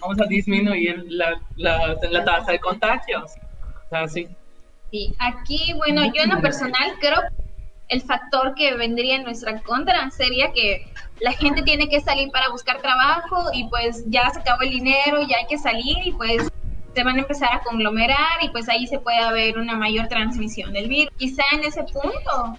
vamos 0.00 0.20
a 0.20 0.24
disminuir 0.26 1.04
la, 1.08 2.24
tasa 2.24 2.52
de 2.52 2.58
contagios. 2.58 3.32
O 3.86 3.88
sea, 3.88 4.08
sí. 4.08 4.28
Sí, 4.90 5.14
aquí, 5.18 5.72
bueno, 5.76 6.04
yo 6.14 6.22
en 6.22 6.30
lo 6.30 6.40
personal 6.40 6.92
creo 7.00 7.20
el 7.88 8.02
factor 8.02 8.54
que 8.54 8.74
vendría 8.74 9.16
en 9.16 9.24
nuestra 9.24 9.60
contra 9.62 10.10
sería 10.10 10.52
que 10.52 10.86
la 11.20 11.32
gente 11.32 11.62
tiene 11.62 11.88
que 11.88 12.00
salir 12.00 12.30
para 12.30 12.48
buscar 12.48 12.80
trabajo 12.80 13.50
y 13.52 13.68
pues 13.68 14.04
ya 14.06 14.30
se 14.30 14.40
acabó 14.40 14.62
el 14.62 14.70
dinero, 14.70 15.22
ya 15.28 15.36
hay 15.38 15.46
que 15.46 15.58
salir 15.58 15.96
y 16.04 16.12
pues 16.12 16.48
se 16.94 17.02
van 17.02 17.16
a 17.16 17.20
empezar 17.20 17.52
a 17.52 17.60
conglomerar 17.60 18.42
y 18.42 18.48
pues 18.50 18.68
ahí 18.68 18.86
se 18.86 18.98
puede 18.98 19.18
haber 19.18 19.58
una 19.58 19.76
mayor 19.76 20.08
transmisión 20.08 20.72
del 20.72 20.88
virus. 20.88 21.12
Quizá 21.18 21.42
en 21.52 21.64
ese 21.64 21.82
punto 21.84 22.58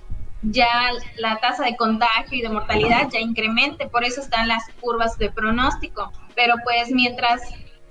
ya 0.52 0.92
la 1.18 1.40
tasa 1.40 1.64
de 1.66 1.76
contagio 1.76 2.38
y 2.38 2.42
de 2.42 2.50
mortalidad 2.50 3.10
ya 3.12 3.20
incremente, 3.20 3.88
por 3.88 4.04
eso 4.04 4.22
están 4.22 4.48
las 4.48 4.64
curvas 4.82 5.18
de 5.18 5.30
pronóstico, 5.32 6.12
pero 6.36 6.56
pues 6.64 6.92
mientras 6.92 7.42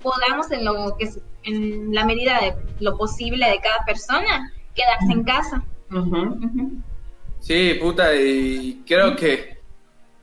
podamos 0.01 0.51
en 0.51 0.65
lo 0.65 0.95
que 0.97 1.05
es- 1.05 1.19
en 1.43 1.93
la 1.93 2.05
medida 2.05 2.39
de 2.41 2.55
lo 2.79 2.97
posible 2.97 3.47
de 3.49 3.59
cada 3.59 3.83
persona 3.85 4.51
quedarse 4.73 5.11
en 5.11 5.23
casa. 5.23 5.63
Sí, 7.39 7.75
puta, 7.79 8.15
y 8.15 8.83
creo 8.87 9.15
que, 9.15 9.57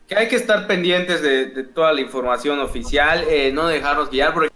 que 0.09 0.17
hay 0.17 0.29
que 0.29 0.37
estar 0.37 0.67
pendientes 0.67 1.23
de, 1.23 1.47
de 1.47 1.63
toda 1.63 1.93
la 1.93 2.01
información 2.01 2.59
oficial, 2.61 3.25
eh, 3.29 3.53
no 3.53 3.67
dejarnos 3.69 4.11
guiar, 4.11 4.35
porque 4.35 4.51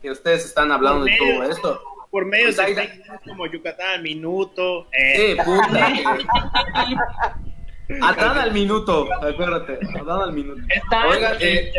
que 0.00 0.10
ustedes 0.10 0.44
están 0.44 0.72
hablando 0.72 1.04
de 1.04 1.16
todo 1.16 1.44
esto. 1.44 1.80
Por 2.12 2.26
medios 2.26 2.54
Pues 2.56 2.68
ahí- 2.68 2.74
de 2.74 2.88
news 2.98 3.20
como 3.26 3.46
Yucatán 3.46 3.86
al 3.94 4.02
minuto. 4.02 4.86
Eh, 4.92 5.34
Sí, 5.34 5.36
puta. 5.44 5.88
eh. 7.88 7.98
Atán 8.02 8.38
al 8.38 8.52
minuto, 8.52 9.08
acuérdate, 9.14 9.78
atán 9.98 10.20
al 10.22 10.32
minuto. 10.32 10.60
Están 10.68 11.06
Oigan, 11.08 11.36
eh, 11.40 11.72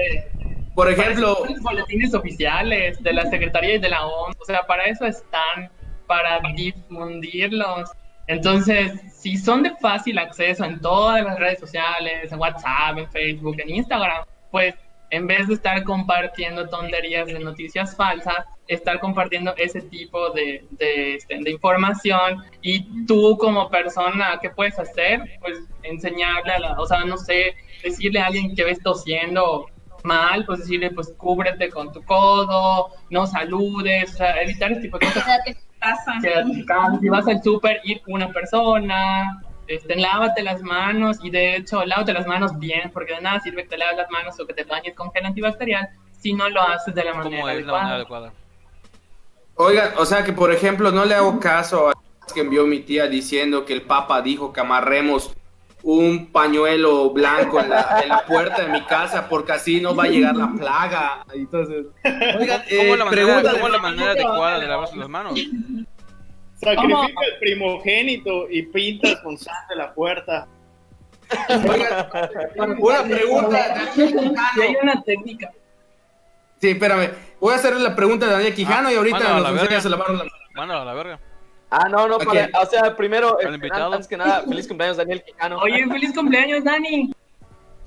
por 0.76 0.92
ejemplo, 0.92 1.38
los 1.48 1.60
boletines 1.62 2.14
oficiales 2.16 3.02
de 3.02 3.14
la 3.14 3.30
Secretaría 3.30 3.76
y 3.76 3.80
de 3.80 3.90
la 3.90 4.06
OMS, 4.08 4.36
o 4.42 4.46
sea, 4.46 4.64
para 4.66 4.86
eso 4.86 5.06
están, 5.06 5.72
para 6.08 6.42
difundirlos. 6.56 7.90
Entonces, 8.28 8.92
si 9.14 9.38
son 9.38 9.62
de 9.64 9.72
fácil 9.82 10.18
acceso 10.18 10.66
en 10.66 10.80
todas 10.82 11.24
las 11.24 11.38
redes 11.38 11.60
sociales, 11.60 12.32
en 12.32 12.40
WhatsApp, 12.40 12.98
en 12.98 13.12
Facebook, 13.12 13.56
en 13.60 13.70
Instagram, 13.70 14.26
pues 14.52 14.74
en 15.14 15.28
vez 15.28 15.48
de 15.48 15.54
estar 15.54 15.84
compartiendo 15.84 16.68
tonterías 16.68 17.28
de 17.28 17.38
noticias 17.38 17.96
falsas, 17.96 18.48
estar 18.68 19.00
compartiendo 19.00 19.54
ese 19.58 19.82
tipo 19.82 20.32
de, 20.32 20.66
de, 20.72 21.16
este, 21.16 21.38
de 21.38 21.52
información 21.52 22.44
y 22.64 23.06
tú 23.06 23.38
como 23.38 23.70
persona, 23.70 24.40
¿qué 24.42 24.50
puedes 24.50 24.80
hacer? 24.80 25.22
Pues 25.40 25.60
enseñarle 25.84 26.54
a 26.54 26.60
la, 26.60 26.80
o 26.80 26.88
sea, 26.88 27.06
no 27.06 27.18
sé, 27.18 27.54
decirle 27.84 28.22
a 28.22 28.26
alguien 28.26 28.56
que 28.56 28.64
ves 28.64 28.80
tosiendo 28.82 29.68
mal, 30.04 30.46
pues 30.46 30.62
decirle, 30.62 30.90
pues 30.90 31.14
cúbrete 31.16 31.70
con 31.70 31.94
tu 31.94 32.02
codo, 32.04 32.90
no 33.12 33.28
saludes, 33.28 34.16
o 34.16 34.18
sea, 34.18 34.42
evitar 34.42 34.72
ese 34.72 34.82
tipo 34.82 34.98
de 34.98 35.06
cosas. 35.06 35.26
Quédate 35.26 35.50
en 35.52 35.80
casa. 35.80 36.14
Quédate 36.24 36.52
en 36.54 36.66
casa. 36.66 37.00
Si 37.00 37.10
vas 37.10 37.28
al 37.28 37.44
súper, 37.44 37.82
ir 37.84 38.02
una 38.08 38.32
persona, 38.32 39.43
este, 39.68 39.96
lávate 39.96 40.44
las 40.44 40.62
manos 40.62 41.18
y 41.24 41.30
de 41.30 41.56
hecho, 41.58 41.84
lávate 41.86 42.14
las 42.14 42.28
manos 42.28 42.58
bien, 42.60 42.92
porque 42.92 43.16
de 43.16 43.22
nada 43.22 43.40
sirve 43.40 43.64
que 43.64 43.70
te 43.70 43.78
laves 43.78 43.98
las 43.98 44.10
manos 44.10 44.40
o 44.40 44.46
que 44.48 44.54
te 44.54 44.64
bañes 44.64 44.94
con 44.96 45.12
gel 45.12 45.26
antibacterial 45.26 45.88
si 46.20 46.34
no 46.34 46.50
lo 46.50 46.62
haces 46.62 46.94
de 46.96 47.04
la 47.04 47.14
manera 47.14 47.42
¿Cómo 47.42 47.50
es 47.50 47.56
la 47.56 47.60
adecuada. 47.62 47.82
manera 47.84 47.96
adecuada? 47.98 48.34
oigan, 49.56 49.92
o 49.98 50.06
sea 50.06 50.24
que 50.24 50.34
por 50.34 50.52
ejemplo 50.52 50.92
no 50.92 51.06
le 51.06 51.16
hago 51.16 51.40
caso 51.40 51.90
a 51.90 51.94
que 52.34 52.42
envió 52.42 52.66
mi 52.66 52.80
tía 52.80 53.08
diciendo 53.08 53.66
que 53.66 53.74
el 53.74 53.82
Papa 53.84 54.22
dijo 54.22 54.52
que 54.54 54.62
amarremos 54.62 55.34
un 55.84 56.32
pañuelo 56.32 57.10
blanco 57.10 57.60
en 57.60 57.70
la, 57.70 58.02
en 58.02 58.10
la 58.10 58.26
puerta 58.26 58.62
de 58.64 58.70
mi 58.70 58.82
casa 58.86 59.28
porque 59.28 59.52
así 59.52 59.82
no 59.82 59.94
va 59.94 60.06
a 60.06 60.08
llegar 60.08 60.34
la 60.36 60.48
plaga. 60.58 61.26
Entonces, 61.34 61.88
oigan, 62.40 62.62
¿Cómo 62.70 62.94
eh, 62.94 62.98
la 62.98 63.06
manera, 63.06 63.10
pregunta 63.12 63.52
cómo 63.52 63.68
la 63.68 63.76
de- 63.76 63.82
manera 63.82 64.12
adecuada 64.12 64.60
de 64.60 64.68
lavarse 64.68 64.96
las 64.96 65.10
manos? 65.10 65.40
Sacrifica 66.64 67.22
al 67.22 67.40
primogénito 67.40 68.50
y 68.50 68.64
pintas 68.64 69.18
con 69.22 69.38
sangre 69.38 69.76
la 69.76 69.94
puerta. 69.94 70.48
Oigan, 71.50 72.78
una 72.80 73.04
pregunta. 73.04 73.76
Y 73.96 74.62
hay 74.62 74.76
una 74.82 75.02
técnica. 75.04 75.52
Sí, 76.62 76.70
espérame. 76.72 77.12
Voy 77.40 77.54
a 77.54 77.58
hacer 77.58 77.76
la 77.76 77.96
pregunta 77.96 78.26
de 78.28 78.34
Daniel 78.34 78.54
Quijano 78.56 78.92
y 78.92 78.96
ahorita 78.96 79.20
nos 79.20 79.42
la 79.42 79.52
lavar 79.90 80.12
la 80.12 80.26
Mándalo 80.54 80.82
a 80.82 80.86
la 80.86 80.94
verga. 80.94 81.20
Ah, 81.72 81.90
no, 81.90 82.08
no, 82.08 82.18
Ok. 82.18 82.26
para- 82.26 82.50
o 82.62 82.66
sea, 82.68 82.96
primero, 82.96 83.38
invitado. 83.42 83.94
antes 83.94 84.08
que 84.08 84.16
nada, 84.16 84.44
feliz 84.44 84.68
cumpleaños 84.68 84.98
Daniel 84.98 85.24
Quijano. 85.24 85.58
Oye, 85.58 85.88
feliz 85.88 86.14
cumpleaños, 86.14 86.64
Dani. 86.64 87.12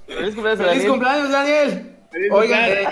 feliz 0.06 0.34
cumpleaños 0.34 0.58
¡Feliz 0.58 0.58
Daniel. 0.58 0.88
cumpleaños, 0.88 1.30
Daniel! 1.30 1.95
Oigan, 2.30 2.64
eh, 2.64 2.86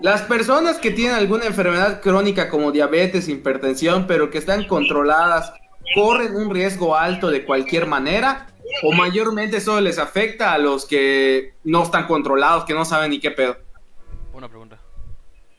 las 0.00 0.22
personas 0.22 0.78
que 0.78 0.90
tienen 0.90 1.16
alguna 1.16 1.46
enfermedad 1.46 2.00
crónica 2.00 2.48
como 2.48 2.72
diabetes, 2.72 3.28
hipertensión, 3.28 4.06
pero 4.06 4.30
que 4.30 4.38
están 4.38 4.66
controladas, 4.66 5.52
¿corren 5.94 6.36
un 6.36 6.50
riesgo 6.50 6.96
alto 6.96 7.30
de 7.30 7.44
cualquier 7.44 7.86
manera? 7.86 8.46
¿O 8.82 8.92
mayormente 8.92 9.60
solo 9.60 9.82
les 9.82 9.98
afecta 9.98 10.52
a 10.52 10.58
los 10.58 10.86
que 10.86 11.54
no 11.64 11.82
están 11.82 12.06
controlados, 12.06 12.64
que 12.64 12.74
no 12.74 12.84
saben 12.84 13.10
ni 13.10 13.20
qué 13.20 13.30
pedo? 13.30 13.56
Buena 14.32 14.48
pregunta. 14.48 14.78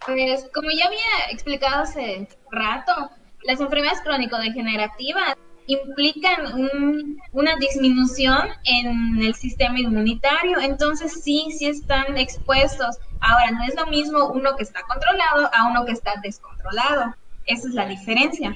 Pues 0.06 0.50
como 0.54 0.70
ya 0.70 0.86
había 0.86 1.32
explicado 1.32 1.84
hace 1.84 2.28
rato, 2.52 3.10
las 3.44 3.60
enfermedades 3.60 4.02
crónico-degenerativas 4.02 5.36
implican 5.68 6.54
un- 6.54 7.20
una 7.32 7.56
disminución 7.58 8.50
en 8.66 9.20
el 9.22 9.36
sistema 9.36 9.80
inmunitario, 9.80 10.60
entonces 10.60 11.22
sí, 11.24 11.48
sí 11.58 11.68
están 11.68 12.18
expuestos. 12.18 12.98
Ahora, 13.20 13.52
no 13.52 13.64
es 13.64 13.76
lo 13.76 13.88
mismo 13.88 14.28
uno 14.28 14.56
que 14.56 14.64
está 14.64 14.82
controlado 14.84 15.50
a 15.54 15.68
uno 15.70 15.86
que 15.86 15.94
está 15.94 16.14
descontrolado. 16.22 17.16
Esa 17.46 17.68
es 17.68 17.74
la 17.74 17.88
diferencia. 17.88 18.56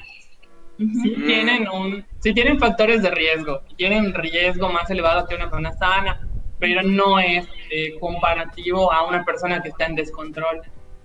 Sí 0.78 1.14
tienen, 1.26 1.68
un, 1.68 2.06
sí 2.20 2.32
tienen 2.32 2.58
factores 2.58 3.02
de 3.02 3.10
riesgo, 3.10 3.60
tienen 3.76 4.14
riesgo 4.14 4.70
más 4.70 4.88
elevado 4.90 5.26
que 5.26 5.34
una 5.34 5.50
persona 5.50 5.72
sana, 5.72 6.26
pero 6.58 6.82
no 6.82 7.18
es 7.18 7.46
eh, 7.70 7.98
comparativo 8.00 8.90
a 8.92 9.06
una 9.06 9.24
persona 9.24 9.60
que 9.62 9.68
está 9.68 9.86
en 9.86 9.94
descontrol. 9.94 10.62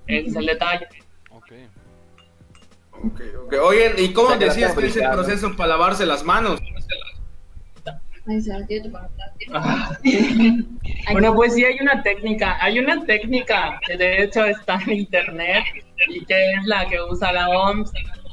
Ese 0.08 0.30
es 0.30 0.36
el 0.36 0.46
detalle. 0.46 0.88
Ok. 1.30 1.52
Ok, 3.04 3.22
ok. 3.46 3.54
Oigan, 3.64 3.94
¿y 3.98 4.14
cómo 4.14 4.28
O 4.28 4.32
sea, 4.32 4.40
decías 4.40 4.74
que 4.76 4.88
es 4.88 4.98
el 4.98 5.10
proceso 5.12 5.56
para 5.56 5.70
lavarse 5.70 6.06
las 6.06 6.24
manos? 6.24 6.60
Ah. 9.54 9.92
Bueno, 11.12 11.36
pues 11.36 11.54
sí 11.54 11.64
hay 11.64 11.78
una 11.80 12.02
técnica, 12.02 12.58
hay 12.60 12.80
una 12.80 13.06
técnica 13.06 13.80
que 13.86 13.96
de 13.98 14.24
hecho 14.24 14.44
está 14.46 14.80
en 14.88 14.94
internet 14.94 15.64
y 16.10 16.26
que 16.26 16.52
es 16.54 16.66
la 16.66 16.88
que 16.88 17.00
usa 17.02 17.32
la 17.32 17.50
OMS. 17.50 17.92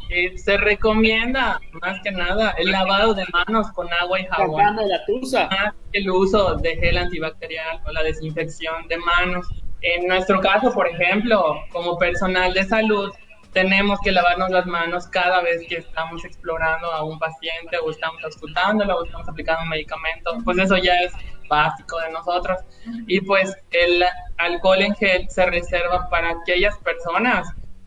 que 0.09 0.39
se 0.39 0.57
recomienda 0.57 1.61
más 1.83 2.01
que 2.03 2.11
nada 2.11 2.55
el 2.59 2.71
lavado 2.71 3.15
de 3.15 3.25
manos 3.33 3.71
con 3.73 3.93
agua 3.93 4.21
y 4.21 4.27
jabón. 4.27 4.63
Más 4.63 4.77
que 5.93 5.99
el 5.99 6.11
uso 6.11 6.57
de 6.57 6.77
gel 6.77 6.97
antibacterial 6.97 7.81
o 7.87 7.93
la 7.93 8.03
desinfección 8.03 8.89
de 8.89 8.97
manos. 8.97 9.47
En 9.83 10.07
nuestro 10.07 10.41
caso, 10.41 10.73
por 10.73 10.89
ejemplo, 10.89 11.57
como 11.71 11.99
personal 11.99 12.55
de 12.55 12.65
salud, 12.65 13.13
tenemos 13.53 13.99
que 14.01 14.13
lavarnos 14.13 14.51
las 14.51 14.67
manos 14.67 15.07
cada 15.09 15.41
vez 15.43 15.67
que 15.69 15.77
estamos 15.77 16.25
explorando 16.25 16.91
a 16.93 17.05
un 17.05 17.19
paciente 17.19 17.79
o 17.79 17.91
estamos 17.91 18.23
auscultándolo 18.25 18.97
o 18.99 19.05
estamos 19.05 19.29
aplicando 19.29 19.63
un 19.63 19.69
medicamento. 19.69 20.39
Pues 20.45 20.59
eso 20.59 20.77
ya 20.79 20.95
es 21.01 21.13
básico 21.49 21.99
de 22.01 22.11
nosotros. 22.11 22.61
Y 23.07 23.21
pues 23.21 23.55
el 23.71 24.05
alcohol 24.39 24.81
en 24.83 24.95
gel 24.95 25.29
se 25.29 25.45
reserva 25.47 26.09
para 26.09 26.31
aquellas 26.31 26.77
personas 26.79 27.47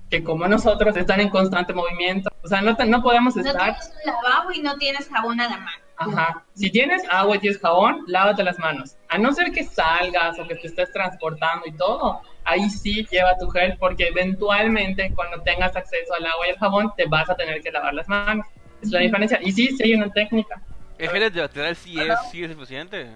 que 0.10 0.24
como 0.24 0.48
nosotros 0.48 0.96
están 0.96 1.20
en 1.20 1.30
constante 1.30 1.74
movimiento. 1.74 2.30
O 2.44 2.48
sea, 2.48 2.62
no, 2.62 2.76
te- 2.76 2.86
no 2.86 3.02
podemos 3.02 3.36
No 3.36 3.42
estar... 3.42 3.74
tienes 3.80 3.92
un 4.06 4.14
lavabo 4.14 4.52
y 4.52 4.62
no 4.62 4.76
tienes 4.78 5.10
jabón 5.10 5.42
a 5.42 5.50
la 5.50 5.58
mano. 5.58 5.85
Ajá. 5.98 6.44
Si 6.54 6.70
tienes 6.70 7.04
agua 7.10 7.38
y 7.38 7.40
tienes 7.40 7.60
jabón, 7.60 8.04
lávate 8.08 8.44
las 8.44 8.60
manos. 8.60 8.98
A 9.10 9.18
no 9.18 9.32
ser 9.34 9.52
que 9.52 9.64
salgas 9.64 10.38
o 10.40 10.48
que 10.48 10.56
te 10.56 10.68
estés 10.68 10.92
transportando 10.92 11.66
y 11.66 11.72
todo, 11.74 12.22
ahí 12.44 12.70
sí 12.70 13.06
lleva 13.10 13.38
tu 13.38 13.50
gel 13.50 13.78
porque 13.80 14.08
eventualmente 14.08 15.12
cuando 15.16 15.42
tengas 15.42 15.76
acceso 15.76 16.14
al 16.14 16.26
agua 16.26 16.48
y 16.48 16.52
al 16.52 16.58
jabón 16.58 16.94
te 16.98 17.06
vas 17.08 17.30
a 17.30 17.36
tener 17.36 17.62
que 17.62 17.72
lavar 17.72 17.94
las 17.94 18.08
manos. 18.08 18.46
Es 18.82 18.92
la 18.92 19.00
diferencia. 19.00 19.40
Y 19.42 19.52
sí, 19.52 19.68
sí 19.76 19.84
hay 19.84 19.94
una 19.96 20.10
técnica. 20.12 20.62
¿El 20.98 21.10
gel 21.10 21.24
antibacterial 21.24 21.76
sí 21.76 22.00
es, 22.00 22.20
sí 22.32 22.44
es 22.44 22.52
eficiente? 22.52 23.10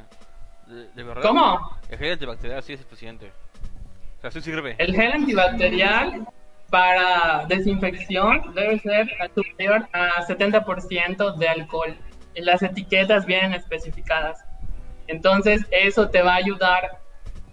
¿De, 0.67 0.87
de 0.93 1.03
verdad? 1.03 1.21
¿Cómo? 1.21 1.77
El 1.89 1.97
gel 1.97 2.13
antibacterial 2.13 2.63
sí 2.63 2.73
es 2.73 2.81
eficiente. 2.81 3.31
O 4.17 4.21
sea, 4.21 4.31
sí 4.31 4.41
sirve. 4.41 4.75
El 4.77 4.93
gel 4.93 5.11
antibacterial 5.13 6.27
para 6.69 7.45
desinfección 7.47 8.53
debe 8.53 8.79
ser 8.79 9.07
superior 9.33 9.87
a 9.93 10.25
70% 10.25 11.35
de 11.37 11.47
alcohol. 11.47 11.97
Las 12.35 12.61
etiquetas 12.63 13.25
vienen 13.25 13.53
especificadas. 13.53 14.43
Entonces, 15.07 15.65
eso 15.71 16.09
te 16.09 16.21
va 16.21 16.33
a 16.33 16.37
ayudar 16.37 16.99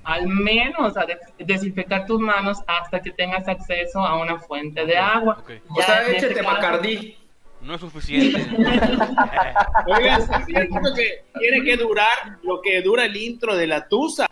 al 0.04 0.28
menos 0.28 0.96
a 0.96 1.04
de- 1.04 1.18
desinfectar 1.38 2.06
tus 2.06 2.20
manos 2.20 2.58
hasta 2.66 3.00
que 3.00 3.10
tengas 3.10 3.48
acceso 3.48 3.98
a 4.00 4.16
una 4.20 4.38
fuente 4.38 4.86
de 4.86 4.96
agua. 4.96 5.38
Ok. 5.40 5.50
O 5.70 5.82
sea, 5.82 6.02
este 6.02 6.26
échate 6.26 6.42
Bacardí. 6.42 7.18
No 7.62 7.74
es 7.74 7.80
suficiente. 7.80 8.38
Oigan, 9.86 10.20
¿es 10.20 10.28
cierto 10.46 10.78
que 10.94 11.24
tiene 11.38 11.64
que 11.64 11.76
durar 11.76 12.38
lo 12.44 12.60
que 12.62 12.82
dura 12.82 13.06
el 13.06 13.16
intro 13.16 13.56
de 13.56 13.66
la 13.66 13.88
tusa? 13.88 14.28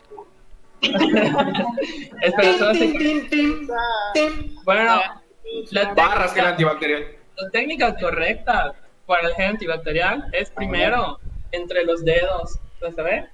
Espera, 2.20 2.58
solo 2.58 2.74
se- 2.74 2.92
Bueno, 4.64 5.00
la 5.70 5.94
Barras 5.94 6.32
gel 6.34 6.44
técnica- 6.44 6.48
antibacterial. 6.50 7.04
La 7.36 7.50
técnica 7.50 7.96
correcta 7.96 8.74
para 9.06 9.28
el 9.28 9.34
gel 9.34 9.50
antibacterial 9.50 10.28
es 10.32 10.50
primero 10.50 11.18
entre 11.52 11.84
los 11.84 12.04
dedos. 12.04 12.58
¿Se 12.80 13.02
ve? 13.02 13.26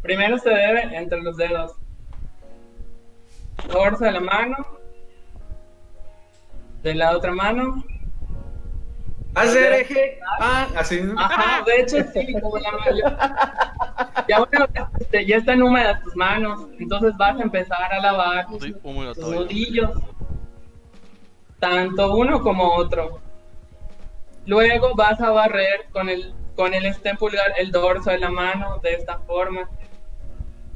Primero 0.00 0.38
se 0.38 0.50
debe 0.50 0.96
entre 0.96 1.22
los 1.22 1.36
dedos. 1.36 1.72
Dorso 3.70 4.04
de 4.04 4.12
la 4.12 4.20
mano. 4.20 4.56
De 6.82 6.94
la 6.94 7.16
otra 7.16 7.32
mano. 7.32 7.84
Hacer 9.34 9.72
eje. 9.72 10.18
Ah, 10.40 10.68
así. 10.76 11.00
Ajá, 11.16 11.64
de 11.64 11.80
hecho 11.80 11.96
sí, 12.12 12.34
como 12.40 12.58
la 12.58 12.72
mano. 12.72 12.96
Ya, 14.28 14.40
bueno, 14.40 14.66
este, 15.00 15.26
ya 15.26 15.36
están 15.36 15.62
húmedas 15.62 16.02
tus 16.02 16.14
manos. 16.16 16.68
Entonces 16.78 17.16
vas 17.16 17.38
a 17.38 17.42
empezar 17.42 17.92
a 17.92 18.00
lavar 18.00 18.46
tus, 18.46 18.64
Estoy 18.64 19.38
nudillos. 19.38 19.90
Tanto 21.60 22.16
uno 22.16 22.42
como 22.42 22.74
otro. 22.74 23.20
Luego 24.46 24.94
vas 24.94 25.20
a 25.20 25.30
barrer 25.30 25.86
con 25.92 26.08
el, 26.08 26.34
con 26.56 26.74
el 26.74 26.86
este 26.86 27.14
pulgar 27.14 27.54
el 27.58 27.70
dorso 27.70 28.10
de 28.10 28.18
la 28.18 28.30
mano 28.30 28.78
de 28.82 28.94
esta 28.94 29.18
forma. 29.20 29.68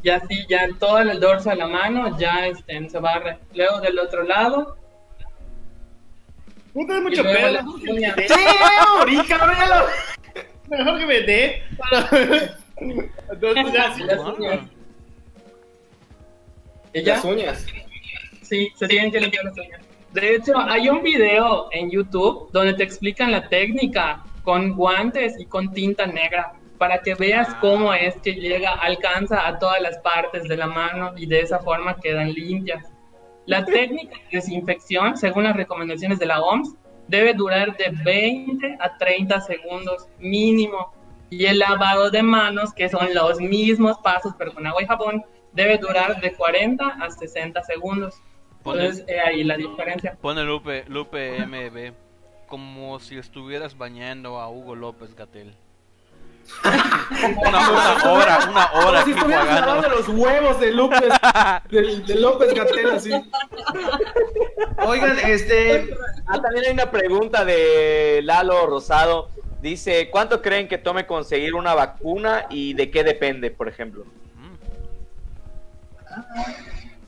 Y 0.03 0.11
así 0.11 0.47
ya 0.49 0.69
todo 0.79 0.99
el 0.99 1.19
dorso 1.19 1.51
de 1.51 1.57
la 1.57 1.67
mano 1.67 2.17
ya 2.19 2.47
este, 2.47 2.89
se 2.89 2.99
barre. 2.99 3.39
Luego 3.55 3.81
del 3.81 3.99
otro 3.99 4.23
lado. 4.23 4.77
Puta, 6.73 6.97
es 6.97 7.03
mucho 7.03 7.23
uñas. 7.23 8.15
¡Sí, 8.17 8.35
ahorita! 8.87 9.87
Mejor 10.69 10.99
que 10.99 11.07
me 11.07 11.21
dé. 11.23 11.63
Entonces, 13.31 13.73
ya, 13.73 13.95
sí. 13.95 14.03
Las 14.05 14.21
uñas. 14.21 14.61
¿Y 16.93 17.03
ya? 17.03 17.15
Las 17.15 17.25
uñas. 17.25 17.67
Sí, 18.43 18.71
se 18.77 18.87
tienen 18.87 19.11
que 19.11 19.21
limpiar 19.21 19.45
las 19.45 19.57
uñas. 19.57 19.86
De 20.17 20.35
hecho, 20.35 20.57
hay 20.57 20.89
un 20.89 21.03
video 21.03 21.69
en 21.73 21.91
YouTube 21.91 22.49
donde 22.51 22.73
te 22.73 22.83
explican 22.83 23.31
la 23.31 23.51
técnica 23.51 24.25
con 24.45 24.73
guantes 24.73 25.39
y 25.39 25.45
con 25.45 25.75
tinta 25.75 26.07
negra 26.07 26.55
para 26.79 27.03
que 27.03 27.15
veas 27.15 27.55
cómo 27.57 27.93
es 27.93 28.17
que 28.23 28.33
llega, 28.33 28.71
alcanza 28.73 29.47
a 29.47 29.59
todas 29.59 29.79
las 29.83 29.99
partes 29.99 30.45
de 30.45 30.57
la 30.57 30.69
mano 30.69 31.13
y 31.19 31.27
de 31.27 31.41
esa 31.41 31.59
forma 31.59 32.01
quedan 32.01 32.33
limpias. 32.33 32.91
La 33.45 33.63
técnica 33.67 34.17
de 34.17 34.39
desinfección, 34.39 35.19
según 35.19 35.45
las 35.45 35.55
recomendaciones 35.55 36.19
de 36.19 36.25
la 36.25 36.41
OMS, 36.41 36.75
debe 37.09 37.35
durar 37.35 37.77
de 37.77 37.91
20 38.03 38.79
a 38.81 38.97
30 38.97 39.39
segundos 39.43 40.09
mínimo. 40.19 40.95
Y 41.29 41.45
el 41.45 41.59
lavado 41.59 42.11
de 42.11 42.23
manos, 42.23 42.73
que 42.73 42.89
son 42.89 43.13
los 43.13 43.39
mismos 43.39 43.99
pasos 43.99 44.33
pero 44.39 44.55
con 44.55 44.67
agua 44.67 44.83
y 44.83 44.87
jabón, 44.87 45.27
debe 45.53 45.77
durar 45.77 46.23
de 46.23 46.33
40 46.33 46.87
a 46.87 47.11
60 47.11 47.63
segundos. 47.65 48.23
Entonces, 48.75 49.05
eh, 49.09 49.21
ahí 49.21 49.45
la 49.45 49.57
diferencia. 49.57 50.17
Pone 50.21 50.43
Lupe, 50.45 50.85
Lupe 50.89 51.45
MB. 51.47 51.93
Como 52.49 52.99
si 53.01 53.19
estuvieras 53.19 53.77
bañando 53.77 54.39
a 54.39 54.49
Hugo 54.49 54.75
López 54.75 55.15
Gatel. 55.17 55.55
una, 57.43 57.71
una 57.71 58.13
hora, 58.13 58.39
una 58.49 58.67
hora 58.73 59.01
Como 59.01 59.05
si 59.05 59.11
estuvieras 59.11 59.47
lavando 59.47 59.83
pagando. 59.83 59.89
los 59.89 60.09
huevos 60.09 60.61
de 60.61 60.71
López, 60.73 61.13
de, 61.71 61.97
de 62.07 62.15
López 62.21 62.55
Gatel, 62.55 62.91
así. 62.91 63.11
Oigan, 64.87 65.19
este. 65.25 65.93
Ah, 66.27 66.41
también 66.41 66.67
hay 66.67 66.73
una 66.73 66.91
pregunta 66.91 67.45
de 67.45 68.21
Lalo 68.23 68.67
Rosado. 68.67 69.29
Dice, 69.61 70.09
¿cuánto 70.11 70.41
creen 70.43 70.69
que 70.69 70.79
tome 70.79 71.07
conseguir 71.07 71.55
una 71.55 71.75
vacuna 71.75 72.47
y 72.51 72.75
de 72.75 72.91
qué 72.93 73.03
depende, 73.03 73.51
por 73.51 73.69
ejemplo? 73.69 74.05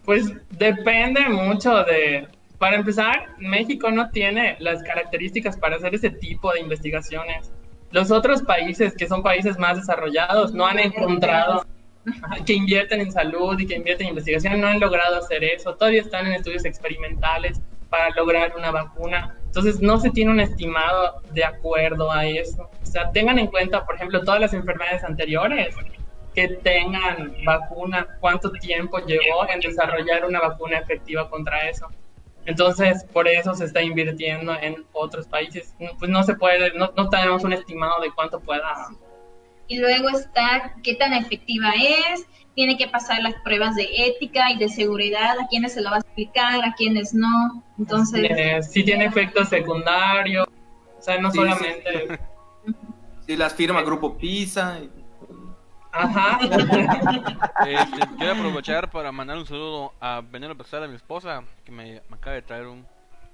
Pues 0.09 0.33
depende 0.53 1.29
mucho 1.29 1.85
de... 1.85 2.29
Para 2.57 2.77
empezar, 2.77 3.27
México 3.37 3.91
no 3.91 4.09
tiene 4.09 4.57
las 4.59 4.83
características 4.83 5.59
para 5.59 5.77
hacer 5.77 5.95
ese 5.95 6.09
tipo 6.09 6.51
de 6.51 6.61
investigaciones. 6.61 7.53
Los 7.91 8.11
otros 8.11 8.41
países, 8.41 8.95
que 8.97 9.07
son 9.07 9.23
países 9.23 9.59
más 9.59 9.77
desarrollados, 9.77 10.55
no 10.55 10.67
han 10.67 10.79
encontrado 10.79 11.67
que 12.47 12.55
invierten 12.55 13.03
en 13.03 13.13
salud 13.13 13.61
y 13.61 13.67
que 13.67 13.77
invierten 13.77 14.07
en 14.07 14.13
investigación 14.13 14.59
no 14.63 14.69
han 14.69 14.81
logrado 14.81 15.19
hacer 15.19 15.45
eso. 15.45 15.75
Todavía 15.75 16.01
están 16.01 16.27
en 16.27 16.33
estudios 16.33 16.65
experimentales 16.65 17.61
para 17.91 18.09
lograr 18.15 18.55
una 18.57 18.71
vacuna. 18.71 19.37
Entonces 19.45 19.83
no 19.83 20.01
se 20.01 20.09
tiene 20.09 20.31
un 20.31 20.41
estimado 20.41 21.21
de 21.35 21.45
acuerdo 21.45 22.11
a 22.11 22.25
eso. 22.25 22.71
O 22.83 22.87
sea, 22.87 23.13
tengan 23.13 23.39
en 23.39 23.49
cuenta, 23.49 23.85
por 23.85 23.97
ejemplo, 23.97 24.23
todas 24.23 24.41
las 24.41 24.55
enfermedades 24.55 25.05
anteriores 25.05 25.77
que 26.39 26.49
tengan 26.63 27.35
vacuna, 27.45 28.07
cuánto 28.21 28.53
tiempo 28.53 28.99
llevó 29.01 29.49
en 29.53 29.59
desarrollar 29.59 30.25
una 30.25 30.39
vacuna 30.41 30.79
efectiva 30.79 31.29
contra 31.29 31.69
eso. 31.69 31.89
Entonces, 32.47 33.05
por 33.13 33.27
eso 33.27 33.55
se 33.55 33.65
está 33.65 33.83
invirtiendo 33.83 34.55
en 34.55 34.87
otros 34.93 35.27
países. 35.27 35.75
Pues 35.99 36.09
no 36.09 36.23
se 36.23 36.35
puede, 36.37 36.73
no, 36.75 36.93
no 36.97 37.09
tenemos 37.09 37.43
un 37.43 37.53
estimado 37.55 38.01
de 38.01 38.13
cuánto 38.13 38.39
pueda. 38.39 38.73
Y 39.67 39.79
luego 39.81 40.11
está 40.11 40.75
qué 40.85 40.95
tan 40.95 41.13
efectiva 41.13 41.73
es, 42.13 42.25
tiene 42.55 42.79
que 42.79 42.87
pasar 42.87 43.21
las 43.21 43.35
pruebas 43.43 43.75
de 43.75 43.89
ética 44.07 44.53
y 44.53 44.59
de 44.59 44.69
seguridad, 44.69 45.41
a 45.41 45.49
quienes 45.49 45.75
se 45.75 45.83
lo 45.83 45.91
va 45.91 45.97
a 45.97 46.01
explicar, 46.01 46.65
a 46.65 46.73
quienes 46.75 47.15
no. 47.15 47.65
Entonces, 47.79 48.31
Eh, 48.31 48.63
si 48.63 48.85
tiene 48.85 49.07
efectos 49.07 49.49
secundarios, 49.49 50.47
o 50.97 51.03
sea, 51.03 51.19
no 51.19 51.33
Sí, 51.33 51.39
solamente... 51.39 52.21
Si 53.27 53.37
las 53.37 53.53
firma 53.55 53.83
Grupo 53.83 54.17
Pisa. 54.17 54.79
y- 54.81 55.08
Ajá. 55.99 56.39
Este, 57.67 58.17
quiero 58.17 58.33
aprovechar 58.33 58.91
para 58.91 59.11
mandar 59.13 59.37
un 59.37 59.47
saludo 59.47 59.93
a 60.01 60.23
Veneno 60.23 60.57
Pesada, 60.57 60.87
mi 60.87 60.95
esposa, 60.97 61.43
que 61.65 61.73
me, 61.73 62.03
me 62.09 62.17
acaba 62.17 62.35
de 62.35 62.43
traer 62.43 62.67
un 62.67 62.87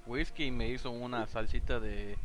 whisky 0.07 0.45
y 0.47 0.51
me 0.51 0.69
hizo 0.69 0.91
una 0.91 1.27
salsita 1.27 1.79
de, 1.81 2.17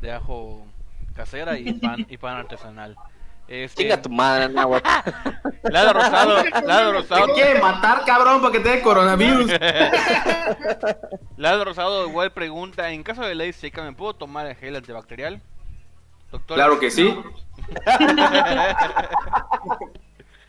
de 0.00 0.12
ajo 0.12 0.66
casera 1.14 1.58
y 1.58 1.72
pan, 1.74 2.06
y 2.08 2.16
pan 2.18 2.36
artesanal. 2.38 2.96
Este, 3.46 3.82
Chinga 3.82 4.00
tu 4.00 4.08
madre. 4.08 4.48
Lado 4.48 4.80
Rosado, 5.92 6.44
Lado 6.64 6.92
Rosado, 6.92 7.26
Te 7.26 7.32
quiere 7.34 7.60
matar, 7.60 8.04
cabrón, 8.04 8.40
para 8.40 8.52
que 8.52 8.60
te 8.60 8.70
dé 8.70 8.80
coronavirus. 8.80 9.50
Lado 11.36 11.64
Rosado 11.64 12.08
igual 12.08 12.32
pregunta, 12.32 12.90
en 12.90 13.02
caso 13.02 13.22
de 13.22 13.34
ley 13.34 13.52
seca, 13.52 13.82
¿me 13.82 13.92
puedo 13.92 14.14
tomar 14.14 14.46
el 14.46 14.56
gel 14.56 14.76
antibacterial? 14.76 15.42
Doctor, 16.32 16.56
Claro 16.56 16.80
que 16.80 16.90
sí. 16.90 17.14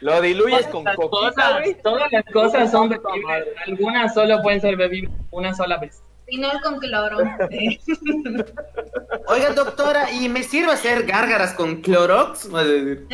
Lo 0.02 0.22
diluyes 0.22 0.68
con 0.68 0.84
coquita, 0.84 1.64
todas 1.82 2.12
las 2.12 2.26
cosas 2.26 2.70
son 2.72 2.90
bebibles. 2.90 3.48
Algunas 3.66 4.14
solo 4.14 4.42
pueden 4.42 4.62
ser 4.62 4.76
bebibles 4.76 5.12
una 5.32 5.54
sola 5.54 5.78
vez. 5.78 6.04
si 6.28 6.38
no 6.38 6.52
es 6.52 6.62
con 6.62 6.80
cloro. 6.80 7.18
Oiga, 9.28 9.50
doctora, 9.52 10.12
¿y 10.12 10.30
me 10.30 10.44
sirve 10.44 10.74
hacer 10.74 11.06
gárgaras 11.06 11.54
con 11.54 11.82
Clorox? 11.82 12.50
Oye, 12.54 13.08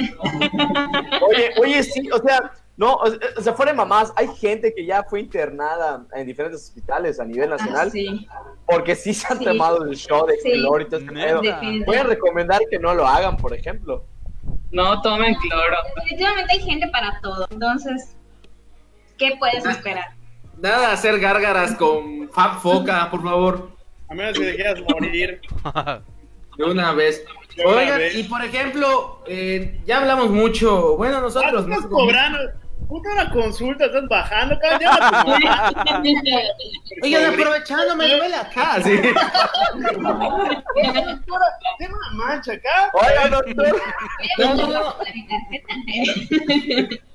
oye, 1.57 1.83
sí, 1.83 2.09
o 2.11 2.17
sea, 2.19 2.51
no, 2.81 2.95
o 2.95 3.41
sea, 3.41 3.53
fuera 3.53 3.71
de 3.73 3.77
mamás, 3.77 4.11
hay 4.15 4.27
gente 4.35 4.73
que 4.73 4.85
ya 4.85 5.03
fue 5.03 5.19
internada 5.19 6.03
en 6.15 6.25
diferentes 6.25 6.63
hospitales 6.63 7.19
a 7.19 7.25
nivel 7.25 7.51
Ah, 7.53 7.57
nacional 7.57 7.91
sí, 7.91 8.27
porque 8.65 8.95
sí 8.95 9.13
se 9.13 9.27
han 9.31 9.37
Sí. 9.39 9.45
tomado 9.45 9.83
el 9.83 9.95
show 9.95 10.25
de 10.25 10.37
Sí. 10.37 10.51
cloro 10.53 10.81
y 10.81 10.85
todo 10.89 10.99
este. 10.99 11.83
Voy 11.85 11.95
a 11.97 12.03
recomendar 12.03 12.59
que 12.71 12.79
no 12.79 12.93
lo 12.95 13.05
hagan, 13.07 13.37
por 13.37 13.53
ejemplo. 13.53 14.03
No 14.71 15.01
tomen 15.01 15.35
cloro. 15.35 15.75
definitivamente 15.95 16.53
hay 16.53 16.59
gente 16.61 16.87
para 16.87 17.19
todo. 17.21 17.45
Entonces, 17.51 18.15
¿qué 19.17 19.35
puedes 19.37 19.63
esperar? 19.65 20.15
Nada, 20.57 20.91
hacer 20.93 21.19
gárgaras 21.19 21.73
con 21.75 22.29
Fab 22.29 22.59
Foca, 22.61 23.09
por 23.11 23.21
favor. 23.21 23.69
A 24.09 24.13
menos 24.15 24.37
que 24.39 24.45
te 24.45 24.55
quieras 24.55 24.79
morir. 24.89 25.39
De 26.57 26.63
una 26.65 26.93
vez. 26.93 27.23
De 27.55 27.65
una 27.65 27.75
Oigan, 27.77 27.97
vez. 27.99 28.15
y 28.15 28.23
por 28.23 28.41
ejemplo, 28.43 29.23
eh, 29.27 29.79
ya 29.85 29.99
hablamos 29.99 30.29
mucho. 30.29 30.95
Bueno, 30.97 31.17
Ah, 31.17 31.21
nosotros. 31.21 31.65
cobrando. 31.89 32.39
Puta 32.91 33.09
una 33.13 33.31
consulta, 33.31 33.85
estás 33.85 34.05
bajando, 34.09 34.59
cabrón. 34.59 34.89
Oigan, 37.01 37.33
aprovechando, 37.33 37.95
me 37.95 38.17
duele 38.17 38.35
acá. 38.35 38.81
Sí. 38.83 38.97
Doctora, 40.91 41.45
Tengo 41.79 41.95
una 41.95 42.25
mancha 42.25 42.51
acá. 42.51 42.91
Oiga, 42.93 43.29
doctor. 43.29 43.81
No, 44.39 44.55
no, 44.55 44.67
no. 44.67 44.95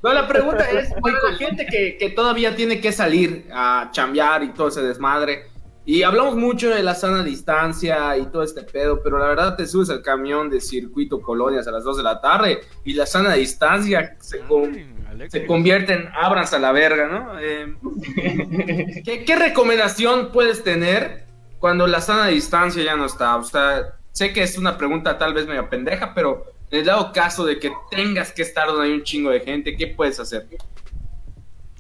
No, 0.03 0.13
la 0.15 0.27
pregunta 0.27 0.65
es, 0.71 0.95
para 0.95 1.31
la 1.31 1.37
gente 1.37 1.67
que, 1.67 1.99
que 1.99 2.09
todavía 2.09 2.57
tiene 2.57 2.81
que 2.81 2.91
salir 2.91 3.47
a 3.53 3.91
chambear 3.93 4.45
y 4.45 4.55
todo 4.55 4.69
ese 4.69 4.81
desmadre, 4.81 5.51
y 5.85 6.03
hablamos 6.05 6.37
mucho 6.37 6.71
de 6.71 6.83
la 6.83 6.95
sana 6.95 7.23
distancia 7.23 8.17
y 8.17 8.25
todo 8.27 8.43
este 8.43 8.63
pedo, 8.63 9.03
pero 9.03 9.19
la 9.19 9.29
verdad 9.29 9.57
te 9.57 9.67
subes 9.67 9.91
al 9.91 10.01
camión 10.01 10.49
de 10.49 10.61
circuito 10.61 11.21
colonias 11.21 11.69
a 11.69 11.71
las 11.71 11.85
2 11.85 11.99
de 11.99 12.03
la 12.03 12.21
tarde 12.21 12.61
y 12.83 12.95
la 12.95 13.05
sana 13.05 13.35
distancia 13.35 14.17
se, 14.19 14.41
con-. 14.41 14.96
Se 15.29 15.47
convierte 15.47 15.93
en 15.95 16.09
ábranse 16.15 16.57
a 16.57 16.59
la 16.59 16.73
verga, 16.73 17.07
¿no? 17.09 17.39
Eh, 17.41 17.75
¿qué, 19.05 19.25
qué 19.25 19.37
recomendación 19.37 20.31
puedes 20.33 20.63
tener 20.65 21.25
cuando 21.59 21.87
la 21.87 22.01
sana 22.01 22.27
distancia 22.29 22.83
ya 22.83 22.97
no 22.97 23.07
está? 23.07 23.37
O 23.37 23.43
sea, 23.45 23.95
sé 24.13 24.33
que 24.33 24.43
es 24.43 24.57
una 24.59 24.77
pregunta 24.79 25.19
tal 25.19 25.35
vez 25.35 25.47
medio 25.47 25.69
pendeja, 25.69 26.13
pero 26.15 26.45
en 26.71 26.81
el 26.81 26.85
dado 26.85 27.13
caso 27.13 27.45
de 27.45 27.59
que 27.59 27.71
tengas 27.91 28.33
que 28.33 28.43
estar 28.43 28.67
donde 28.69 28.87
hay 28.87 28.93
un 28.93 29.03
chingo 29.03 29.31
de 29.31 29.41
gente, 29.41 29.77
¿qué 29.77 29.87
puedes 29.89 30.19
hacer? 30.21 30.47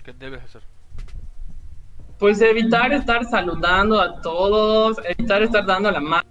¿Qué 0.04 0.12
debes 0.12 0.42
hacer? 0.42 0.62
Pues 2.18 2.40
evitar 2.40 2.92
estar 2.92 3.24
saludando 3.26 4.00
a 4.00 4.20
todos, 4.22 4.96
evitar 5.04 5.42
estar 5.42 5.66
dando 5.66 5.90
la 5.90 6.00
mano, 6.00 6.26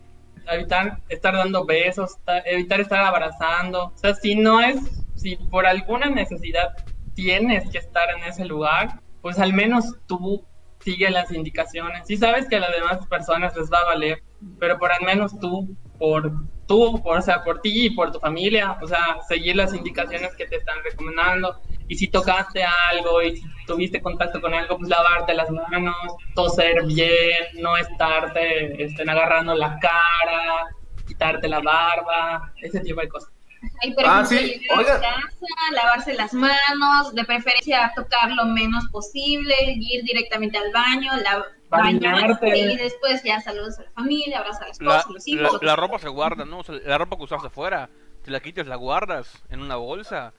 evitar 0.52 0.98
estar 1.10 1.36
dando 1.36 1.64
besos, 1.66 2.18
ta- 2.26 2.40
evitar 2.40 2.80
estar 2.80 3.04
abrazando. 3.04 3.86
O 3.86 3.98
sea, 3.98 4.16
si 4.16 4.36
no 4.36 4.62
es, 4.62 4.78
si 5.16 5.36
por 5.36 5.66
alguna 5.68 6.10
necesidad 6.10 6.76
tienes 7.16 7.70
que 7.72 7.80
estar 7.80 8.10
en 8.12 8.24
ese 8.24 8.46
lugar, 8.46 9.02
pues 9.22 9.40
al 9.40 9.54
menos 9.54 9.96
tú 10.08 10.46
sigue 10.80 11.10
las 11.10 11.32
indicaciones. 11.32 12.06
Si 12.06 12.18
sabes 12.18 12.48
que 12.48 12.58
a 12.58 12.60
las 12.60 12.72
demás 12.72 13.08
personas 13.08 13.56
les 13.58 13.72
va 13.72 13.80
a 13.80 13.86
valer, 13.86 14.22
pero 14.60 14.78
por 14.78 14.92
al 14.92 15.04
menos 15.04 15.40
tú, 15.40 15.76
por 15.98 16.32
tú, 16.68 17.02
por, 17.04 17.18
o 17.18 17.22
sea, 17.22 17.44
por 17.44 17.62
ti 17.62 17.86
y 17.86 17.90
por 17.92 18.12
tu 18.12 18.20
familia, 18.20 18.78
o 18.82 18.88
sea, 18.88 19.18
seguir 19.28 19.56
las 19.56 19.74
indicaciones 19.74 20.36
que 20.36 20.46
te 20.46 20.58
están 20.58 20.78
recomendando. 20.84 21.60
Y 21.88 21.96
si 21.96 22.08
tocaste 22.08 22.64
algo 22.92 23.22
y 23.22 23.38
si 23.38 23.44
tuviste 23.68 24.02
contacto 24.02 24.42
con 24.42 24.54
algo, 24.54 24.78
pues 24.78 24.90
lavarte 24.90 25.34
las 25.34 25.50
manos, 25.50 25.96
toser 26.34 26.86
bien, 26.86 27.46
no 27.62 27.78
estarte 27.78 28.84
este, 28.84 29.04
agarrando 29.04 29.56
la 29.56 29.78
cara, 29.80 30.68
quitarte 31.08 31.48
la 31.48 31.60
barba, 31.60 32.54
ese 32.62 32.80
tipo 32.80 33.02
de 33.02 33.10
cosas. 33.10 33.35
Hay, 33.82 33.94
por 33.94 34.04
Ah, 34.06 34.22
ejemplo, 34.24 34.48
sí, 34.48 34.68
a 34.70 34.84
casa, 34.84 35.72
lavarse 35.74 36.14
las 36.14 36.34
manos, 36.34 37.14
de 37.14 37.24
preferencia 37.26 37.92
tocar 37.96 38.32
lo 38.32 38.46
menos 38.46 38.86
posible, 38.92 39.56
ir 39.76 40.04
directamente 40.04 40.58
al 40.58 40.72
baño, 40.72 41.12
la, 41.24 41.46
Bañarte. 41.70 42.58
y 42.58 42.78
después 42.78 43.22
ya 43.24 43.42
saludos 43.42 43.78
a 43.80 43.84
la 43.84 43.92
familia, 43.92 44.40
abrazos 44.40 44.62
a 44.62 44.66
la 44.66 44.68
La, 44.68 44.72
esposa, 44.72 45.10
a 45.10 45.12
los 45.14 45.28
hijos. 45.28 45.54
la- 45.62 45.68
la 45.68 45.76
ropa 45.76 46.00
se 46.00 46.08
guarda, 46.10 46.46
¿no? 46.46 46.60
O 46.60 46.64
sea, 46.64 46.76
la 46.86 46.98
ropa 46.98 47.18
que 47.18 47.24
usaste 47.24 47.48
afuera, 47.48 47.90
te 48.24 48.32
la 48.32 48.40
quitas, 48.40 48.68
la 48.68 48.76
guardas 48.76 49.44
en 49.50 49.62
una 49.62 49.76
bolsa 49.76 50.34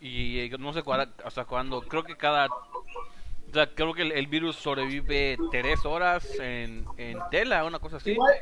y, 0.00 0.46
y 0.46 0.50
no 0.58 0.72
sé 0.72 0.82
cuándo, 0.82 1.12
hasta 1.24 1.44
cuándo, 1.44 1.82
creo 1.82 2.04
que 2.04 2.16
cada... 2.16 2.48
O 3.54 3.56
sea, 3.56 3.72
creo 3.72 3.94
que 3.94 4.02
el, 4.02 4.10
el 4.10 4.26
virus 4.26 4.56
sobrevive 4.56 5.36
tres 5.52 5.84
horas 5.84 6.26
en, 6.40 6.84
en 6.96 7.16
tela, 7.30 7.64
una 7.64 7.78
cosa 7.78 7.98
así. 7.98 8.10
Igual, 8.10 8.34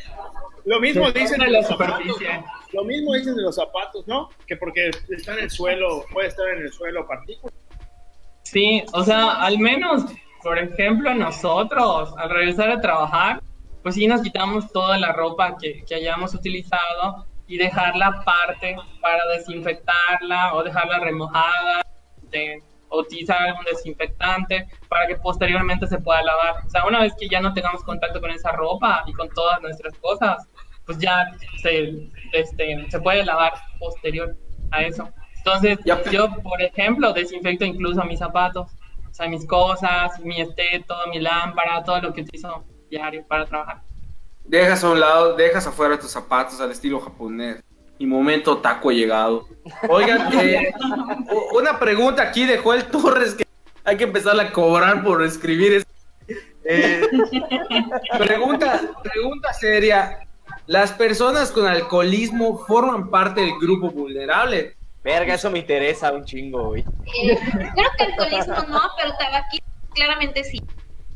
lo 0.64 0.80
mismo 0.80 1.10
dicen 1.12 1.38
de 1.38 1.50
la 1.50 1.58
los 1.58 1.68
zapatos. 1.68 1.98
superficie. 1.98 2.42
Lo 2.72 2.84
mismo 2.84 3.12
dicen 3.12 3.36
de 3.36 3.42
los 3.42 3.54
zapatos, 3.54 4.08
¿no? 4.08 4.30
Que 4.46 4.56
porque 4.56 4.88
está 5.10 5.34
en 5.34 5.40
el 5.40 5.50
suelo, 5.50 6.06
puede 6.14 6.28
estar 6.28 6.48
en 6.48 6.62
el 6.62 6.72
suelo 6.72 7.06
partículas. 7.06 7.54
Sí, 8.44 8.82
o 8.94 9.04
sea, 9.04 9.32
al 9.32 9.58
menos, 9.58 10.06
por 10.42 10.58
ejemplo, 10.58 11.12
nosotros, 11.12 12.14
al 12.16 12.30
regresar 12.30 12.70
a 12.70 12.80
trabajar, 12.80 13.42
pues 13.82 13.96
sí 13.96 14.06
nos 14.06 14.22
quitamos 14.22 14.72
toda 14.72 14.96
la 14.96 15.12
ropa 15.12 15.58
que, 15.60 15.84
que 15.84 15.94
hayamos 15.94 16.32
utilizado 16.34 17.26
y 17.46 17.58
dejarla 17.58 18.06
aparte 18.06 18.76
para 19.02 19.26
desinfectarla 19.36 20.54
o 20.54 20.62
dejarla 20.64 21.00
remojada, 21.00 21.82
de- 22.30 22.62
utilizar 22.98 23.40
algún 23.40 23.64
desinfectante 23.64 24.68
para 24.88 25.06
que 25.06 25.16
posteriormente 25.16 25.86
se 25.86 25.98
pueda 25.98 26.22
lavar. 26.22 26.66
O 26.66 26.70
sea, 26.70 26.84
una 26.86 27.00
vez 27.00 27.12
que 27.18 27.28
ya 27.28 27.40
no 27.40 27.52
tengamos 27.54 27.82
contacto 27.84 28.20
con 28.20 28.30
esa 28.30 28.52
ropa 28.52 29.02
y 29.06 29.12
con 29.12 29.28
todas 29.30 29.60
nuestras 29.62 29.94
cosas, 29.98 30.48
pues 30.86 30.98
ya 30.98 31.26
se, 31.62 32.08
este, 32.32 32.90
se 32.90 33.00
puede 33.00 33.24
lavar 33.24 33.52
posterior 33.78 34.36
a 34.70 34.82
eso. 34.82 35.08
Entonces, 35.38 35.78
Ya. 35.84 36.02
yo, 36.10 36.28
por 36.42 36.60
ejemplo, 36.62 37.12
desinfecto 37.12 37.64
incluso 37.64 38.02
mis 38.04 38.18
zapatos, 38.18 38.70
o 39.10 39.14
sea, 39.14 39.28
mis 39.28 39.46
cosas, 39.46 40.18
mi 40.20 40.40
esteto, 40.40 40.94
mi 41.10 41.18
lámpara, 41.20 41.82
todo 41.84 42.00
lo 42.00 42.12
que 42.12 42.22
utilizo 42.22 42.64
diario 42.90 43.24
para 43.26 43.44
trabajar. 43.46 43.82
Dejas 44.44 44.82
a 44.84 44.90
un 44.90 45.00
lado, 45.00 45.34
dejas 45.36 45.66
afuera 45.66 45.98
tus 45.98 46.10
zapatos 46.10 46.60
al 46.60 46.70
estilo 46.70 47.00
japonés. 47.00 47.62
Y 47.98 48.06
momento 48.06 48.58
taco 48.58 48.90
llegado. 48.90 49.46
Oigan, 49.88 50.32
eh, 50.40 50.72
una 51.54 51.78
pregunta 51.78 52.22
aquí 52.22 52.46
de 52.46 52.58
Joel 52.58 52.84
Torres 52.86 53.34
que 53.34 53.46
hay 53.84 53.96
que 53.96 54.04
empezar 54.04 54.38
a 54.40 54.52
cobrar 54.52 55.02
por 55.04 55.22
escribir. 55.22 55.72
es- 55.74 55.86
Eh, 56.64 57.02
pregunta, 58.18 58.80
pregunta 59.02 59.52
seria. 59.52 60.18
¿Las 60.66 60.92
personas 60.92 61.50
con 61.50 61.66
alcoholismo 61.66 62.58
forman 62.66 63.10
parte 63.10 63.40
del 63.40 63.58
grupo 63.60 63.90
vulnerable? 63.90 64.76
Verga, 65.02 65.34
eso 65.34 65.50
me 65.50 65.58
interesa 65.58 66.12
un 66.12 66.24
chingo, 66.24 66.68
güey. 66.68 66.82
Eh, 67.24 67.36
creo 67.74 67.88
que 67.98 68.04
alcoholismo 68.04 68.54
no, 68.68 68.80
pero 68.96 69.12
tabaquismo 69.18 69.66
claramente 69.92 70.44
sí. 70.44 70.62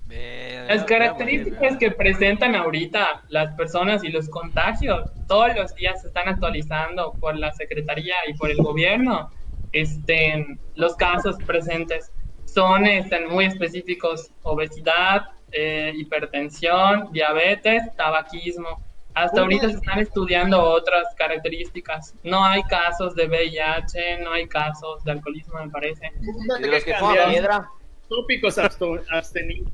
Las 0.08 0.84
características 0.84 1.76
que 1.78 1.90
presentan 1.90 2.54
ahorita 2.54 3.24
las 3.28 3.52
personas 3.54 4.04
y 4.04 4.08
los 4.08 4.28
contagios, 4.28 5.10
todos 5.26 5.54
los 5.56 5.74
días 5.74 6.00
se 6.00 6.08
están 6.08 6.28
actualizando 6.28 7.16
por 7.20 7.36
la 7.36 7.52
Secretaría 7.52 8.14
y 8.28 8.34
por 8.34 8.50
el 8.50 8.58
gobierno. 8.58 9.30
Este, 9.72 10.46
los 10.74 10.94
casos 10.96 11.36
presentes 11.44 12.12
son 12.44 12.86
este, 12.86 13.26
muy 13.26 13.46
específicos, 13.46 14.30
obesidad, 14.42 15.26
eh, 15.50 15.92
hipertensión, 15.96 17.10
diabetes, 17.12 17.82
tabaquismo. 17.96 18.80
Hasta 19.14 19.40
ahorita 19.40 19.70
se 19.70 19.76
están 19.76 19.98
estudiando 19.98 20.62
otras 20.62 21.14
características. 21.16 22.14
No 22.22 22.44
hay 22.44 22.62
casos 22.64 23.14
de 23.14 23.26
VIH, 23.26 24.18
no 24.22 24.32
hay 24.32 24.46
casos 24.46 25.02
de 25.04 25.12
alcoholismo, 25.12 25.58
me 25.64 25.70
parece. 25.70 26.12
Y 26.58 26.62
de 26.62 26.68
los 26.68 26.84
que 26.84 26.94
fuman 26.94 27.30
piedra. 27.30 27.70
Tópicos 28.08 28.58
abstenidos. 28.58 29.72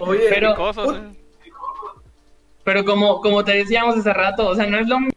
Oye, 0.00 0.26
Pero- 0.30 0.54
Cosas, 0.54 0.96
eh. 0.96 1.20
Pero 2.64 2.84
como, 2.84 3.20
como 3.20 3.44
te 3.44 3.52
decíamos 3.52 3.96
hace 3.98 4.12
rato, 4.12 4.48
o 4.48 4.54
sea, 4.54 4.66
no 4.66 4.78
es 4.78 4.88
lo 4.88 4.98
mismo 4.98 5.12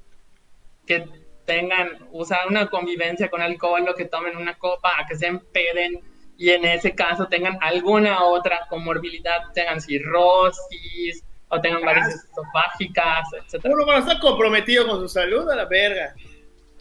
que 0.85 1.07
tengan, 1.45 1.89
usar 2.11 2.41
una 2.49 2.69
convivencia 2.69 3.29
con 3.29 3.41
alcohol 3.41 3.87
o 3.87 3.95
que 3.95 4.05
tomen 4.05 4.35
una 4.35 4.57
copa, 4.57 4.91
a 4.99 5.05
que 5.07 5.15
se 5.15 5.27
empeden 5.27 6.01
y 6.37 6.49
en 6.49 6.65
ese 6.65 6.93
caso 6.93 7.27
tengan 7.27 7.57
alguna 7.61 8.23
otra 8.25 8.67
comorbilidad, 8.69 9.51
tengan 9.53 9.79
cirrosis 9.79 11.23
o 11.47 11.61
tengan 11.61 11.83
varices 11.83 12.25
esofágicas, 12.29 13.29
etcétera. 13.45 13.73
Uno 13.73 13.85
cuando 13.85 14.07
está 14.07 14.19
comprometido 14.19 14.85
con 14.85 14.99
su 14.99 15.07
salud, 15.07 15.49
a 15.49 15.55
la 15.55 15.65
verga. 15.65 16.13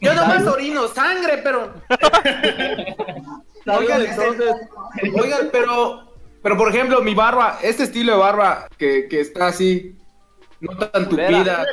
yo 0.01 0.13
nomás 0.13 0.45
orino 0.45 0.87
sangre, 0.89 1.39
pero. 1.41 1.73
Oigan, 3.67 4.05
entonces. 4.05 4.55
Oigan, 5.13 5.49
pero, 5.51 6.13
pero 6.41 6.57
por 6.57 6.69
ejemplo, 6.69 7.01
mi 7.01 7.13
barba, 7.13 7.59
este 7.61 7.83
estilo 7.83 8.13
de 8.13 8.19
barba 8.19 8.67
que, 8.77 9.07
que 9.09 9.21
está 9.21 9.47
así, 9.47 9.95
no 10.59 10.77
tan 10.77 11.09
tupida. 11.09 11.65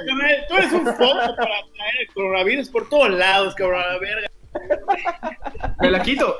Tú 0.48 0.54
eres 0.56 0.72
un 0.72 0.86
foco 0.86 0.96
para 0.96 1.36
traer 1.36 2.00
el 2.00 2.14
coronavirus 2.14 2.68
por 2.68 2.88
todos 2.88 3.10
lados, 3.10 3.54
cabrón, 3.54 3.82
a 3.82 3.92
la 3.92 3.98
verga. 3.98 4.28
Me 5.80 5.90
la 5.90 6.02
quito. 6.02 6.36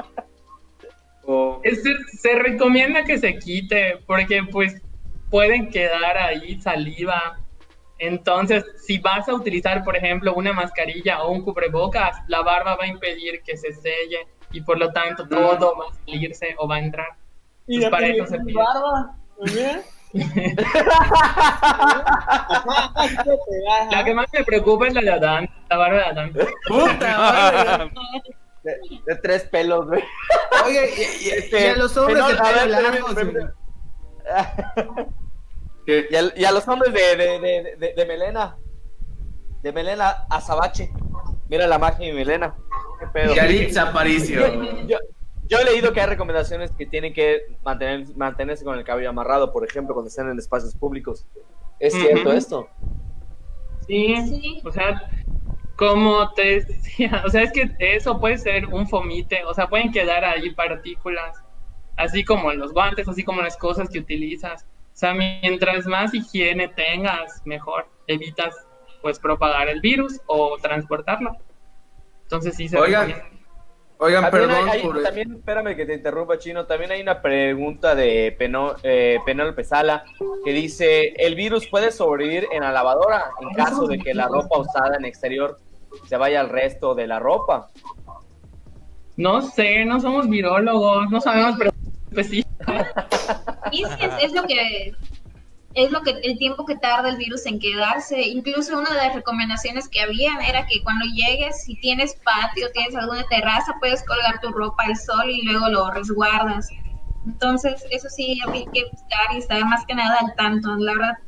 Este, 1.63 1.91
se 2.19 2.35
recomienda 2.35 3.05
que 3.05 3.19
se 3.19 3.39
quite 3.39 3.99
porque 4.07 4.43
pues 4.51 4.83
pueden 5.31 5.71
quedar 5.71 6.19
ahí 6.19 6.61
saliva. 6.61 7.39
Entonces, 7.99 8.65
si 8.77 8.99
vas 8.99 9.29
a 9.29 9.35
utilizar, 9.35 9.85
por 9.85 9.97
ejemplo, 9.97 10.35
una 10.35 10.53
mascarilla 10.53 11.23
o 11.23 11.31
un 11.31 11.43
cubrebocas, 11.43 12.17
la 12.29 12.43
barba 12.43 12.77
va 12.77 12.85
a 12.85 12.89
impedir 12.89 13.41
que 13.43 13.57
se 13.57 13.73
selle 13.73 14.27
y 14.55 14.61
por 14.63 14.79
lo 14.79 14.91
tanto 14.93 15.27
todo 15.29 15.77
va 15.77 15.85
a 15.91 15.95
salirse 16.07 16.55
o 16.59 16.67
va 16.69 16.77
a 16.77 16.81
entrar. 16.81 17.09
Pues 17.67 17.89
para 17.91 18.07
eso 18.09 18.27
se 18.27 18.39
pide. 18.41 18.55
La 23.91 24.05
que 24.05 24.15
más 24.15 24.27
me 24.33 24.45
preocupa 24.45 24.87
es 24.89 24.95
la 24.95 25.01
de 25.03 25.11
Adán, 25.13 25.49
la 25.69 25.77
barba 25.77 25.99
de 25.99 26.05
Adán. 26.05 26.33
Puta 26.69 27.19
madre. 27.89 27.91
De, 28.63 28.77
de 29.07 29.17
tres 29.17 29.43
pelos, 29.45 29.87
güey. 29.87 30.03
Oye, 30.65 30.89
y, 30.97 31.01
y- 31.57 31.63
y 31.63 31.67
a 31.67 31.77
los 31.77 31.95
hombres 31.97 32.19
no, 32.19 32.29
de 32.29 32.35
a 32.39 32.43
pelo 32.43 32.67
largo. 32.67 33.09
Y, 35.87 36.15
al- 36.17 36.33
y 36.35 36.45
a 36.47 36.53
los 36.53 36.67
hombres 36.67 36.95
de, 36.95 37.17
de, 37.17 37.39
de, 37.41 37.77
de, 37.77 37.93
de 37.95 38.07
melena. 38.07 38.57
De 39.63 39.73
melena 39.73 40.25
azabache. 40.31 40.91
Mira 41.49 41.67
la 41.67 41.79
magia 41.79 42.07
de 42.07 42.13
mi 42.13 42.19
melena. 42.19 42.55
Qué 43.13 43.21
pedo. 43.21 43.35
Yaritza 43.35 43.83
Aparicio. 43.91 44.87
Yo, 44.87 44.99
yo 45.49 45.59
he 45.59 45.65
leído 45.65 45.93
que 45.93 46.01
hay 46.01 46.07
recomendaciones 46.07 46.71
que 46.73 46.87
tienen 46.87 47.13
que 47.13 47.43
mantener, 47.63 48.07
mantenerse 48.17 48.65
con 48.65 48.79
el 48.79 48.85
cabello 48.85 49.11
amarrado, 49.11 49.53
por 49.53 49.65
ejemplo, 49.65 49.95
cuando 49.95 50.09
estén 50.09 50.29
en 50.29 50.39
espacios 50.39 50.75
públicos. 50.75 51.27
¿Es 51.81 51.93
cierto 51.93 52.29
Ujú. 52.29 52.39
esto? 52.39 52.69
Sí, 53.87 54.17
Sí. 54.27 54.63
o 54.65 54.71
sea, 54.73 55.11
como 55.77 56.33
te 56.33 56.61
decía, 56.61 57.23
o 57.27 57.29
sea, 57.29 57.43
es 57.43 57.53
que 57.53 57.71
eso 57.79 58.19
puede 58.21 58.39
ser 58.39 58.67
un 58.67 58.89
fomite, 58.89 59.45
o 59.45 59.53
sea, 59.55 59.69
pueden 59.69 59.93
quedar 59.93 60.25
ahí 60.25 60.51
partículas, 60.51 61.37
así 61.97 62.25
como 62.25 62.51
en 62.53 62.59
los 62.59 62.73
guantes, 62.73 63.09
así 63.09 63.23
como 63.23 63.43
las 63.43 63.57
cosas 63.57 63.89
que 63.89 63.99
utilizas. 63.99 64.65
O 64.65 64.97
sea, 64.97 65.13
mientras 65.13 65.87
más 65.87 66.15
higiene 66.15 66.69
tengas, 66.69 67.43
mejor 67.45 67.89
evitas 68.07 68.55
pues 69.03 69.19
propagar 69.19 69.69
el 69.69 69.81
virus 69.81 70.21
o 70.27 70.57
transportarlo. 70.63 71.33
Entonces 72.25 72.57
sí 72.57 72.69
se 72.69 72.79
Oigan. 72.79 73.15
Oigan, 73.99 74.23
También, 74.29 74.49
perdón 74.51 74.69
hay- 74.69 74.79
hay- 74.81 74.83
por... 74.83 75.03
también, 75.03 75.33
espérame 75.35 75.77
que 75.77 75.87
te 75.87 75.95
interrumpa, 75.95 76.37
Chino. 76.37 76.67
También 76.67 76.91
hay 76.91 77.01
una 77.01 77.23
pregunta 77.23 77.95
de 77.95 78.35
Peno, 78.37 78.75
eh, 78.83 79.19
Penélope 79.25 79.63
Sala 79.65 80.05
que 80.45 80.53
dice: 80.53 81.15
¿El 81.17 81.37
virus 81.37 81.69
puede 81.69 81.93
sobrevivir 81.93 82.47
en 82.53 82.63
la 82.63 82.73
lavadora 82.73 83.31
en 83.41 83.51
caso 83.55 83.87
de 83.87 83.99
que 83.99 84.13
la 84.13 84.27
ropa 84.27 84.59
usada 84.59 84.97
en 84.97 85.05
exterior 85.05 85.59
se 86.07 86.17
vaya 86.17 86.41
al 86.41 86.49
resto 86.49 86.95
de 86.97 87.07
la 87.07 87.21
ropa? 87.21 87.69
No 89.17 89.43
sé, 89.43 89.85
no 89.85 90.01
somos 90.01 90.29
virólogos, 90.29 91.09
no 91.11 91.21
sabemos 91.21 91.55
pero 91.57 91.71
pues 92.13 92.29
sí. 92.29 92.45
Es 94.21 94.33
lo 94.33 94.43
que 94.45 94.93
es 95.75 95.91
lo 95.91 96.03
que 96.03 96.11
el 96.23 96.39
tiempo 96.39 96.65
que 96.65 96.77
tarda 96.77 97.09
el 97.09 97.17
virus 97.17 97.47
en 97.47 97.59
quedarse. 97.59 98.23
Incluso 98.23 98.79
una 98.79 98.91
de 98.91 98.97
las 98.97 99.15
recomendaciones 99.15 99.89
que 99.89 100.01
habían 100.01 100.41
era 100.41 100.67
que 100.67 100.83
cuando 100.83 101.05
llegues, 101.07 101.63
si 101.65 101.75
tienes 101.77 102.15
patio, 102.25 102.71
tienes 102.73 102.95
alguna 102.95 103.25
terraza, 103.29 103.75
puedes 103.81 104.05
colgar 104.05 104.41
tu 104.41 104.51
ropa 104.53 104.85
al 104.85 104.97
sol 104.97 105.29
y 105.29 105.43
luego 105.43 105.69
lo 105.69 105.91
resguardas. 105.91 106.69
Entonces, 107.27 107.85
eso 107.91 108.09
sí 108.09 108.39
había 108.47 108.65
que 108.73 108.85
buscar 108.85 109.35
y 109.35 109.39
estar 109.39 109.65
más 109.65 109.85
que 109.87 109.95
nada 109.95 110.19
al 110.21 110.35
tanto. 110.37 110.77
La 110.77 110.93
verdad, 110.93 111.19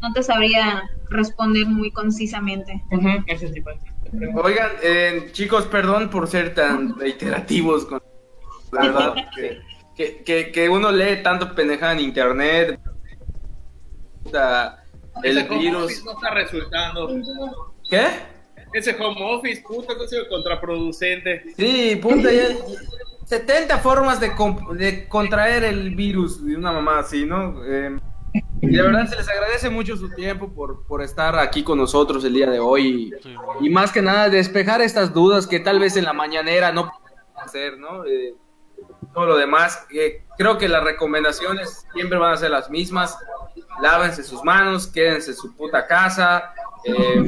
no 0.00 0.12
te 0.12 0.22
sabría 0.22 0.88
responder 1.10 1.66
muy 1.66 1.90
concisamente. 1.90 2.82
Ujú, 2.90 3.08
ese 3.26 3.48
tipo 3.48 3.70
de 3.70 3.76
preguntas. 4.10 4.44
Oigan, 4.44 4.70
eh, 4.82 5.30
chicos, 5.32 5.64
perdón 5.66 6.10
por 6.10 6.28
ser 6.28 6.54
tan 6.54 6.96
reiterativos 6.98 7.86
con 7.86 8.00
la 8.72 8.80
verdad 8.82 9.14
que, 9.34 9.62
que, 9.96 10.22
que, 10.24 10.52
que 10.52 10.68
uno 10.68 10.92
lee 10.92 11.22
tanto 11.22 11.54
pendejada 11.54 11.94
en 11.94 12.00
internet. 12.00 12.80
Puta, 14.26 14.84
El 15.22 15.38
Ese 15.38 15.48
home 15.48 15.58
virus. 15.58 15.84
office 15.84 16.04
no 16.04 16.12
está 16.12 16.30
resultando. 16.34 17.08
¿Qué? 17.88 18.06
Ese 18.72 18.96
home 19.00 19.16
office, 19.22 19.62
puta, 19.66 19.92
ha 19.92 20.08
sido 20.08 20.28
contraproducente. 20.28 21.44
Sí, 21.56 21.96
punta, 22.02 22.30
ya, 22.30 22.48
70 23.24 23.78
formas 23.78 24.20
de, 24.20 24.32
de 24.74 25.08
contraer 25.08 25.64
el 25.64 25.94
virus 25.94 26.44
de 26.44 26.56
una 26.56 26.72
mamá 26.72 26.98
así, 27.00 27.24
¿no? 27.24 27.64
Eh, 27.64 27.98
y 28.60 28.66
de 28.68 28.82
verdad 28.82 29.06
se 29.08 29.16
les 29.16 29.28
agradece 29.28 29.70
mucho 29.70 29.96
su 29.96 30.10
tiempo 30.10 30.52
por, 30.52 30.84
por 30.86 31.02
estar 31.02 31.38
aquí 31.38 31.62
con 31.62 31.78
nosotros 31.78 32.24
el 32.24 32.34
día 32.34 32.50
de 32.50 32.60
hoy. 32.60 33.12
Sí, 33.22 33.34
Y 33.60 33.70
más 33.70 33.92
que 33.92 34.02
nada, 34.02 34.28
despejar 34.28 34.82
estas 34.82 35.14
dudas 35.14 35.46
que 35.46 35.58
tal 35.60 35.78
vez 35.80 35.96
en 35.96 36.04
la 36.04 36.12
mañanera 36.12 36.70
no 36.72 36.90
pueden 36.90 37.18
hacer, 37.36 37.78
¿no? 37.78 38.04
Eh, 38.04 38.34
todo 39.14 39.26
lo 39.26 39.36
demás, 39.38 39.86
eh, 39.94 40.24
creo 40.36 40.58
que 40.58 40.68
las 40.68 40.84
recomendaciones 40.84 41.86
siempre 41.94 42.18
van 42.18 42.32
a 42.34 42.36
ser 42.36 42.50
las 42.50 42.68
mismas. 42.68 43.16
Lávense 43.80 44.22
sus 44.22 44.42
manos, 44.44 44.86
quédense 44.86 45.30
en 45.32 45.36
su 45.36 45.54
puta 45.56 45.86
casa, 45.86 46.52
eh, 46.84 47.22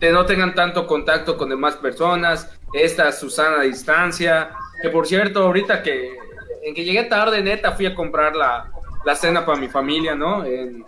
que 0.00 0.10
no 0.10 0.26
tengan 0.26 0.54
tanto 0.54 0.86
contacto 0.86 1.36
con 1.36 1.48
demás 1.48 1.76
personas, 1.76 2.50
esta 2.72 3.12
Susana 3.12 3.62
distancia. 3.62 4.50
Que 4.82 4.88
por 4.90 5.06
cierto, 5.06 5.44
ahorita 5.44 5.82
que 5.82 6.16
en 6.62 6.74
que 6.74 6.84
llegué 6.84 7.04
tarde, 7.04 7.42
neta, 7.42 7.72
fui 7.72 7.86
a 7.86 7.94
comprar 7.94 8.34
la, 8.34 8.70
la 9.04 9.14
cena 9.14 9.44
para 9.46 9.58
mi 9.58 9.68
familia, 9.68 10.14
¿no? 10.14 10.44
En- 10.44 10.84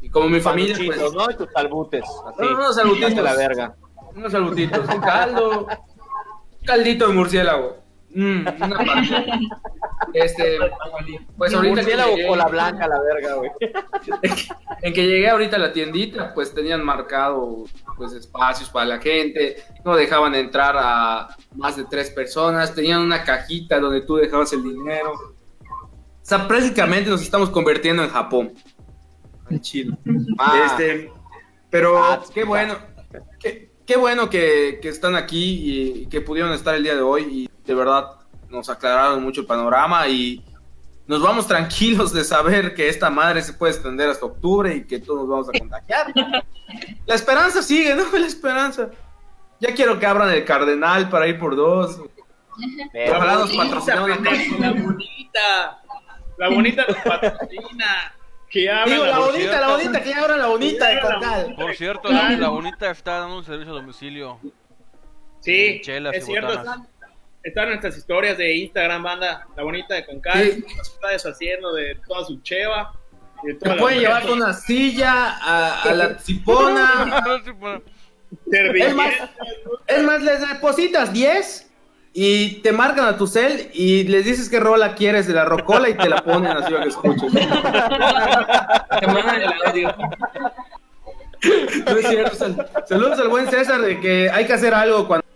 y 0.00 0.08
como 0.08 0.28
mi 0.28 0.40
familia, 0.40 0.76
pues, 0.84 1.12
¿no? 1.12 1.30
Y 1.30 1.36
tus 1.36 1.48
salbutes. 1.52 2.04
Así. 2.04 2.36
No, 2.42 2.50
no, 2.58 2.72
salutitos. 2.72 3.10
Hazte 3.10 3.22
la 3.22 3.34
verga. 3.34 3.74
unos 4.16 4.32
salutitos, 4.32 4.88
un 4.88 5.00
caldo, 5.00 5.66
un 5.66 6.66
caldito 6.66 7.06
de 7.08 7.14
murciélago. 7.14 7.81
Mm, 8.14 8.46
una 8.62 8.76
parte. 8.76 9.26
Este, 10.12 10.58
pues 11.38 11.54
ahorita 11.54 11.84
que 11.84 11.96
llegué- 11.96 12.36
la 12.36 12.46
blanca, 12.48 12.86
la 12.88 13.00
verga, 13.00 13.34
güey. 13.34 13.50
en 14.82 14.92
que 14.92 15.06
llegué 15.06 15.28
ahorita 15.30 15.56
a 15.56 15.60
la 15.60 15.72
tiendita, 15.72 16.34
pues 16.34 16.52
tenían 16.54 16.84
marcado 16.84 17.64
pues 17.96 18.12
espacios 18.12 18.68
para 18.68 18.86
la 18.86 18.98
gente, 18.98 19.62
no 19.84 19.94
dejaban 19.96 20.34
entrar 20.34 20.74
a 20.78 21.28
más 21.54 21.76
de 21.76 21.84
tres 21.84 22.10
personas, 22.10 22.74
tenían 22.74 23.00
una 23.00 23.22
cajita 23.24 23.78
donde 23.80 24.02
tú 24.02 24.16
dejabas 24.16 24.52
el 24.52 24.62
dinero. 24.62 25.12
O 25.12 26.24
sea, 26.24 26.46
prácticamente 26.46 27.10
nos 27.10 27.22
estamos 27.22 27.50
convirtiendo 27.50 28.02
en 28.02 28.10
Japón. 28.10 28.52
En 29.50 29.60
Chile. 29.60 29.96
Ah. 30.38 30.64
Este, 30.66 31.10
pero 31.70 31.98
Ah, 31.98 32.22
qué 32.34 32.44
bueno, 32.44 32.76
qué, 33.40 33.70
qué 33.86 33.96
bueno 33.96 34.28
que, 34.30 34.78
que 34.82 34.88
están 34.88 35.14
aquí 35.16 36.00
y 36.02 36.06
que 36.06 36.20
pudieron 36.20 36.52
estar 36.52 36.74
el 36.74 36.82
día 36.84 36.94
de 36.94 37.02
hoy 37.02 37.22
y 37.30 37.48
de 37.64 37.74
verdad 37.74 38.12
nos 38.48 38.68
aclararon 38.68 39.22
mucho 39.22 39.40
el 39.42 39.46
panorama 39.46 40.06
y 40.08 40.44
nos 41.06 41.22
vamos 41.22 41.46
tranquilos 41.48 42.12
de 42.12 42.24
saber 42.24 42.74
que 42.74 42.88
esta 42.88 43.10
madre 43.10 43.42
se 43.42 43.52
puede 43.52 43.72
extender 43.72 44.10
hasta 44.10 44.26
octubre 44.26 44.74
y 44.74 44.84
que 44.84 44.98
todos 44.98 45.20
nos 45.20 45.28
vamos 45.28 45.48
a 45.48 45.58
contagiar. 45.58 46.12
La 47.06 47.14
esperanza 47.14 47.62
sigue, 47.62 47.94
¿no? 47.94 48.04
La 48.12 48.26
esperanza. 48.26 48.88
Ya 49.60 49.74
quiero 49.74 49.98
que 49.98 50.06
abran 50.06 50.30
el 50.30 50.44
Cardenal 50.44 51.08
para 51.08 51.26
ir 51.28 51.38
por 51.38 51.54
dos. 51.56 52.00
Pero- 52.92 53.16
Ojalá 53.16 53.34
nos 53.36 53.50
pendejo, 53.50 54.58
La 54.58 54.72
bonita. 54.72 55.82
La 56.38 56.48
bonita 56.48 56.84
nos 56.88 56.96
patrocina. 56.98 58.14
Que 58.50 58.70
habla 58.70 58.92
Digo, 58.92 59.06
la 59.06 59.18
bonita, 59.18 59.60
la 59.60 59.68
bonita, 59.68 60.02
que 60.02 60.10
ya 60.10 60.20
abran 60.20 60.38
la 60.38 60.46
bonita 60.48 60.88
de 60.88 61.00
Concal. 61.00 61.54
Por 61.56 61.74
cierto, 61.74 62.10
la, 62.12 62.30
la 62.32 62.48
bonita 62.48 62.90
está 62.90 63.20
dando 63.20 63.38
un 63.38 63.44
servicio 63.44 63.72
a 63.72 63.76
domicilio. 63.76 64.38
Sí, 65.40 65.80
Chelas 65.82 66.14
es 66.16 66.24
y 66.24 66.26
cierto. 66.26 66.48
botanas. 66.48 66.66
Están, 66.76 66.91
están 67.42 67.68
nuestras 67.68 67.96
historias 67.96 68.38
de 68.38 68.54
Instagram, 68.56 69.02
banda. 69.02 69.46
La 69.56 69.62
bonita 69.62 69.94
de 69.94 70.06
Concal. 70.06 70.44
Sí. 70.52 70.64
Está 70.80 71.08
deshaciendo 71.08 71.72
de 71.74 71.96
toda 72.06 72.24
su 72.26 72.40
cheva. 72.42 72.92
y 73.42 73.48
de 73.48 73.54
Te 73.54 73.60
toda 73.66 73.76
pueden 73.78 74.00
llevar 74.00 74.22
con 74.26 74.32
una 74.38 74.52
silla 74.54 75.36
a, 75.40 75.82
a 75.82 75.94
la 75.94 76.18
cipona. 76.18 77.22
Es 78.42 78.94
más, 78.94 79.12
Servilletas, 79.12 79.30
es 79.88 80.02
más, 80.04 80.22
les 80.22 80.40
depositas 80.48 81.12
10 81.12 81.70
y 82.14 82.62
te 82.62 82.72
marcan 82.72 83.04
a 83.04 83.18
tu 83.18 83.26
cel 83.26 83.68
y 83.74 84.04
les 84.04 84.24
dices 84.24 84.48
qué 84.48 84.58
rola 84.58 84.94
quieres 84.94 85.26
de 85.26 85.34
la 85.34 85.44
rocola 85.44 85.90
y 85.90 85.94
te 85.94 86.08
la 86.08 86.24
ponen 86.24 86.50
así 86.56 86.72
para 86.72 86.82
que 86.84 86.88
escuches. 86.88 87.30
Te 89.00 89.06
mandan 89.06 89.42
el 89.42 89.52
audio. 89.66 89.94
No 91.86 91.96
es 91.98 92.06
cierto. 92.08 92.34
sal- 92.36 92.70
saludos 92.88 93.18
al 93.18 93.28
buen 93.28 93.50
César 93.50 93.82
de 93.82 94.00
que 94.00 94.30
hay 94.30 94.46
que 94.46 94.52
hacer 94.54 94.72
algo 94.72 95.06
cuando 95.06 95.26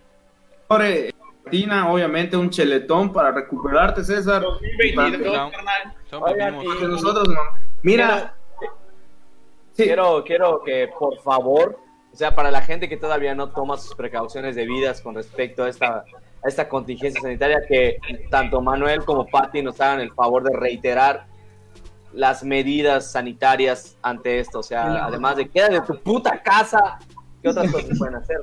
Argentina, 1.50 1.92
obviamente 1.92 2.36
un 2.36 2.50
cheletón 2.50 3.12
para 3.12 3.30
recuperarte, 3.30 4.02
César. 4.02 4.42
2022, 4.42 5.32
Para- 5.36 5.50
carnal. 5.52 5.94
Son 6.10 6.22
Oigan, 6.24 6.58
vivimos. 6.58 6.76
Que 6.78 6.88
nosotros 6.88 7.28
no. 7.28 7.40
Mira, 7.82 8.34
sí, 9.72 9.84
Quiero, 9.84 10.24
quiero 10.24 10.60
que 10.64 10.88
por 10.98 11.16
favor, 11.20 11.78
o 12.12 12.16
sea, 12.16 12.34
para 12.34 12.50
la 12.50 12.62
gente 12.62 12.88
que 12.88 12.96
todavía 12.96 13.36
no 13.36 13.50
toma 13.50 13.76
sus 13.76 13.94
precauciones 13.94 14.56
debidas 14.56 15.00
con 15.00 15.14
respecto 15.14 15.62
a 15.62 15.68
esta, 15.68 15.98
a 15.98 16.48
esta 16.48 16.68
contingencia 16.68 17.20
sanitaria, 17.20 17.60
que 17.68 17.98
tanto 18.28 18.60
Manuel 18.60 19.04
como 19.04 19.24
Patti 19.28 19.62
nos 19.62 19.80
hagan 19.80 20.00
el 20.00 20.12
favor 20.14 20.42
de 20.42 20.56
reiterar 20.58 21.26
las 22.12 22.42
medidas 22.42 23.12
sanitarias 23.12 23.96
ante 24.02 24.40
esto. 24.40 24.58
O 24.58 24.62
sea, 24.64 25.04
además 25.04 25.36
de 25.36 25.48
queda 25.48 25.68
de 25.68 25.80
tu 25.82 25.96
puta 26.00 26.42
casa, 26.42 26.98
¿qué 27.40 27.50
otras 27.50 27.70
cosas 27.70 27.96
pueden 27.96 28.16
hacer? 28.16 28.38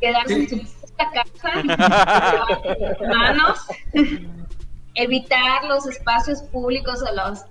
Quedarse 0.00 0.34
en 0.34 0.48
su 0.48 0.56
puta 0.96 1.10
casa, 1.12 1.62
manos, 3.08 3.58
evitar 4.94 5.64
los 5.64 5.86
espacios 5.86 6.42
públicos 6.44 7.02
o 7.02 7.14
las 7.14 7.46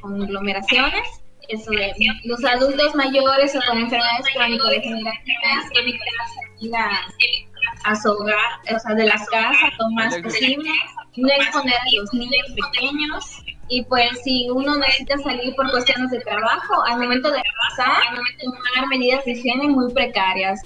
conglomeraciones. 0.00 1.20
Eso 1.48 1.70
de 1.72 1.92
los 2.24 2.42
adultos 2.42 2.94
mayores 2.94 3.54
o 3.54 3.60
con 3.68 3.78
enfermedades 3.78 4.26
crónico-degenerativas, 4.34 5.66
evitar 5.78 6.08
salir 6.56 6.74
a, 6.74 7.90
a 7.90 7.96
su 7.96 8.10
hogar, 8.10 8.36
o 8.74 8.78
sea, 8.78 8.94
de 8.94 9.04
la 9.04 9.22
casa 9.30 9.68
lo 9.78 9.90
más 9.90 10.16
posible, 10.22 10.70
no 11.16 11.28
exponer 11.28 11.74
a 11.74 12.00
los 12.00 12.14
niños 12.14 12.46
pequeños. 12.54 13.42
Y 13.68 13.82
pues 13.84 14.22
si 14.22 14.48
uno 14.50 14.76
necesita 14.76 15.18
salir 15.18 15.54
por 15.54 15.70
cuestiones 15.70 16.10
de 16.10 16.20
trabajo, 16.20 16.82
al 16.86 16.98
momento 17.00 17.30
de 17.30 17.42
pasar, 17.68 18.02
tomar 18.42 18.88
medidas 18.88 19.24
de 19.26 19.32
higiene 19.32 19.68
muy 19.68 19.92
precarias. 19.92 20.60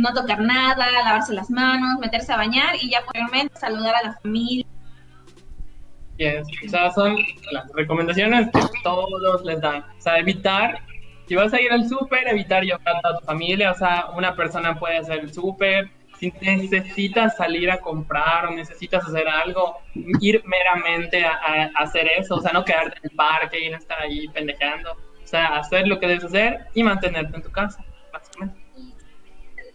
No 0.00 0.12
tocar 0.12 0.40
nada, 0.40 0.90
lavarse 0.90 1.32
las 1.34 1.50
manos, 1.50 1.98
meterse 2.00 2.32
a 2.32 2.36
bañar 2.36 2.74
y 2.80 2.90
ya 2.90 3.02
posteriormente 3.04 3.58
saludar 3.58 3.94
a 3.94 4.08
la 4.08 4.12
familia. 4.14 4.66
Yes. 6.18 6.48
O 6.74 6.90
son 6.90 7.16
las 7.52 7.70
recomendaciones 7.74 8.48
que 8.48 8.60
todos 8.82 9.44
les 9.44 9.60
dan. 9.60 9.84
O 9.96 10.00
sea, 10.00 10.18
evitar, 10.18 10.80
si 11.28 11.36
vas 11.36 11.54
a 11.54 11.60
ir 11.60 11.70
al 11.70 11.88
súper, 11.88 12.26
evitar 12.26 12.64
llevar 12.64 12.96
a 13.04 13.18
tu 13.18 13.24
familia. 13.24 13.70
O 13.70 13.74
sea, 13.74 14.06
una 14.16 14.34
persona 14.34 14.78
puede 14.78 14.98
hacer 14.98 15.20
el 15.20 15.32
súper. 15.32 15.90
Si 16.18 16.32
necesitas 16.40 17.36
salir 17.36 17.70
a 17.70 17.78
comprar 17.78 18.46
o 18.46 18.50
necesitas 18.50 19.06
hacer 19.06 19.28
algo, 19.28 19.78
ir 20.20 20.42
meramente 20.44 21.24
a, 21.24 21.70
hacer 21.76 22.08
eso. 22.18 22.34
O 22.34 22.40
sea, 22.40 22.52
no 22.52 22.64
quedarte 22.64 22.98
en 22.98 23.10
el 23.10 23.16
parque 23.16 23.64
y 23.64 23.70
no 23.70 23.76
estar 23.76 24.02
ahí 24.02 24.26
pendejeando. 24.28 24.92
O 24.92 25.26
sea, 25.26 25.58
hacer 25.58 25.86
lo 25.86 26.00
que 26.00 26.08
debes 26.08 26.24
hacer 26.24 26.66
y 26.74 26.82
mantenerte 26.82 27.36
en 27.36 27.42
tu 27.44 27.52
casa. 27.52 27.84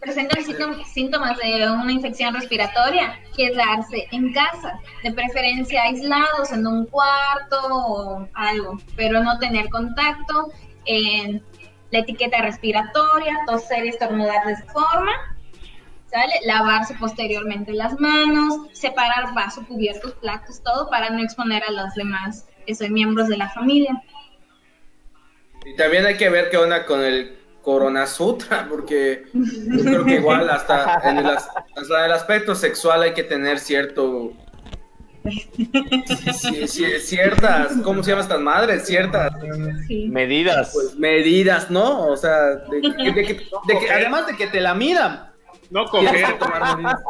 Presentan 0.04 0.44
síntom- 0.44 0.84
síntomas 0.84 1.38
de 1.38 1.68
una 1.70 1.92
infección 1.92 2.34
respiratoria, 2.34 3.18
quedarse 3.34 4.06
en 4.12 4.32
casa, 4.32 4.78
de 5.02 5.12
preferencia 5.12 5.82
aislados 5.82 6.52
en 6.52 6.66
un 6.66 6.86
cuarto 6.86 7.58
o 7.70 8.28
algo, 8.34 8.78
pero 8.96 9.22
no 9.22 9.38
tener 9.38 9.68
contacto, 9.70 10.52
en 10.86 11.42
la 11.90 12.00
etiqueta 12.00 12.42
respiratoria, 12.42 13.38
toser 13.46 13.86
y 13.86 13.88
estornudar 13.88 14.46
de 14.46 14.56
forma, 14.64 15.12
¿sale? 16.10 16.34
Lavarse 16.44 16.94
posteriormente 16.94 17.72
las 17.72 17.98
manos, 17.98 18.68
separar 18.72 19.32
vaso, 19.32 19.64
cubiertos, 19.66 20.12
platos, 20.14 20.62
todo 20.62 20.90
para 20.90 21.08
no 21.10 21.22
exponer 21.22 21.62
a 21.64 21.70
los 21.70 21.94
demás 21.94 22.46
que 22.66 22.74
son 22.74 22.92
miembros 22.92 23.28
de 23.28 23.36
la 23.36 23.48
familia. 23.50 24.02
y 25.66 25.74
también 25.76 26.04
hay 26.04 26.18
que 26.18 26.28
ver 26.28 26.50
qué 26.50 26.58
onda 26.58 26.84
con 26.84 27.02
el 27.02 27.38
Corona 27.64 28.06
Sutra, 28.06 28.66
porque 28.68 29.24
yo 29.32 29.82
creo 29.84 30.04
que 30.04 30.14
igual 30.16 30.48
hasta 30.50 31.00
en 31.08 31.18
el, 31.18 31.26
as- 31.26 31.48
hasta 31.76 32.04
el 32.06 32.12
aspecto 32.12 32.54
sexual 32.54 33.02
hay 33.02 33.14
que 33.14 33.24
tener 33.24 33.58
cierto... 33.58 34.32
sí, 36.34 36.68
sí, 36.68 36.84
ciertas, 37.00 37.72
¿cómo 37.82 38.02
se 38.02 38.10
llaman 38.10 38.24
estas 38.24 38.40
madres? 38.40 38.86
Ciertas 38.86 39.32
Sí. 39.88 40.08
Medidas. 40.08 40.70
pues, 40.74 40.94
medidas, 40.96 41.70
¿no? 41.70 42.06
O 42.08 42.16
sea, 42.16 42.56
de, 42.70 42.80
de- 42.80 43.12
de 43.12 43.24
que, 43.24 43.34
de 43.34 43.78
que- 43.78 43.90
además 43.90 44.26
de 44.26 44.36
que 44.36 44.46
te 44.48 44.60
la 44.60 44.74
midan, 44.74 45.30
No 45.70 45.86
coger. 45.86 46.38
tomar 46.38 46.76
medidas. 46.76 47.00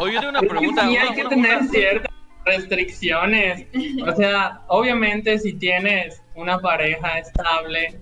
Oye, 0.00 0.14
yo 0.14 0.20
tengo 0.20 0.30
una 0.38 0.40
pregunta. 0.48 0.82
sí 0.82 0.88
una- 0.96 1.02
hay 1.02 1.14
que 1.14 1.20
una- 1.22 1.28
tener 1.30 1.58
una- 1.58 1.68
ciertas 1.70 2.12
restricciones. 2.44 3.66
O 4.10 4.14
sea, 4.16 4.60
obviamente 4.68 5.38
si 5.38 5.52
tienes 5.54 6.22
una 6.36 6.58
pareja 6.60 7.18
estable, 7.18 7.98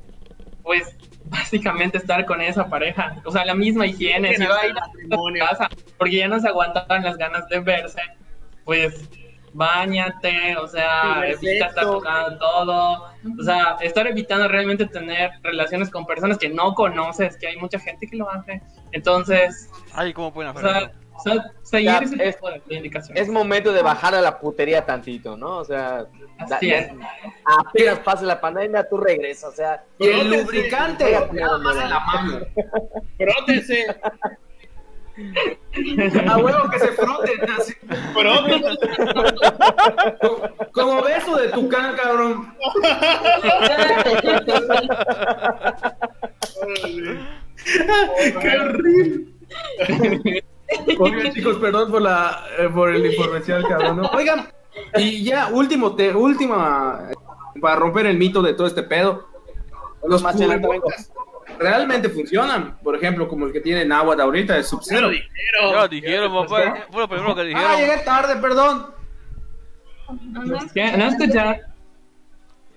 pues 0.62 0.95
básicamente 1.30 1.98
estar 1.98 2.24
con 2.26 2.40
esa 2.40 2.68
pareja. 2.68 3.16
O 3.24 3.30
sea, 3.30 3.44
la 3.44 3.54
misma 3.54 3.86
higiene. 3.86 4.36
Si 4.36 4.44
va 4.44 4.60
a 4.60 4.66
ir 4.66 5.42
a 5.42 5.46
casa 5.48 5.68
porque 5.96 6.16
ya 6.16 6.28
no 6.28 6.40
se 6.40 6.48
aguantaban 6.48 7.02
las 7.02 7.16
ganas 7.16 7.48
de 7.48 7.60
verse, 7.60 8.02
pues 8.64 9.08
bañate, 9.52 10.56
o 10.56 10.68
sea, 10.68 11.26
evita 11.26 11.66
estar 11.66 11.84
tocando 11.84 12.38
todo. 12.38 13.04
O 13.38 13.42
sea, 13.42 13.76
estar 13.80 14.06
evitando 14.06 14.48
realmente 14.48 14.86
tener 14.86 15.30
relaciones 15.42 15.90
con 15.90 16.06
personas 16.06 16.38
que 16.38 16.48
no 16.48 16.74
conoces, 16.74 17.36
que 17.36 17.48
hay 17.48 17.56
mucha 17.56 17.78
gente 17.78 18.06
que 18.06 18.16
lo 18.16 18.30
hace. 18.30 18.62
Entonces, 18.92 19.70
Ay, 19.92 20.12
¿cómo 20.12 20.32
pueden 20.32 20.54
o 20.54 20.58
hacer 20.58 20.70
sea, 20.70 20.78
eso? 20.80 20.90
O 21.18 21.22
sea, 21.22 21.34
seguir 21.62 21.90
Ya, 21.90 21.98
ese 21.98 22.28
es- 22.28 22.38
de 23.14 23.30
momento 23.32 23.72
de 23.72 23.82
bajar 23.82 24.14
a 24.14 24.20
la 24.20 24.38
putería 24.38 24.86
tantito, 24.86 25.36
¿no? 25.36 25.58
O 25.58 25.64
sea, 25.64 26.06
da- 26.48 26.56
Así 26.56 26.70
es. 26.70 26.88
apenas 27.44 27.98
pase 28.00 28.24
la 28.24 28.40
pandemia, 28.40 28.88
tú 28.88 28.96
regresas, 28.96 29.50
o 29.50 29.56
sea. 29.56 29.84
Y 29.98 30.06
el 30.06 30.30
lubricante, 30.30 31.18
nada 31.32 31.58
más 31.58 31.76
en 31.76 31.90
la 31.90 32.00
mano. 32.00 32.38
Frótense. 33.18 33.86
A 36.28 36.38
huevo 36.38 36.70
que 36.70 36.78
se 36.78 36.92
froten 36.92 37.50
así. 37.58 37.74
Como 40.72 41.02
beso 41.02 41.36
de 41.36 41.48
tucán, 41.48 41.96
cabrón. 41.96 42.54
¡Qué 48.40 48.58
horrible! 48.58 49.34
Oigan, 50.98 51.32
chicos, 51.34 51.56
perdón 51.58 51.90
por 51.90 52.02
la 52.02 52.44
eh, 52.58 52.68
por 52.72 52.90
el 52.94 53.04
información, 53.06 53.62
cabrón. 53.68 53.96
¿no? 53.98 54.10
Oigan, 54.10 54.48
y 54.96 55.24
ya, 55.24 55.48
último, 55.48 55.94
te, 55.96 56.14
última, 56.14 57.08
eh, 57.10 57.14
para 57.60 57.76
romper 57.76 58.06
el 58.06 58.16
mito 58.18 58.42
de 58.42 58.54
todo 58.54 58.66
este 58.66 58.82
pedo. 58.82 59.26
Los 60.06 60.22
Más 60.22 60.36
realmente 61.58 62.08
funcionan. 62.08 62.78
Por 62.82 62.94
ejemplo, 62.94 63.26
como 63.28 63.46
el 63.46 63.52
que 63.52 63.60
tiene 63.60 63.84
Nahuatl 63.84 64.20
ahorita 64.20 64.56
lo 64.56 64.62
Sub-Zero. 64.62 65.08
dijeron. 65.08 65.72
Ya 65.72 65.76
lo 65.80 65.88
dijeron, 65.88 66.32
papá. 66.32 66.86
Fue 66.90 67.00
lo 67.00 67.08
primero 67.08 67.34
que 67.34 67.40
Ah, 67.40 67.44
dijeron. 67.44 67.76
llegué 67.78 67.98
tarde, 68.04 68.36
perdón. 68.36 68.86
¿Qué? 70.72 70.96
¿No 70.96 71.08
escuchar? 71.08 71.60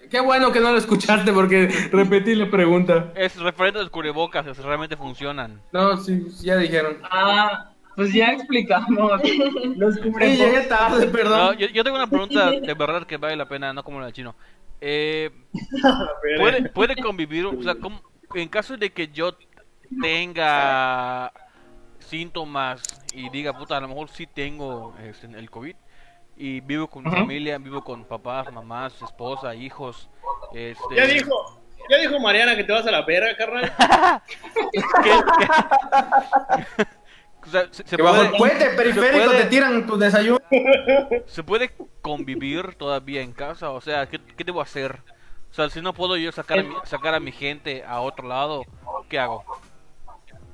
Qué 0.09 0.19
bueno 0.19 0.51
que 0.51 0.59
no 0.59 0.71
lo 0.71 0.77
escuchaste 0.77 1.31
porque 1.31 1.67
repetí 1.91 2.35
la 2.35 2.49
pregunta. 2.49 3.13
Es 3.15 3.37
referente 3.39 3.79
a 3.79 3.83
los 3.83 3.91
cubrebocas, 3.91 4.57
realmente 4.57 4.97
funcionan. 4.97 5.61
No, 5.71 5.95
sí, 5.97 6.27
ya 6.41 6.57
dijeron. 6.57 6.97
Ah, 7.03 7.70
pues 7.95 8.13
ya 8.13 8.31
explicamos. 8.33 9.21
Los 9.77 9.95
Sí, 9.95 10.01
cubrebocas. 10.01 10.37
llegué 10.37 10.61
tarde, 10.61 11.05
No, 11.07 11.11
perdón. 11.11 11.57
yo, 11.57 11.67
yo 11.67 11.83
tengo 11.83 11.97
una 11.97 12.07
pregunta 12.07 12.51
de 12.51 12.73
verdad 12.73 13.05
que 13.05 13.17
vale 13.17 13.35
la 13.35 13.47
pena, 13.47 13.73
no 13.73 13.83
como 13.83 13.99
la 13.99 14.05
del 14.07 14.15
chino. 14.15 14.35
Eh, 14.79 15.29
¿puede, 16.39 16.69
¿Puede 16.69 16.95
convivir? 16.95 17.45
O 17.45 17.61
sea, 17.61 17.75
¿cómo- 17.75 18.01
en 18.33 18.47
caso 18.49 18.77
de 18.77 18.91
que 18.91 19.09
yo 19.09 19.35
tenga 20.01 21.31
síntomas 21.99 22.81
y 23.13 23.29
diga, 23.29 23.57
puta, 23.57 23.77
a 23.77 23.81
lo 23.81 23.87
mejor 23.89 24.09
sí 24.09 24.25
tengo 24.25 24.95
este, 25.03 25.27
el 25.27 25.49
COVID 25.49 25.75
y 26.37 26.61
vivo 26.61 26.87
con 26.87 27.03
mi 27.03 27.11
familia, 27.11 27.57
vivo 27.57 27.83
con 27.83 28.05
papás, 28.05 28.51
mamás, 28.51 28.99
esposa, 29.01 29.53
hijos. 29.53 30.09
Este, 30.53 30.95
Ya 30.95 31.05
dijo. 31.05 31.61
ya 31.89 31.97
dijo 31.97 32.19
Mariana 32.19 32.55
que 32.55 32.63
te 32.63 32.71
vas 32.71 32.87
a 32.87 32.91
la 32.91 33.01
verga, 33.03 33.35
carnal. 33.37 33.71
O 37.51 37.53
sea, 37.53 37.67
se, 37.69 37.85
se 37.85 37.97
Que 37.97 38.01
bajo 38.01 38.21
el 38.21 38.29
puede, 38.29 38.37
puente 38.55 38.69
periférico 38.77 39.25
puede- 39.25 39.43
te 39.43 39.49
tiran 39.49 39.85
tu 39.85 39.97
desayuno. 39.97 40.39
se 41.25 41.43
puede 41.43 41.69
convivir 42.01 42.75
todavía 42.75 43.21
en 43.21 43.33
casa. 43.33 43.71
O 43.71 43.81
sea, 43.81 44.07
¿qué, 44.07 44.19
qué 44.37 44.45
debo 44.45 44.61
hacer? 44.61 44.99
O 45.51 45.53
sea, 45.53 45.69
si 45.69 45.81
no 45.81 45.93
puedo 45.93 46.15
yo 46.15 46.31
sacar 46.31 46.59
a 46.59 46.63
mi, 46.63 46.73
sacar 46.85 47.13
a 47.13 47.19
mi 47.19 47.33
gente 47.33 47.83
a 47.85 47.99
otro 47.99 48.25
lado, 48.25 48.63
¿qué 49.09 49.19
hago? 49.19 49.43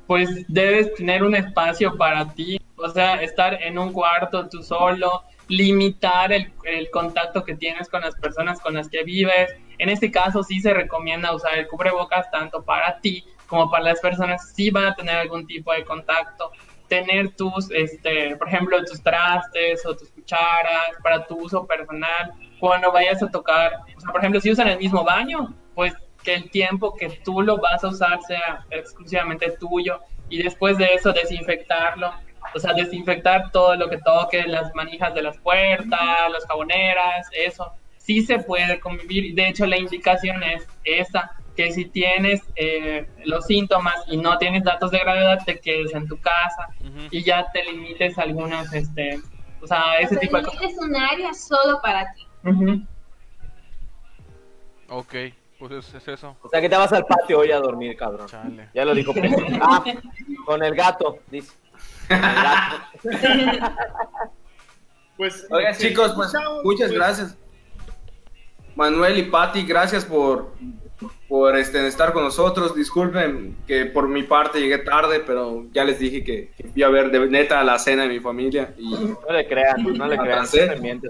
pues 0.07 0.45
debes 0.47 0.93
tener 0.95 1.21
un 1.21 1.35
espacio 1.35 1.97
para 1.97 2.33
ti, 2.33 2.59
o 2.77 2.89
sea, 2.89 3.21
estar 3.21 3.61
en 3.61 3.77
un 3.77 3.91
cuarto 3.91 4.47
tú 4.47 4.63
solo, 4.63 5.23
limitar 5.49 6.31
el, 6.31 6.51
el 6.63 6.89
contacto 6.89 7.43
que 7.43 7.55
tienes 7.55 7.89
con 7.89 7.99
las 8.01 8.15
personas 8.15 8.59
con 8.61 8.73
las 8.73 8.87
que 8.87 9.03
vives. 9.03 9.53
En 9.77 9.89
este 9.89 10.09
caso 10.09 10.43
sí 10.43 10.61
se 10.61 10.73
recomienda 10.73 11.35
usar 11.35 11.57
el 11.57 11.67
cubrebocas 11.67 12.31
tanto 12.31 12.63
para 12.63 12.99
ti 13.01 13.25
como 13.47 13.69
para 13.69 13.83
las 13.83 13.99
personas 13.99 14.45
que 14.47 14.53
sí 14.53 14.71
van 14.71 14.85
a 14.87 14.95
tener 14.95 15.15
algún 15.17 15.45
tipo 15.45 15.73
de 15.73 15.83
contacto. 15.83 16.51
Tener 16.88 17.35
tus, 17.35 17.69
este, 17.71 18.35
por 18.38 18.47
ejemplo, 18.47 18.83
tus 18.85 19.01
trastes 19.01 19.85
o 19.85 19.95
tus 19.95 20.09
cucharas 20.11 20.95
para 21.03 21.25
tu 21.25 21.38
uso 21.38 21.65
personal. 21.65 22.33
Cuando 22.59 22.91
vayas 22.91 23.21
a 23.21 23.29
tocar, 23.29 23.73
o 23.95 23.99
sea, 23.99 24.11
por 24.11 24.21
ejemplo, 24.21 24.39
si 24.39 24.51
usan 24.51 24.69
el 24.69 24.77
mismo 24.77 25.03
baño, 25.03 25.53
pues 25.75 25.93
que 26.23 26.33
el 26.33 26.49
tiempo 26.49 26.95
que 26.95 27.09
tú 27.23 27.41
lo 27.41 27.57
vas 27.57 27.83
a 27.83 27.88
usar 27.88 28.21
sea 28.23 28.65
exclusivamente 28.69 29.51
tuyo 29.51 30.01
y 30.29 30.41
después 30.43 30.77
de 30.77 30.93
eso 30.93 31.13
desinfectarlo, 31.13 32.11
o 32.53 32.59
sea, 32.59 32.73
desinfectar 32.73 33.51
todo 33.51 33.75
lo 33.75 33.89
que 33.89 33.97
toque, 33.99 34.43
las 34.43 34.73
manijas 34.75 35.13
de 35.13 35.21
las 35.21 35.38
puertas, 35.38 36.31
las 36.31 36.45
jaboneras, 36.45 37.27
eso. 37.31 37.71
Sí 37.97 38.21
se 38.21 38.39
puede 38.39 38.79
convivir, 38.79 39.35
de 39.35 39.49
hecho 39.49 39.65
la 39.65 39.77
indicación 39.77 40.41
es 40.43 40.67
esa, 40.83 41.31
que 41.58 41.72
si 41.74 41.86
tienes 41.86 42.41
eh, 42.55 43.10
los 43.26 43.45
síntomas 43.47 43.95
y 44.08 44.16
no 44.16 44.38
tienes 44.38 44.64
datos 44.64 44.91
de 44.91 44.99
gravedad, 44.99 45.39
te 45.45 45.60
quedes 45.60 45.93
en 45.93 46.08
tu 46.08 46.18
casa 46.22 46.70
y 47.12 47.24
ya 47.24 47.51
te 47.51 47.64
limites 47.66 48.18
a 48.18 48.22
algunas, 48.22 48.72
este, 48.74 49.20
o 49.62 49.68
sea, 49.68 49.84
O 49.84 49.99
ese 49.99 50.10
sea, 50.10 50.20
tipo 50.20 50.38
de 50.38 50.43
cosas. 50.43 50.62
es 50.62 50.78
un 50.78 50.95
área 50.95 51.34
solo 51.34 51.82
para 51.82 52.14
ti. 52.14 52.26
Ujú. 52.45 52.82
Ok, 54.89 55.14
pues 55.60 55.72
es, 55.72 55.93
es 55.95 56.08
eso. 56.08 56.38
O 56.43 56.47
sea 56.49 56.62
que 56.62 56.70
te 56.70 56.78
vas 56.78 56.93
al 56.93 57.05
patio 57.05 57.39
hoy 57.39 57.51
a 57.51 57.58
dormir, 57.58 57.97
cabrón. 57.97 58.28
Chale. 58.28 58.70
Ya 58.74 58.86
lo 58.86 58.93
dijo 58.93 59.14
Pedro. 59.14 59.45
Ah, 59.62 59.84
con 60.45 60.64
el 60.64 60.76
gato, 60.76 61.20
dice. 61.30 61.53
Con 62.08 62.24
el 62.24 62.34
gato. 62.36 62.78
Pues, 65.18 65.47
Oigan, 65.49 65.74
sí, 65.74 65.88
chicos, 65.89 66.14
pues 66.16 66.32
chavos, 66.32 66.64
muchas 66.64 66.89
pues, 66.89 66.99
gracias. 66.99 67.38
Manuel 68.76 69.18
y 69.18 69.24
Patti, 69.24 69.64
gracias 69.64 70.05
por, 70.05 70.53
por 71.27 71.55
este, 71.57 71.85
estar 71.87 72.13
con 72.13 72.23
nosotros. 72.23 72.75
Disculpen 72.75 73.55
que 73.67 73.85
por 73.85 74.07
mi 74.07 74.23
parte 74.23 74.59
llegué 74.59 74.79
tarde, 74.79 75.19
pero 75.25 75.65
ya 75.71 75.83
les 75.83 75.99
dije 75.99 76.23
que, 76.23 76.51
que 76.57 76.63
fui 76.69 76.83
a 76.83 76.89
ver 76.89 77.11
de 77.11 77.27
neta 77.29 77.63
la 77.63 77.77
cena 77.79 78.03
de 78.03 78.09
mi 78.09 78.19
familia. 78.19 78.73
Y 78.77 78.91
No 78.91 79.17
le 79.31 79.47
crean, 79.47 79.83
no 79.97 80.07
le 80.07 80.17
crean. 80.17 80.45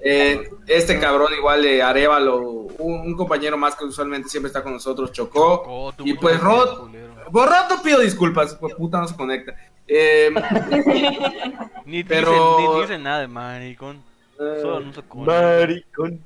Eh, 0.04 0.50
este 0.68 1.00
cabrón 1.00 1.32
igual 1.38 1.62
de 1.62 1.82
Arevalo, 1.82 2.38
un, 2.42 3.02
un 3.02 3.16
compañero 3.16 3.58
más 3.58 3.76
que 3.76 3.86
usualmente 3.86 4.30
siempre 4.30 4.48
está 4.48 4.62
con 4.64 4.74
nosotros, 4.74 5.12
chocó. 5.12 5.94
Tú- 5.98 6.06
y 6.06 6.14
pues 6.16 6.40
Rod, 6.40 6.80
culero. 6.82 7.14
por 7.32 7.50
rato 7.50 7.76
pido 7.84 8.00
disculpas, 8.00 8.56
pues 8.56 8.74
puta 8.76 9.00
no 9.00 9.08
se 9.08 9.16
conecta. 9.16 9.56
Eh, 9.88 10.30
Ni 11.86 12.04
Pero- 12.04 12.32
dicen, 12.58 12.74
ni 12.76 12.82
dicen 12.82 13.04
nada 13.04 13.20
de 13.22 13.28
maricón. 13.28 14.02
Solo 14.38 14.82
no 14.82 14.94
se 14.94 15.02
conecta. 15.04 15.34
Maricón. 15.60 16.20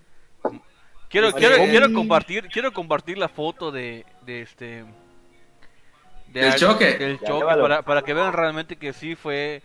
Quiero, 1.11 1.31
Maricón. 1.31 1.39
quiero, 1.57 1.69
quiero 1.71 1.93
compartir, 1.93 2.47
quiero 2.47 2.71
compartir 2.71 3.17
la 3.17 3.27
foto 3.29 3.71
de, 3.71 4.05
de 4.25 4.41
este 4.41 4.85
de 6.27 6.39
¿Del 6.41 6.55
choque? 6.55 6.97
del 6.97 7.19
para, 7.19 7.81
para 7.81 8.01
que 8.01 8.13
vean 8.13 8.31
realmente 8.31 8.77
que 8.77 8.93
sí 8.93 9.15
fue 9.15 9.61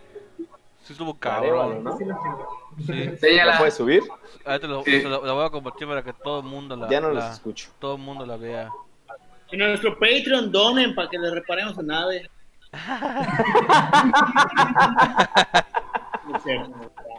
sí 0.83 0.91
estuvo 0.93 1.13
cabrón, 1.17 1.83
¿no? 1.83 1.97
Sí. 1.97 3.17
¿La 3.45 3.57
puedes 3.57 3.73
subir? 3.75 4.03
Ahorita 4.45 4.67
lo, 4.67 4.83
Sí. 4.83 5.01
lo- 5.01 5.25
la 5.25 5.33
voy 5.33 5.45
a 5.45 5.49
compartir 5.49 5.87
para 5.87 6.03
que 6.03 6.13
todo 6.13 6.39
el 6.41 6.45
mundo 6.45 6.75
la, 6.75 6.89
Ya 6.89 6.99
no 7.01 7.11
la- 7.11 7.25
los 7.25 7.33
escucho. 7.35 7.69
todo 7.79 7.95
el 7.95 8.01
mundo 8.01 8.25
la 8.25 8.35
vea. 8.37 8.69
En 9.51 9.59
nuestro 9.59 9.93
Patreon 9.97 10.51
donen 10.51 10.93
para 10.93 11.09
que 11.09 11.17
le 11.17 11.31
reparemos 11.31 11.77
la 11.77 11.83
nave. 11.83 12.29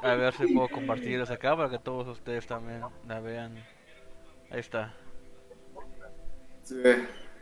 A 0.02 0.14
ver 0.14 0.34
si 0.34 0.52
puedo 0.52 0.68
compartirlas 0.68 1.30
acá 1.30 1.56
para 1.56 1.70
que 1.70 1.78
todos 1.78 2.06
ustedes 2.08 2.46
también 2.46 2.82
la 3.06 3.20
vean. 3.20 3.54
Ahí 4.50 4.60
está. 4.60 4.94
Sí, 6.62 6.74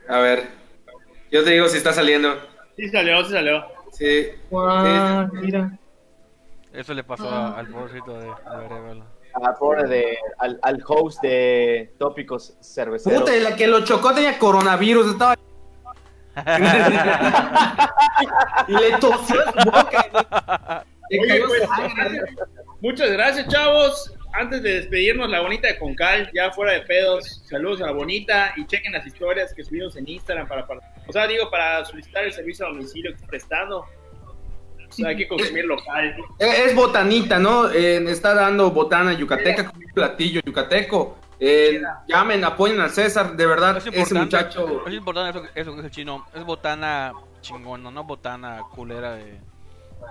A 0.09 0.19
ver, 0.19 0.49
yo 1.31 1.45
te 1.45 1.51
digo 1.51 1.69
si 1.69 1.77
está 1.79 1.93
saliendo. 1.93 2.35
Sí 2.77 2.89
salió, 2.89 3.25
sí 3.25 3.33
salió. 3.33 3.65
Sí. 3.93 4.29
Guau, 4.51 5.29
mira. 5.35 5.79
Eso 6.73 6.95
le 6.95 7.05
pasó 7.05 7.29
a- 7.29 7.59
al 7.59 7.69
pobrecito 7.69 8.19
de, 8.19 8.27
de. 8.27 9.03
A 9.43 9.55
pobre 9.55 9.85
de, 9.85 10.17
al, 10.39 10.59
al 10.63 10.83
host 10.87 11.21
de 11.23 11.95
Tópicos 11.99 12.57
Cerveceros. 12.63 13.21
Puta, 13.21 13.33
la 13.37 13.55
que 13.57 13.67
lo 13.67 13.85
chocó 13.85 14.15
tenía 14.15 14.39
coronavirus, 14.39 15.09
estaba. 15.13 15.35
y 18.69 18.73
le 18.73 18.93
tosió 18.99 19.37
su 19.43 19.71
boca. 19.71 20.85
Le 21.11 21.21
Oye, 21.21 21.29
cayó 21.29 21.47
pues. 21.49 21.63
Muchas 22.81 23.11
gracias, 23.11 23.49
chavos. 23.49 24.13
Antes 24.39 24.63
de 24.63 24.75
despedirnos, 24.81 25.29
la 25.31 25.41
bonita 25.41 25.69
de 25.69 25.79
Concal, 25.79 26.31
ya 26.35 26.51
fuera 26.51 26.73
de 26.73 26.81
pedos. 26.83 27.43
Saludos 27.49 27.81
a 27.83 27.87
la 27.87 27.93
bonita 27.93 28.53
y 28.57 28.67
chequen 28.67 28.93
las 28.93 29.07
historias 29.07 29.55
que 29.55 29.65
subimos 29.65 29.97
en 29.97 30.09
Instagram 30.09 30.47
para, 30.47 30.67
para- 30.67 30.81
o 31.07 31.13
sea, 31.13 31.27
digo, 31.27 31.51
para 31.51 31.85
solicitar 31.85 32.25
el 32.25 32.33
servicio 32.33 32.67
a 32.67 32.69
domicilio 32.71 33.11
que 33.13 33.17
está 33.17 33.27
prestando. 33.29 33.79
O 34.89 34.93
sea, 34.93 35.09
hay 35.09 35.17
que 35.17 35.27
consumir 35.27 35.65
local. 35.65 36.15
Es 36.39 36.75
botanita, 36.75 37.39
¿no? 37.39 37.71
Eh, 37.71 37.97
está 38.11 38.35
dando 38.35 38.71
botana 38.71 39.13
yucateca, 39.15 39.73
un 39.75 39.83
platillo 39.95 40.41
yucateco. 40.45 41.19
Eh, 41.41 41.81
llamen, 42.09 42.45
apoyen 42.45 42.81
al 42.81 42.91
César, 42.91 43.37
de 43.37 43.47
verdad, 43.47 43.77
Es 43.79 43.87
ese 43.87 44.15
muchacho. 44.15 44.85
es 44.87 44.95
importante 44.95 45.31
eso, 45.39 45.43
que- 45.53 45.61
eso 45.61 45.73
que 45.75 45.79
es 45.81 45.85
el 45.87 45.91
chino. 45.91 46.27
Es 46.35 46.45
botana 46.45 47.13
chingona, 47.41 47.91
no 47.91 48.05
botana 48.05 48.63
culera 48.75 49.15
de, 49.17 49.25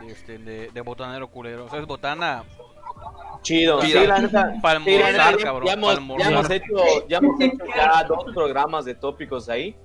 de, 0.01 0.07
este, 0.11 0.37
de, 0.37 0.69
de 0.71 0.81
botanero 0.81 1.27
culero. 1.29 1.65
O 1.65 1.69
sea, 1.69 1.79
es 1.79 1.85
botana 1.87 2.43
Chido. 3.41 3.81
Sí, 3.81 3.93
la 3.93 4.19
neta. 4.19 4.53
Para 4.61 4.79
sí, 4.83 4.97
la 4.97 5.07
almorzar, 5.07 5.31
neta, 5.31 5.37
ya- 5.37 5.43
cabrón, 5.45 5.65
Ya, 5.67 5.73
para 5.75 5.77
hemos, 5.77 5.95
almorzar. 5.97 6.31
ya 6.31 6.37
hemos 6.39 6.49
hecho, 6.49 7.07
ya 7.07 7.17
hemos 7.17 7.41
hecho 7.41 7.65
ya 7.75 8.03
dos 8.03 8.25
programas 8.33 8.85
de 8.85 8.95
tópicos 8.95 9.49
ahí. 9.49 9.75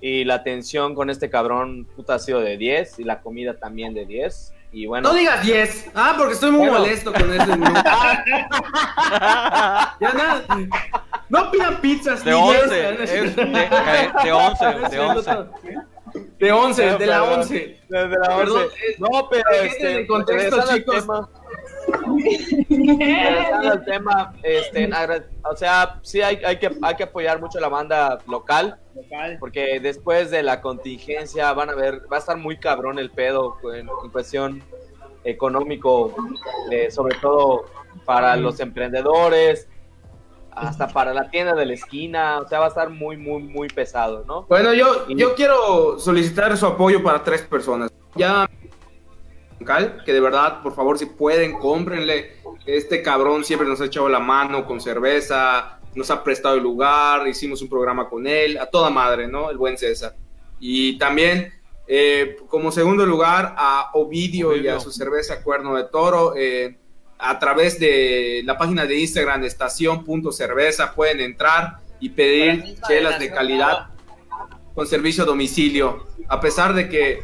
Y 0.00 0.24
la 0.24 0.34
atención 0.34 0.94
con 0.94 1.08
este 1.08 1.30
cabrón 1.30 1.86
puta 1.96 2.14
ha 2.16 2.18
sido 2.18 2.40
de 2.40 2.58
10 2.58 2.98
y 2.98 3.04
la 3.04 3.22
comida 3.22 3.58
también 3.58 3.94
de 3.94 4.04
10. 4.04 4.52
Y 4.72 4.84
bueno, 4.86 5.08
No 5.08 5.14
digas 5.14 5.42
10. 5.42 5.90
Ah, 5.94 6.14
porque 6.18 6.34
estoy 6.34 6.50
muy 6.50 6.66
Bueno. 6.68 6.80
molesto 6.80 7.10
con 7.14 7.32
ese 7.32 7.46
menú. 7.56 7.72
ya 10.00 10.12
nada. 10.12 10.44
No 11.28 11.50
pidan 11.50 11.80
pizzas. 11.80 12.22
de 12.24 12.30
ni 12.30 12.36
11. 12.36 12.74
10, 12.96 13.10
Es 13.10 13.36
de, 13.36 13.44
de 13.44 14.32
11, 14.32 14.66
de 14.90 15.00
11. 15.00 15.30
De 16.38 16.52
11, 16.52 16.86
No, 16.92 16.98
de 16.98 17.06
la 17.06 17.20
perdón. 17.20 17.38
11. 17.40 17.80
Desde 17.88 18.08
la 18.08 18.36
Perdón, 18.36 18.62
11. 18.62 18.74
eh, 18.76 18.96
No, 18.98 19.28
pero 19.28 19.50
este, 19.62 20.00
en 20.00 20.06
contexto, 20.06 20.56
regresando 20.56 20.70
al 20.72 20.78
chicos. 20.78 20.94
tema, 20.96 21.28
al 23.70 23.84
tema, 23.84 24.34
este, 24.42 24.90
o 25.42 25.56
sea, 25.56 25.98
sí 26.02 26.22
hay, 26.22 26.36
hay, 26.44 26.58
que, 26.58 26.70
hay 26.82 26.94
que 26.96 27.04
apoyar 27.04 27.40
mucho 27.40 27.58
a 27.58 27.60
la 27.60 27.68
banda 27.68 28.18
local, 28.26 28.78
Local. 28.94 29.36
porque 29.38 29.78
después 29.80 30.30
de 30.30 30.42
la 30.42 30.60
contingencia 30.60 31.52
van 31.52 31.70
a 31.70 31.74
ver, 31.74 32.02
va 32.10 32.16
a 32.16 32.20
estar 32.20 32.36
muy 32.36 32.56
cabrón 32.58 32.98
el 32.98 33.10
pedo 33.10 33.56
en, 33.74 33.88
en 33.88 34.10
cuestión 34.10 34.62
económico, 35.24 36.14
eh, 36.70 36.90
sobre 36.90 37.16
todo 37.18 37.66
para 38.04 38.36
los 38.36 38.60
emprendedores, 38.60 39.68
hasta 40.56 40.88
para 40.88 41.12
la 41.12 41.28
tienda 41.30 41.54
de 41.54 41.66
la 41.66 41.74
esquina, 41.74 42.38
o 42.40 42.48
sea, 42.48 42.60
va 42.60 42.66
a 42.66 42.68
estar 42.68 42.88
muy, 42.88 43.16
muy, 43.16 43.42
muy 43.42 43.68
pesado, 43.68 44.24
¿no? 44.26 44.44
Bueno, 44.48 44.72
yo, 44.72 45.06
yo 45.08 45.34
quiero 45.34 45.98
solicitar 45.98 46.56
su 46.56 46.66
apoyo 46.66 47.02
para 47.02 47.22
tres 47.22 47.42
personas. 47.42 47.90
Ya, 48.14 48.48
Cal, 49.64 50.02
que 50.04 50.12
de 50.12 50.20
verdad, 50.20 50.62
por 50.62 50.74
favor, 50.74 50.98
si 50.98 51.06
pueden, 51.06 51.58
cómprenle. 51.58 52.36
Este 52.66 53.02
cabrón 53.02 53.44
siempre 53.44 53.68
nos 53.68 53.80
ha 53.80 53.86
echado 53.86 54.08
la 54.08 54.18
mano 54.18 54.66
con 54.66 54.80
cerveza, 54.80 55.78
nos 55.94 56.10
ha 56.10 56.22
prestado 56.22 56.56
el 56.56 56.62
lugar, 56.62 57.26
hicimos 57.26 57.62
un 57.62 57.68
programa 57.68 58.08
con 58.08 58.26
él, 58.26 58.58
a 58.58 58.66
toda 58.66 58.90
madre, 58.90 59.28
¿no? 59.28 59.50
El 59.50 59.56
buen 59.56 59.78
César. 59.78 60.14
Y 60.60 60.98
también, 60.98 61.52
eh, 61.86 62.36
como 62.48 62.70
segundo 62.70 63.06
lugar, 63.06 63.54
a 63.56 63.90
Ovidio, 63.94 64.54
y 64.54 64.68
a 64.68 64.74
Ovidio. 64.74 64.80
su 64.80 64.90
cerveza 64.90 65.42
Cuerno 65.42 65.74
de 65.74 65.84
Toro. 65.84 66.34
eh, 66.36 66.76
a 67.18 67.38
través 67.38 67.78
de 67.80 68.42
la 68.44 68.58
página 68.58 68.84
de 68.84 68.98
Instagram, 68.98 69.44
estación.cerveza, 69.44 70.94
pueden 70.94 71.20
entrar 71.20 71.78
y 71.98 72.10
pedir 72.10 72.76
chelas 72.86 73.18
de 73.18 73.30
calidad 73.30 73.86
con 74.74 74.86
servicio 74.86 75.22
a 75.22 75.26
domicilio. 75.26 76.06
A 76.28 76.40
pesar 76.40 76.74
de 76.74 76.88
que, 76.88 77.22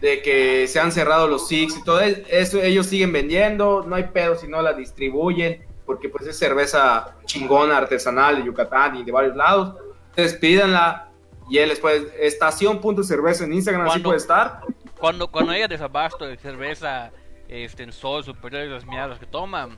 de 0.00 0.22
que 0.22 0.66
se 0.66 0.80
han 0.80 0.92
cerrado 0.92 1.28
los 1.28 1.46
SIX 1.48 1.76
y 1.78 1.84
todo 1.84 2.00
eso, 2.00 2.60
ellos 2.62 2.86
siguen 2.86 3.12
vendiendo, 3.12 3.84
no 3.86 3.96
hay 3.96 4.04
pedo 4.04 4.34
si 4.36 4.48
no 4.48 4.62
la 4.62 4.72
distribuyen, 4.72 5.64
porque 5.84 6.08
pues 6.08 6.26
es 6.26 6.38
cerveza 6.38 7.16
chingona, 7.26 7.76
artesanal 7.76 8.36
de 8.36 8.44
Yucatán 8.44 8.96
y 8.96 9.04
de 9.04 9.12
varios 9.12 9.36
lados. 9.36 9.74
Entonces 10.10 10.38
pídanla 10.38 11.08
y 11.50 11.58
él 11.58 11.68
les 11.68 11.80
puede, 11.80 12.10
estación.cerveza 12.26 13.44
en 13.44 13.52
Instagram, 13.52 13.88
así 13.88 14.00
puede 14.00 14.18
estar. 14.18 14.60
Cuando, 14.98 15.28
cuando 15.28 15.52
haya 15.52 15.66
desabasto 15.68 16.26
de 16.26 16.36
cerveza 16.36 17.10
este, 17.48 17.82
en 17.82 17.92
sol 17.92 18.22
superior 18.24 18.64
y 18.66 18.68
las 18.70 18.86
mierdas 18.86 19.18
que 19.18 19.26
toman, 19.26 19.76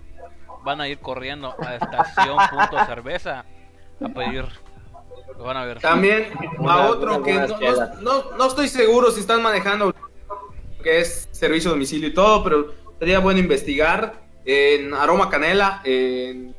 van 0.65 0.81
a 0.81 0.89
ir 0.89 0.99
corriendo 0.99 1.55
a 1.59 1.75
estación 1.77 2.37
punto 2.51 2.85
cerveza 2.87 3.45
a 4.05 4.09
pedir. 4.09 4.45
Lo 5.39 5.45
van 5.45 5.57
a 5.57 5.65
ver. 5.65 5.81
También 5.81 6.33
a 6.69 6.87
otro 6.89 7.23
que 7.23 7.33
no- 7.35 7.49
no- 8.01 8.31
no 8.37 8.47
estoy 8.47 8.69
seguro 8.69 9.11
si 9.11 9.21
están 9.21 9.43
manejando 9.43 9.95
que 10.83 11.01
es 11.01 11.29
servicio 11.33 11.71
a 11.71 11.75
domicilio 11.75 12.09
y 12.09 12.15
todo, 12.15 12.43
pero 12.43 12.75
sería 12.99 13.21
bueno 13.21 13.41
investigar 13.41 14.23
en 14.45 14.93
Aroma 14.95 15.31
Canela, 15.31 15.81
en 15.85 16.55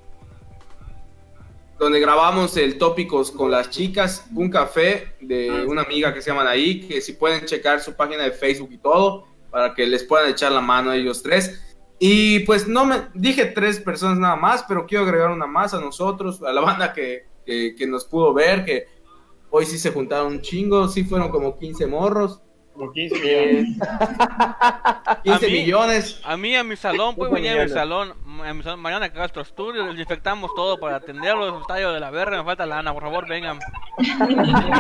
donde 1.78 2.00
grabamos 2.00 2.56
el 2.58 2.78
tópicos 2.78 3.32
con 3.32 3.52
las 3.52 3.70
chicas, 3.70 4.26
un 4.34 4.50
café 4.50 5.16
de 5.20 5.66
una 5.66 5.82
amiga 5.82 6.14
que 6.14 6.22
se 6.22 6.32
llaman 6.32 6.48
ahí, 6.48 6.88
que 6.88 7.02
si 7.02 7.14
pueden 7.14 7.46
checar 7.46 7.82
su 7.82 7.94
página 7.94 8.24
de 8.24 8.32
Facebook 8.32 8.70
y 8.72 8.78
todo, 8.78 9.28
para 9.52 9.74
que 9.74 9.86
les 9.86 10.04
puedan 10.04 10.30
echar 10.30 10.52
la 10.52 10.62
mano 10.62 10.92
a 10.92 10.96
ellos 10.96 11.22
tres. 11.22 11.62
Y 12.00 12.40
pues 12.40 12.68
no 12.68 12.86
me 12.86 13.08
dije 13.14 13.46
tres 13.46 13.80
personas 13.80 14.18
nada 14.18 14.36
más, 14.36 14.64
pero 14.68 14.86
quiero 14.86 15.04
agregar 15.04 15.32
una 15.32 15.48
más 15.48 15.74
a 15.74 15.80
nosotros, 15.80 16.42
a 16.42 16.52
la 16.52 16.62
banda 16.62 16.94
que, 16.94 17.26
que, 17.46 17.76
que 17.76 17.88
nos 17.88 18.06
pudo 18.06 18.34
ver, 18.34 18.66
que 18.66 18.88
hoy 19.50 19.66
sí 19.66 19.78
se 19.78 19.92
juntaron 19.92 20.34
un 20.34 20.42
chingo, 20.42 20.88
sí 20.88 21.04
fueron 21.04 21.30
como 21.30 21.58
15 21.58 21.86
morros, 21.88 22.42
Como 22.74 22.92
15 22.92 23.16
millones. 23.20 23.78
15 25.24 25.46
A 25.46 25.50
mí- 25.50 25.54
millones. 25.60 26.22
A 26.24 26.38
mí, 26.38 26.56
a 26.56 26.64
mi 26.64 26.76
salón, 26.76 27.16
pues 27.16 27.32
venía 27.32 27.54
a 27.54 27.64
mi 27.64 27.70
salón, 27.70 28.14
a 28.44 28.54
mi 28.54 28.64
salón, 28.64 28.80
mañana 28.80 29.12
Castro 29.14 29.44
Studio, 29.46 29.86
desinfectamos 29.86 30.52
todo 30.56 30.80
para 30.80 30.96
atenderlos, 30.98 31.62
el 31.62 31.68
tallo 31.68 31.94
de 31.94 32.00
la 32.00 32.10
verga, 32.10 32.38
me 32.38 32.44
falta 32.44 32.66
lana, 32.66 32.92
por 32.94 33.04
favor, 33.04 33.28
vengan. 33.28 33.60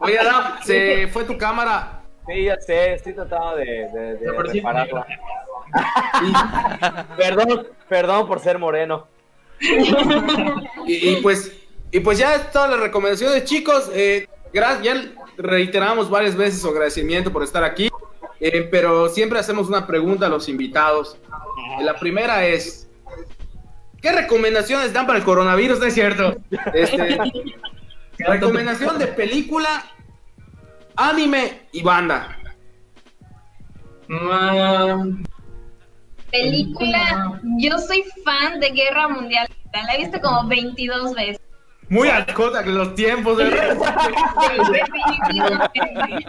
Oye, 0.00 0.18
Adam, 0.18 0.58
se 0.64 1.06
fue 1.08 1.24
tu 1.24 1.36
cámara. 1.38 2.02
Sí, 2.26 2.44
ya 2.44 2.56
sé, 2.60 2.94
estoy 2.94 3.14
tratando 3.14 3.56
de, 3.56 3.64
de, 3.64 4.16
de 4.16 4.52
sí, 4.52 4.60
perdón, 7.16 7.66
perdón 7.88 8.26
por 8.26 8.40
ser 8.40 8.58
moreno. 8.58 9.06
Y, 10.86 11.10
y 11.10 11.16
pues, 11.22 11.52
y 11.90 12.00
pues 12.00 12.18
ya 12.18 12.34
es 12.34 12.50
todas 12.50 12.70
las 12.70 12.80
recomendaciones, 12.80 13.44
chicos. 13.44 13.90
Eh, 13.94 14.26
gra- 14.52 14.80
ya 14.82 14.94
reiteramos 15.38 16.10
varias 16.10 16.36
veces 16.36 16.60
su 16.60 16.68
agradecimiento 16.68 17.32
por 17.32 17.42
estar 17.42 17.64
aquí, 17.64 17.88
eh, 18.40 18.68
pero 18.70 19.08
siempre 19.08 19.38
hacemos 19.38 19.68
una 19.68 19.86
pregunta 19.86 20.26
a 20.26 20.28
los 20.28 20.48
invitados. 20.48 21.16
Eh, 21.80 21.84
La 21.84 21.94
primera 21.94 22.44
es, 22.44 22.90
¿qué 24.02 24.12
recomendaciones 24.12 24.92
dan 24.92 25.06
para 25.06 25.18
el 25.18 25.24
coronavirus? 25.24 25.78
No 25.78 25.86
es 25.86 25.94
cierto. 25.94 26.36
Este, 26.74 27.18
recomendación 28.18 28.98
de 28.98 29.06
película, 29.06 29.86
anime 30.96 31.62
y 31.72 31.82
banda. 31.82 32.36
Mm, 34.08 35.22
Película, 36.30 37.40
yo 37.58 37.78
soy 37.78 38.04
fan 38.24 38.60
de 38.60 38.70
Guerra 38.70 39.08
Mundial. 39.08 39.46
La 39.72 39.94
he 39.94 39.98
visto 39.98 40.20
como 40.20 40.46
22 40.48 41.14
veces. 41.14 41.40
Muy 41.90 42.08
al 42.08 42.26
cota 42.34 42.62
que 42.62 42.70
los 42.70 42.94
tiempos, 42.94 43.36
¿verdad? 43.38 43.76
Definitivamente. 44.70 46.26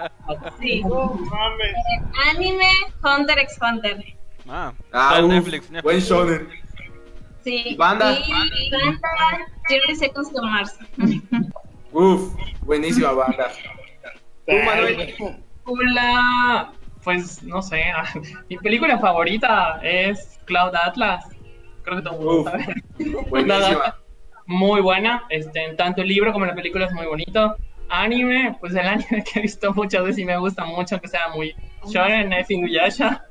Sí. 0.59 0.83
Mames. 0.83 1.75
Anime 2.31 2.71
Hunter 3.03 3.39
x 3.39 3.57
Hunter. 3.61 4.03
Ah, 4.47 4.73
Ah, 4.93 5.19
uf, 5.21 5.27
Netflix, 5.29 5.69
Netflix. 5.69 5.83
buen 5.83 5.99
shonen. 5.99 6.49
Sí. 7.43 7.61
¿Y 7.65 7.75
banda? 7.75 8.11
Y 8.13 8.69
banda 8.71 8.99
30 9.67 9.95
Seconds 9.95 10.31
to 10.33 10.41
Mars. 10.41 10.77
Uf, 11.91 12.33
buenísima 12.61 13.11
banda. 13.11 13.51
¿Tú, 14.47 14.55
Manuel? 14.65 15.15
película, 15.65 16.71
pues 17.03 17.43
no 17.43 17.61
sé, 17.61 17.83
mi 18.49 18.57
película 18.57 18.97
favorita 18.97 19.79
es 19.83 20.39
Cloud 20.45 20.73
Atlas. 20.75 21.25
Creo 21.83 21.97
que 21.97 22.03
todo 22.03 22.19
el 22.19 22.25
mundo 22.25 22.51
sabe. 22.51 22.75
Buenísima. 23.29 23.95
Muy 24.51 24.81
buena, 24.81 25.25
este, 25.29 25.73
tanto 25.77 26.01
el 26.01 26.07
libro 26.07 26.33
como 26.33 26.43
la 26.43 26.55
película 26.55 26.87
es 26.87 26.91
muy 26.91 27.05
bonito. 27.05 27.55
Anime, 27.87 28.57
pues 28.59 28.73
el 28.73 28.79
anime 28.87 29.23
que 29.31 29.39
he 29.39 29.41
visto 29.43 29.71
muchas 29.75 30.03
veces 30.03 30.17
y 30.17 30.25
me 30.25 30.37
gusta 30.39 30.65
mucho, 30.65 30.99
que 30.99 31.07
sea 31.07 31.27
muy 31.29 31.55
shonen, 31.85 32.33
es 32.33 32.49
Inuyasha, 32.49 33.25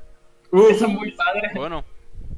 eso 0.51 0.69
es 0.85 0.87
muy 0.87 1.11
padre. 1.11 1.51
Bueno, 1.55 1.83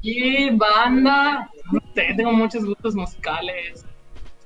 Y 0.00 0.50
banda, 0.50 1.48
no 1.70 1.80
sé, 1.94 2.12
tengo 2.16 2.32
muchos 2.32 2.64
gustos 2.64 2.96
musicales. 2.96 3.86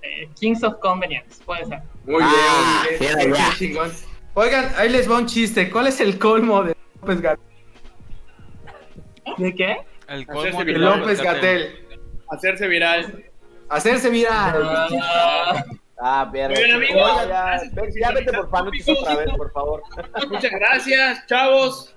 Eh, 0.03 0.29
Kings 0.39 0.63
of 0.65 0.75
Convenience, 0.81 1.43
puede 1.43 1.65
ser. 1.65 1.81
muy 2.05 2.23
Ah, 2.23 2.85
bien, 3.01 3.17
bien. 3.33 3.35
chingón. 3.59 3.91
Oigan, 4.35 4.71
ahí 4.77 4.91
les 4.91 5.11
va 5.11 5.17
un 5.17 5.27
chiste. 5.27 5.71
¿Cuál 5.71 5.87
es 5.87 5.99
el 6.01 6.19
colmo 6.19 6.63
de 6.63 6.77
López 7.01 7.23
Gatel? 7.23 7.45
¿De 9.39 9.55
qué? 9.55 9.77
el 10.09 10.27
colmo 10.27 10.63
de. 10.63 10.73
López 10.73 11.23
Gatel. 11.23 11.75
Hacerse 12.31 12.69
viral. 12.69 13.25
Hacerse 13.69 14.11
viral. 14.11 14.63
Ah, 15.03 15.65
Ah, 15.99 16.29
bien, 16.31 16.53
amigos. 16.75 17.11
Ya, 17.99 18.11
vete 18.13 18.31
por 18.31 18.51
fanáticos 18.51 18.99
otra 19.01 19.17
vez, 19.17 19.29
por 19.35 19.51
favor. 19.51 19.83
Muchas 20.31 20.51
gracias, 20.51 21.27
chavos. 21.27 21.97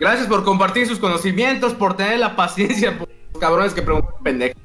Gracias 0.00 0.26
por 0.26 0.42
compartir 0.42 0.86
sus 0.86 0.98
conocimientos, 0.98 1.74
por 1.74 1.96
tener 1.96 2.18
la 2.18 2.34
paciencia 2.34 2.98
por 2.98 3.08
los 3.32 3.40
cabrones 3.40 3.74
que 3.74 3.82
preguntan 3.82 4.14
pendejos 4.22 4.56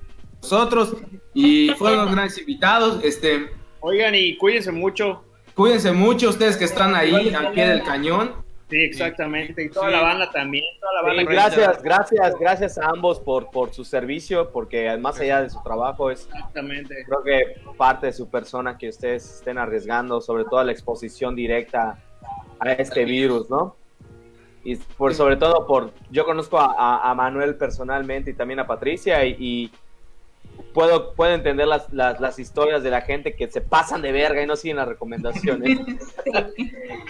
nosotros. 0.42 0.96
Y 1.34 1.70
fueron 1.72 2.06
los 2.06 2.12
grandes 2.16 2.38
invitados. 2.38 3.04
Este, 3.04 3.50
Oigan, 3.82 4.16
y 4.16 4.38
cuídense 4.38 4.72
mucho. 4.72 5.26
cuídense 5.54 5.92
mucho 5.92 6.30
ustedes 6.30 6.56
que 6.56 6.66
están 6.66 6.96
ahí 6.96 7.34
al 7.34 7.52
pie 7.52 7.68
del 7.68 7.84
cañón. 7.84 8.36
Sí, 8.72 8.78
exactamente. 8.82 9.64
Y 9.66 9.70
toda 9.70 9.88
Sí. 9.88 9.92
la 9.92 10.02
banda 10.02 10.32
también. 10.32 10.64
Toda 10.80 10.94
la 10.94 11.12
Sí, 11.12 11.18
banda. 11.18 11.32
gracias, 11.34 11.84
gracias, 11.84 12.40
gracias 12.40 12.78
a 12.80 12.88
ambos 12.88 13.20
por, 13.20 13.52
por 13.52 13.74
su 13.74 13.84
servicio, 13.84 14.50
porque 14.52 14.98
más 14.98 15.20
allá 15.20 15.42
de 15.44 15.50
su 15.50 15.62
trabajo 15.62 16.10
es 16.10 16.26
Exactamente. 16.26 16.96
creo 17.06 17.22
que 17.22 17.62
parte 17.78 18.08
de 18.08 18.14
su 18.14 18.30
persona 18.30 18.78
que 18.78 18.90
ustedes 18.90 19.30
estén 19.40 19.58
arriesgando, 19.58 20.22
sobre 20.22 20.46
todo 20.46 20.64
la 20.64 20.72
exposición 20.72 21.36
directa 21.36 22.00
a 22.60 22.72
este 22.72 23.06
virus, 23.06 23.50
¿no? 23.50 23.76
Y 24.64 24.76
por, 24.78 25.14
sobre 25.16 25.36
todo 25.38 25.66
por, 25.68 25.92
yo 26.12 26.24
conozco 26.24 26.60
a, 26.60 26.74
a- 26.78 27.12
a 27.12 27.16
Manuel 27.16 27.56
personalmente 27.56 28.32
y 28.32 28.34
también 28.36 28.60
a 28.60 28.68
Patricia 28.68 29.26
y, 29.26 29.36
y 29.40 29.72
puedo, 30.62 31.14
puedo 31.14 31.34
entender 31.34 31.68
las, 31.68 31.92
las, 31.94 32.20
las 32.20 32.40
historias 32.40 32.84
de 32.84 32.92
la 32.92 33.02
gente 33.02 33.36
que 33.36 33.50
se 33.50 33.62
pasan 33.62 34.02
de 34.02 34.12
verga 34.12 34.42
y 34.42 34.48
no 34.48 34.56
siguen 34.56 34.78
las 34.78 34.88
recomendaciones. 34.88 35.80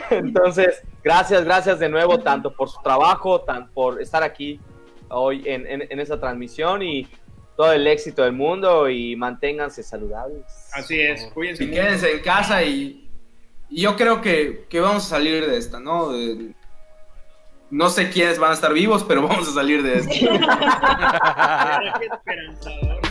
Entonces, 0.09 0.81
gracias, 1.03 1.43
gracias 1.43 1.79
de 1.79 1.89
nuevo, 1.89 2.19
tanto 2.19 2.53
por 2.53 2.69
su 2.69 2.81
trabajo, 2.81 3.41
tanto 3.41 3.71
por 3.73 4.01
estar 4.01 4.23
aquí 4.23 4.59
hoy 5.09 5.43
en, 5.45 5.67
en, 5.67 5.87
en 5.89 5.99
esta 5.99 6.19
transmisión 6.19 6.81
y 6.81 7.07
todo 7.57 7.73
el 7.73 7.85
éxito 7.85 8.23
del 8.23 8.33
mundo 8.33 8.89
y 8.89 9.15
manténganse 9.15 9.83
saludables. 9.83 10.43
Así 10.73 10.99
es. 10.99 11.29
Cuídense 11.33 11.65
Y 11.65 11.71
quédense 11.71 12.11
en 12.11 12.19
casa 12.21 12.63
y, 12.63 13.09
y 13.69 13.81
yo 13.81 13.95
creo 13.95 14.21
que, 14.21 14.65
que 14.69 14.79
vamos 14.79 15.05
a 15.05 15.09
salir 15.09 15.45
de 15.45 15.57
esta, 15.57 15.79
¿no? 15.79 16.11
De- 16.11 16.53
no 17.69 17.89
sé 17.89 18.09
quiénes 18.09 18.37
van 18.37 18.51
a 18.51 18.53
estar 18.53 18.73
vivos, 18.73 19.05
pero 19.05 19.21
vamos 19.27 19.47
a 19.47 19.51
salir 19.53 19.81
de 19.81 19.99
esta. 19.99 20.11